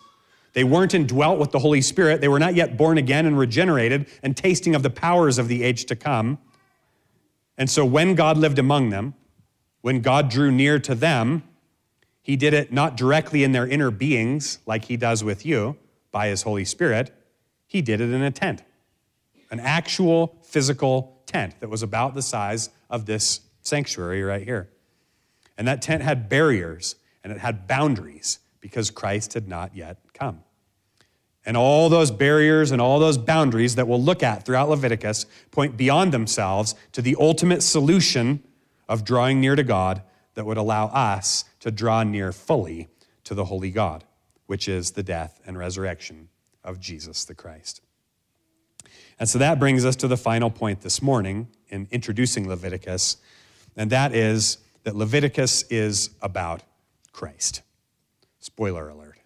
They 0.53 0.63
weren't 0.63 0.93
indwelt 0.93 1.39
with 1.39 1.49
the 1.49 1.59
Holy 1.59 1.81
Spirit. 1.81 2.21
They 2.21 2.27
were 2.27 2.37
not 2.37 2.53
yet 2.53 2.77
born 2.77 2.99
again 2.99 3.25
and 3.25 3.35
regenerated 3.35 4.05
and 4.21 4.37
tasting 4.37 4.75
of 4.75 4.83
the 4.83 4.91
powers 4.91 5.39
of 5.39 5.47
the 5.47 5.63
age 5.63 5.85
to 5.85 5.95
come. 5.95 6.37
And 7.57 7.67
so 7.67 7.83
when 7.83 8.13
God 8.13 8.37
lived 8.37 8.59
among 8.59 8.91
them, 8.91 9.15
when 9.81 10.01
God 10.01 10.29
drew 10.29 10.51
near 10.51 10.77
to 10.79 10.93
them, 10.93 11.48
he 12.21 12.35
did 12.35 12.53
it 12.53 12.71
not 12.71 12.97
directly 12.97 13.43
in 13.43 13.51
their 13.51 13.67
inner 13.67 13.91
beings, 13.91 14.59
like 14.65 14.85
he 14.85 14.97
does 14.97 15.23
with 15.23 15.45
you 15.45 15.77
by 16.11 16.27
his 16.27 16.43
Holy 16.43 16.65
Spirit. 16.65 17.11
He 17.65 17.81
did 17.81 18.01
it 18.01 18.11
in 18.11 18.21
a 18.21 18.31
tent, 18.31 18.63
an 19.51 19.59
actual 19.59 20.37
physical 20.43 21.21
tent 21.25 21.59
that 21.59 21.69
was 21.69 21.83
about 21.83 22.15
the 22.15 22.21
size 22.21 22.69
of 22.89 23.05
this 23.05 23.41
sanctuary 23.61 24.23
right 24.23 24.43
here. 24.43 24.69
And 25.57 25.67
that 25.67 25.81
tent 25.81 26.01
had 26.03 26.29
barriers 26.29 26.95
and 27.23 27.31
it 27.31 27.39
had 27.39 27.67
boundaries 27.67 28.39
because 28.61 28.89
Christ 28.89 29.33
had 29.33 29.47
not 29.47 29.75
yet 29.75 29.97
come. 30.13 30.43
And 31.45 31.55
all 31.55 31.89
those 31.89 32.11
barriers 32.11 32.71
and 32.71 32.81
all 32.81 32.99
those 32.99 33.17
boundaries 33.17 33.75
that 33.75 33.87
we'll 33.87 34.01
look 34.01 34.21
at 34.23 34.45
throughout 34.45 34.69
Leviticus 34.69 35.25
point 35.51 35.77
beyond 35.77 36.11
themselves 36.11 36.75
to 36.91 37.01
the 37.01 37.15
ultimate 37.19 37.63
solution 37.63 38.43
of 38.87 39.03
drawing 39.03 39.39
near 39.39 39.55
to 39.55 39.63
God 39.63 40.01
that 40.35 40.45
would 40.45 40.57
allow 40.57 40.87
us 40.87 41.45
to 41.59 41.71
draw 41.71 42.03
near 42.03 42.31
fully 42.31 42.87
to 43.23 43.35
the 43.35 43.45
holy 43.45 43.71
God, 43.71 44.03
which 44.47 44.67
is 44.67 44.91
the 44.91 45.03
death 45.03 45.39
and 45.45 45.57
resurrection 45.57 46.29
of 46.63 46.79
Jesus 46.79 47.25
the 47.25 47.35
Christ. 47.35 47.81
And 49.19 49.27
so 49.27 49.37
that 49.39 49.59
brings 49.59 49.85
us 49.85 49.95
to 49.97 50.07
the 50.07 50.17
final 50.17 50.49
point 50.49 50.81
this 50.81 51.01
morning 51.01 51.47
in 51.67 51.87
introducing 51.91 52.47
Leviticus, 52.47 53.17
and 53.75 53.89
that 53.91 54.15
is 54.15 54.57
that 54.83 54.95
Leviticus 54.95 55.63
is 55.69 56.09
about 56.21 56.63
Christ. 57.11 57.61
Spoiler 58.39 58.87
alert. 58.89 59.17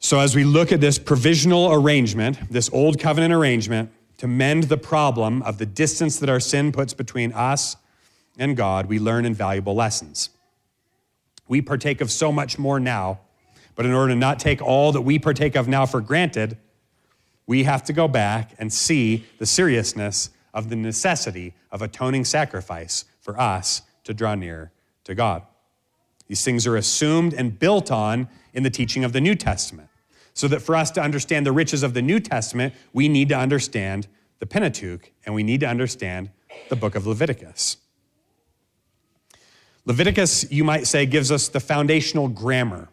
So, 0.00 0.18
as 0.18 0.34
we 0.34 0.42
look 0.42 0.72
at 0.72 0.80
this 0.80 0.98
provisional 0.98 1.72
arrangement, 1.72 2.50
this 2.50 2.68
old 2.72 2.98
covenant 2.98 3.32
arrangement, 3.32 3.92
to 4.18 4.26
mend 4.26 4.64
the 4.64 4.76
problem 4.76 5.42
of 5.42 5.58
the 5.58 5.66
distance 5.66 6.18
that 6.18 6.28
our 6.28 6.40
sin 6.40 6.72
puts 6.72 6.92
between 6.92 7.32
us 7.32 7.76
and 8.38 8.56
God, 8.56 8.86
we 8.86 8.98
learn 8.98 9.24
invaluable 9.24 9.74
lessons. 9.74 10.30
We 11.48 11.60
partake 11.60 12.00
of 12.00 12.10
so 12.10 12.32
much 12.32 12.58
more 12.58 12.80
now, 12.80 13.20
but 13.74 13.86
in 13.86 13.92
order 13.92 14.12
to 14.12 14.18
not 14.18 14.38
take 14.38 14.62
all 14.62 14.92
that 14.92 15.02
we 15.02 15.18
partake 15.18 15.54
of 15.54 15.68
now 15.68 15.86
for 15.86 16.00
granted, 16.00 16.56
we 17.46 17.64
have 17.64 17.84
to 17.84 17.92
go 17.92 18.08
back 18.08 18.54
and 18.58 18.72
see 18.72 19.24
the 19.38 19.46
seriousness 19.46 20.30
of 20.54 20.68
the 20.68 20.76
necessity 20.76 21.54
of 21.70 21.82
atoning 21.82 22.24
sacrifice 22.24 23.04
for 23.20 23.38
us 23.38 23.82
to 24.04 24.14
draw 24.14 24.34
near 24.34 24.72
to 25.04 25.14
God. 25.14 25.42
These 26.28 26.44
things 26.44 26.66
are 26.66 26.76
assumed 26.76 27.34
and 27.34 27.58
built 27.58 27.90
on 27.90 28.28
in 28.54 28.62
the 28.62 28.70
teaching 28.70 29.04
of 29.04 29.12
the 29.12 29.20
New 29.20 29.34
Testament. 29.34 29.88
So 30.34 30.48
that 30.48 30.60
for 30.60 30.74
us 30.74 30.90
to 30.92 31.02
understand 31.02 31.44
the 31.44 31.52
riches 31.52 31.82
of 31.82 31.92
the 31.92 32.00
New 32.00 32.18
Testament, 32.18 32.72
we 32.92 33.08
need 33.08 33.28
to 33.28 33.36
understand 33.36 34.06
the 34.38 34.46
Pentateuch 34.46 35.10
and 35.26 35.34
we 35.34 35.42
need 35.42 35.60
to 35.60 35.66
understand 35.66 36.30
the 36.70 36.76
book 36.76 36.94
of 36.94 37.06
Leviticus. 37.06 37.76
Leviticus, 39.84 40.50
you 40.50 40.64
might 40.64 40.86
say, 40.86 41.06
gives 41.06 41.32
us 41.32 41.48
the 41.48 41.60
foundational 41.60 42.28
grammar 42.28 42.88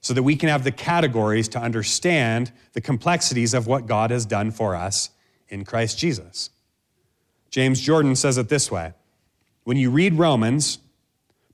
so 0.00 0.14
that 0.14 0.22
we 0.22 0.36
can 0.36 0.48
have 0.48 0.64
the 0.64 0.70
categories 0.70 1.48
to 1.48 1.58
understand 1.58 2.52
the 2.72 2.80
complexities 2.80 3.54
of 3.54 3.66
what 3.66 3.86
God 3.86 4.10
has 4.10 4.26
done 4.26 4.50
for 4.50 4.76
us 4.76 5.10
in 5.48 5.64
Christ 5.64 5.98
Jesus. 5.98 6.50
James 7.50 7.80
Jordan 7.80 8.14
says 8.14 8.38
it 8.38 8.48
this 8.48 8.70
way 8.70 8.94
When 9.64 9.76
you 9.76 9.90
read 9.90 10.14
Romans, 10.14 10.78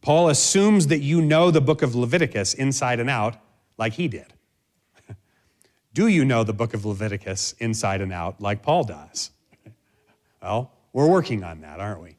Paul 0.00 0.28
assumes 0.28 0.88
that 0.88 1.00
you 1.00 1.22
know 1.22 1.50
the 1.50 1.60
book 1.60 1.82
of 1.82 1.94
Leviticus 1.94 2.54
inside 2.54 3.00
and 3.00 3.08
out 3.08 3.36
like 3.78 3.94
he 3.94 4.08
did. 4.08 4.34
Do 5.94 6.08
you 6.08 6.24
know 6.24 6.44
the 6.44 6.52
book 6.52 6.74
of 6.74 6.84
Leviticus 6.84 7.54
inside 7.58 8.00
and 8.00 8.12
out 8.12 8.40
like 8.40 8.62
Paul 8.62 8.84
does? 8.84 9.30
Well, 10.42 10.72
we're 10.92 11.08
working 11.08 11.42
on 11.42 11.62
that, 11.62 11.80
aren't 11.80 12.02
we? 12.02 12.18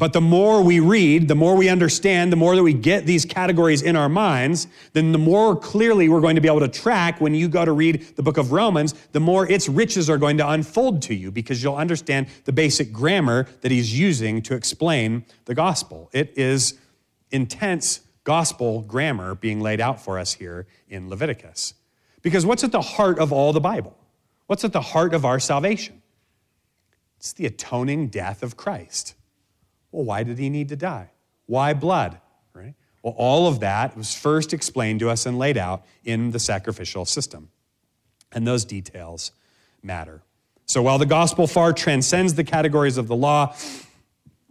But 0.00 0.14
the 0.14 0.20
more 0.22 0.62
we 0.62 0.80
read, 0.80 1.28
the 1.28 1.34
more 1.34 1.54
we 1.54 1.68
understand, 1.68 2.32
the 2.32 2.36
more 2.36 2.56
that 2.56 2.62
we 2.62 2.72
get 2.72 3.04
these 3.04 3.26
categories 3.26 3.82
in 3.82 3.96
our 3.96 4.08
minds, 4.08 4.66
then 4.94 5.12
the 5.12 5.18
more 5.18 5.54
clearly 5.54 6.08
we're 6.08 6.22
going 6.22 6.36
to 6.36 6.40
be 6.40 6.48
able 6.48 6.60
to 6.60 6.68
track 6.68 7.20
when 7.20 7.34
you 7.34 7.50
go 7.50 7.66
to 7.66 7.72
read 7.72 8.16
the 8.16 8.22
book 8.22 8.38
of 8.38 8.50
Romans, 8.50 8.94
the 9.12 9.20
more 9.20 9.46
its 9.46 9.68
riches 9.68 10.08
are 10.08 10.16
going 10.16 10.38
to 10.38 10.48
unfold 10.48 11.02
to 11.02 11.14
you 11.14 11.30
because 11.30 11.62
you'll 11.62 11.76
understand 11.76 12.28
the 12.46 12.52
basic 12.52 12.94
grammar 12.94 13.46
that 13.60 13.70
he's 13.70 13.98
using 13.98 14.40
to 14.40 14.54
explain 14.54 15.22
the 15.44 15.54
gospel. 15.54 16.08
It 16.14 16.32
is 16.34 16.78
intense 17.30 18.00
gospel 18.24 18.80
grammar 18.80 19.34
being 19.34 19.60
laid 19.60 19.82
out 19.82 20.02
for 20.02 20.18
us 20.18 20.32
here 20.32 20.66
in 20.88 21.10
Leviticus. 21.10 21.74
Because 22.22 22.46
what's 22.46 22.64
at 22.64 22.72
the 22.72 22.80
heart 22.80 23.18
of 23.18 23.34
all 23.34 23.52
the 23.52 23.60
Bible? 23.60 23.98
What's 24.46 24.64
at 24.64 24.72
the 24.72 24.80
heart 24.80 25.12
of 25.12 25.26
our 25.26 25.38
salvation? 25.38 26.00
It's 27.18 27.34
the 27.34 27.44
atoning 27.44 28.08
death 28.08 28.42
of 28.42 28.56
Christ. 28.56 29.14
Well, 29.92 30.04
why 30.04 30.22
did 30.22 30.38
he 30.38 30.50
need 30.50 30.68
to 30.68 30.76
die? 30.76 31.10
Why 31.46 31.74
blood? 31.74 32.18
Right? 32.54 32.74
Well, 33.02 33.14
all 33.16 33.46
of 33.46 33.60
that 33.60 33.96
was 33.96 34.14
first 34.14 34.52
explained 34.52 35.00
to 35.00 35.10
us 35.10 35.26
and 35.26 35.38
laid 35.38 35.56
out 35.56 35.84
in 36.04 36.30
the 36.30 36.38
sacrificial 36.38 37.04
system. 37.04 37.50
And 38.32 38.46
those 38.46 38.64
details 38.64 39.32
matter. 39.82 40.22
So 40.66 40.82
while 40.82 40.98
the 40.98 41.06
gospel 41.06 41.46
far 41.46 41.72
transcends 41.72 42.34
the 42.34 42.44
categories 42.44 42.96
of 42.96 43.08
the 43.08 43.16
law, 43.16 43.56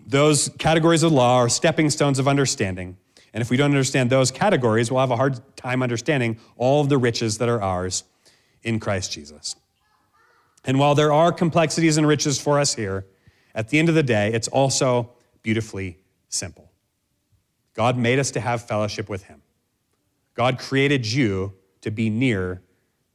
those 0.06 0.50
categories 0.58 1.04
of 1.04 1.12
law 1.12 1.38
are 1.38 1.50
stepping 1.50 1.90
stones 1.90 2.20
of 2.20 2.28
understanding. 2.28 2.98
And 3.34 3.42
if 3.42 3.50
we 3.50 3.58
don't 3.58 3.72
understand 3.72 4.10
those 4.10 4.32
categories, 4.32 4.92
we'll 4.92 5.00
have 5.00 5.12
a 5.12 5.16
hard 5.16 5.40
time 5.56 5.84
understanding 5.84 6.40
all 6.58 6.82
of 6.82 6.90
the 6.90 6.98
riches 6.98 7.38
that 7.38 7.48
are 7.48 7.62
ours 7.62 8.04
in 8.64 8.80
Christ 8.80 9.12
Jesus. 9.12 9.56
And 10.66 10.80
while 10.80 10.96
there 10.96 11.14
are 11.14 11.32
complexities 11.32 11.98
and 11.98 12.08
riches 12.08 12.42
for 12.42 12.60
us 12.60 12.76
here, 12.76 13.06
at 13.56 13.70
the 13.70 13.80
end 13.80 13.88
of 13.88 13.96
the 13.96 14.04
day, 14.04 14.34
it's 14.34 14.48
also 14.48 15.12
beautifully 15.42 15.98
simple. 16.28 16.72
God 17.74 17.98
made 17.98 18.20
us 18.20 18.32
to 18.32 18.40
have 18.40 18.68
fellowship 18.68 19.10
with 19.10 19.24
Him. 19.24 19.42
God 20.34 20.60
created 20.60 21.06
you 21.06 21.54
to 21.82 21.92
be 21.92 22.10
near 22.10 22.62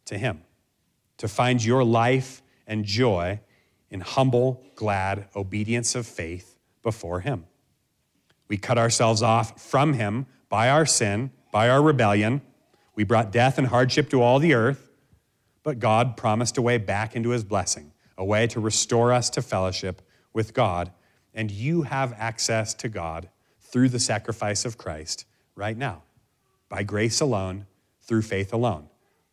to 0.07 0.19
Him, 0.19 0.43
to 1.19 1.29
find 1.29 1.65
your 1.65 1.85
life 1.85 2.43
and 2.67 2.85
joy 2.85 3.41
in 3.91 4.01
humble, 4.01 4.63
glad 4.75 5.29
obedience 5.37 5.95
of 5.95 6.07
faith 6.07 6.59
before 6.83 7.21
Him. 7.21 7.47
We 8.49 8.57
cut 8.57 8.79
ourselves 8.79 9.23
off 9.23 9.61
from 9.61 9.95
Him 9.95 10.27
by 10.49 10.69
our 10.69 10.87
sin, 10.87 11.31
by 11.51 11.69
our 11.69 11.83
rebellion. 11.83 12.43
We 12.95 13.05
brought 13.05 13.33
death 13.33 13.59
and 13.59 13.67
hardship 13.67 14.11
to 14.11 14.23
all 14.23 14.39
the 14.39 14.55
earth, 14.55 14.91
but 15.63 15.79
God 15.79 16.17
promised 16.17 16.59
a 16.59 16.63
way 16.63 16.79
back 16.79 17.17
into 17.17 17.31
His 17.31 17.45
blessing, 17.45 17.93
a 18.17 18.25
way 18.25 18.47
to 18.49 18.61
restore 18.61 19.13
us 19.13 19.31
to 19.31 19.43
fellowship 19.43 20.03
with 20.33 20.55
God. 20.55 20.93
And 21.35 21.51
you 21.51 21.83
have 21.83 22.15
access 22.17 22.75
to 22.75 22.89
God 22.89 23.29
through 23.61 23.89
the 23.89 23.99
sacrifice 23.99 24.65
of 24.65 24.79
Christ 24.79 25.27
right 25.57 25.77
now, 25.77 26.03
by 26.69 26.83
grace 26.83 27.21
alone, 27.21 27.67
through 28.03 28.23
faith 28.23 28.53
alone. 28.53 28.89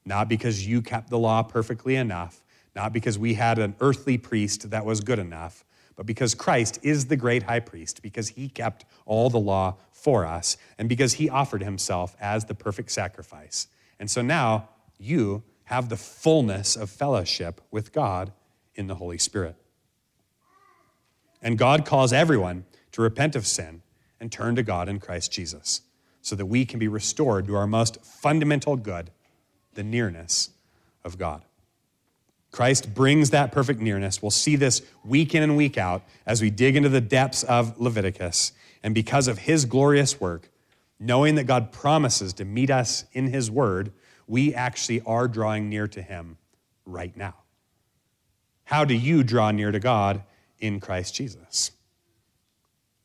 Not 0.05 0.27
because 0.27 0.65
you 0.65 0.81
kept 0.81 1.09
the 1.09 1.19
law 1.19 1.43
perfectly 1.43 1.95
enough, 1.95 2.43
not 2.75 2.93
because 2.93 3.19
we 3.19 3.35
had 3.35 3.59
an 3.59 3.75
earthly 3.79 4.17
priest 4.17 4.71
that 4.71 4.85
was 4.85 5.01
good 5.01 5.19
enough, 5.19 5.63
but 5.95 6.05
because 6.05 6.33
Christ 6.33 6.79
is 6.81 7.05
the 7.05 7.17
great 7.17 7.43
high 7.43 7.59
priest, 7.59 8.01
because 8.01 8.29
he 8.29 8.49
kept 8.49 8.85
all 9.05 9.29
the 9.29 9.39
law 9.39 9.77
for 9.91 10.25
us, 10.25 10.57
and 10.79 10.89
because 10.89 11.13
he 11.13 11.29
offered 11.29 11.61
himself 11.61 12.15
as 12.19 12.45
the 12.45 12.55
perfect 12.55 12.91
sacrifice. 12.91 13.67
And 13.99 14.09
so 14.09 14.23
now 14.23 14.69
you 14.97 15.43
have 15.65 15.89
the 15.89 15.97
fullness 15.97 16.75
of 16.75 16.89
fellowship 16.89 17.61
with 17.69 17.93
God 17.93 18.31
in 18.73 18.87
the 18.87 18.95
Holy 18.95 19.19
Spirit. 19.19 19.55
And 21.41 21.57
God 21.57 21.85
calls 21.85 22.13
everyone 22.13 22.65
to 22.91 23.01
repent 23.01 23.35
of 23.35 23.47
sin 23.47 23.81
and 24.19 24.31
turn 24.31 24.55
to 24.55 24.63
God 24.63 24.87
in 24.87 24.99
Christ 24.99 25.31
Jesus 25.31 25.81
so 26.21 26.35
that 26.35 26.45
we 26.45 26.65
can 26.65 26.79
be 26.79 26.87
restored 26.87 27.47
to 27.47 27.55
our 27.55 27.67
most 27.67 28.03
fundamental 28.03 28.75
good, 28.75 29.09
the 29.73 29.83
nearness 29.83 30.51
of 31.03 31.17
God. 31.17 31.43
Christ 32.51 32.93
brings 32.93 33.29
that 33.29 33.51
perfect 33.51 33.79
nearness. 33.79 34.21
We'll 34.21 34.29
see 34.29 34.55
this 34.55 34.81
week 35.05 35.33
in 35.33 35.41
and 35.41 35.55
week 35.55 35.77
out 35.77 36.03
as 36.25 36.41
we 36.41 36.49
dig 36.49 36.75
into 36.75 36.89
the 36.89 37.01
depths 37.01 37.43
of 37.43 37.79
Leviticus. 37.79 38.51
And 38.83 38.93
because 38.93 39.27
of 39.27 39.39
his 39.39 39.65
glorious 39.65 40.19
work, 40.19 40.49
knowing 40.99 41.35
that 41.35 41.45
God 41.45 41.71
promises 41.71 42.33
to 42.33 42.45
meet 42.45 42.69
us 42.69 43.05
in 43.13 43.27
his 43.27 43.49
word, 43.49 43.93
we 44.27 44.53
actually 44.53 45.01
are 45.01 45.27
drawing 45.27 45.69
near 45.69 45.87
to 45.87 46.01
him 46.01 46.37
right 46.85 47.15
now. 47.15 47.35
How 48.65 48.85
do 48.85 48.93
you 48.93 49.23
draw 49.23 49.51
near 49.51 49.71
to 49.71 49.79
God 49.79 50.23
in 50.61 50.79
Christ 50.79 51.13
Jesus? 51.15 51.71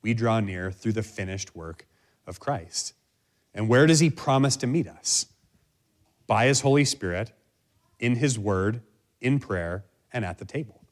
We 0.03 0.15
draw 0.15 0.39
near 0.39 0.71
through 0.71 0.93
the 0.93 1.03
finished 1.03 1.57
work 1.57 1.87
of 2.27 2.39
Christ. 2.39 2.93
And 3.53 3.69
where 3.69 3.87
does 3.87 4.01
he 4.01 4.11
promise 4.11 4.57
to 4.59 4.67
meet 4.67 4.87
us? 4.87 5.27
By 6.27 6.47
his 6.47 6.61
Holy 6.61 6.85
Spirit, 6.85 7.33
in 7.99 8.17
his 8.17 8.39
word, 8.39 8.83
in 9.21 9.41
prayer, 9.41 9.85
and 10.13 10.25
at 10.25 10.39
the 10.39 10.45
table. 10.45 10.83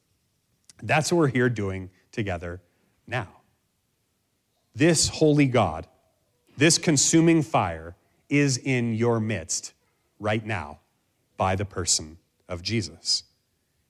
That's 0.83 1.13
what 1.13 1.19
we're 1.19 1.29
here 1.29 1.49
doing 1.49 1.91
together 2.11 2.61
now. 3.07 3.29
This 4.75 5.09
holy 5.09 5.47
God, 5.47 5.87
this 6.57 6.79
consuming 6.79 7.43
fire, 7.43 7.97
is 8.29 8.59
in 8.59 8.95
your 8.95 9.21
midst 9.21 9.73
right 10.19 10.45
now 10.45 10.81
by 11.37 11.55
the 11.55 11.65
person 11.65 12.19
of 12.49 12.63
Jesus. 12.63 13.25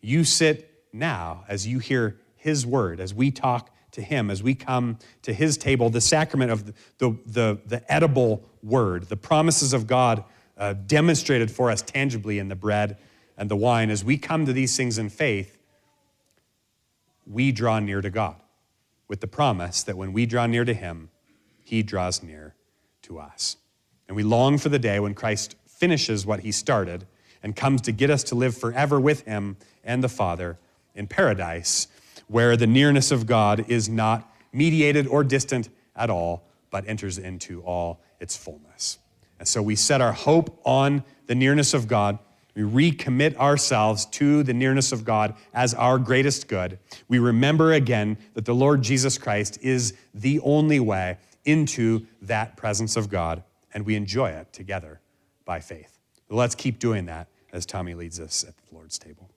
You 0.01 0.25
sit 0.25 0.85
now 0.93 1.45
as 1.49 1.67
you 1.67 1.79
hear 1.79 2.19
his 2.45 2.67
word, 2.67 3.01
as 3.01 3.15
we 3.15 3.31
talk 3.31 3.71
to 3.93 4.03
him, 4.03 4.31
as 4.31 4.43
we 4.43 4.55
come 4.55 4.99
to 5.23 5.33
his 5.33 5.57
table, 5.57 5.89
the 5.89 6.01
sacrament 6.01 6.51
of 6.51 6.67
the, 6.67 6.75
the, 6.99 7.19
the, 7.25 7.59
the 7.67 7.93
edible 7.93 8.47
word, 8.63 9.05
the 9.05 9.17
promises 9.17 9.73
of 9.73 9.87
God 9.87 10.23
uh, 10.59 10.75
demonstrated 10.75 11.51
for 11.51 11.71
us 11.71 11.81
tangibly 11.81 12.39
in 12.39 12.49
the 12.49 12.55
bread 12.55 12.99
and 13.39 13.51
the 13.51 13.57
wine, 13.57 13.89
as 13.89 14.05
we 14.05 14.19
come 14.19 14.45
to 14.45 14.53
these 14.53 14.77
things 14.77 14.99
in 14.99 15.09
faith, 15.09 15.57
we 17.27 17.51
draw 17.51 17.79
near 17.81 18.03
to 18.03 18.11
God 18.11 18.37
with 19.09 19.21
the 19.21 19.27
promise 19.27 19.83
that 19.83 19.97
when 19.97 20.13
we 20.13 20.27
draw 20.27 20.45
near 20.45 20.67
to 20.67 20.75
Him, 20.75 21.09
He 21.65 21.83
draws 21.83 22.23
near 22.23 22.55
to 23.03 23.19
us. 23.19 23.57
And 24.07 24.17
we 24.17 24.23
long 24.23 24.59
for 24.59 24.69
the 24.69 24.79
day 24.79 25.01
when 25.01 25.15
Christ 25.15 25.57
finishes 25.67 26.27
what 26.27 26.41
He 26.41 26.53
started 26.53 27.07
and 27.43 27.57
comes 27.57 27.81
to 27.83 27.93
get 27.93 28.11
us 28.11 28.23
to 28.25 28.35
live 28.35 28.55
forever 28.55 29.01
with 29.01 29.23
Him 29.23 29.57
and 29.83 30.05
the 30.05 30.11
Father 30.11 30.59
in 30.95 31.07
paradise, 31.07 31.89
where 32.29 32.57
the 32.57 32.67
nearness 32.67 33.11
of 33.11 33.27
God 33.27 33.65
is 33.69 33.89
not 33.89 34.33
mediated 34.53 35.07
or 35.07 35.25
distant 35.25 35.69
at 35.97 36.11
all, 36.11 36.45
but 36.71 36.89
enters 36.89 37.19
into 37.19 37.63
all 37.63 38.01
its 38.21 38.37
fullness. 38.37 38.99
And 39.39 39.49
so 39.49 39.63
we 39.63 39.77
set 39.77 40.01
our 40.01 40.13
hope 40.13 40.61
on 40.65 41.05
the 41.27 41.35
nearness 41.35 41.75
of 41.75 41.89
God 41.89 42.19
we 42.55 42.63
recommit 42.63 43.37
ourselves 43.37 44.07
to 44.07 44.43
the 44.45 44.55
nearness 44.55 44.93
of 44.93 45.05
God 45.05 45.35
as 45.53 45.75
our 45.75 45.99
greatest 45.99 46.47
good. 46.47 46.79
We 47.09 47.19
remember 47.19 47.73
again 47.73 48.17
that 48.35 48.45
the 48.45 48.55
Lord 48.55 48.83
Jesus 48.83 49.19
Christ 49.19 49.59
is 49.61 49.95
the 50.15 50.39
only 50.41 50.79
way 50.79 51.19
into 51.45 52.07
that 52.23 52.57
presence 52.57 52.97
of 52.97 53.11
God, 53.11 53.43
and 53.73 53.85
we 53.85 53.97
enjoy 53.97 54.31
it 54.31 54.53
together 54.53 55.01
by 55.45 55.61
faith. 55.61 55.99
Let's 56.31 56.55
keep 56.55 56.79
doing 56.79 57.07
that 57.07 57.29
as 57.53 57.67
Tommy 57.67 57.95
leads 57.95 58.21
us 58.21 58.45
at 58.45 58.57
the 58.57 58.75
Lord's 58.75 58.99
table. 58.99 59.34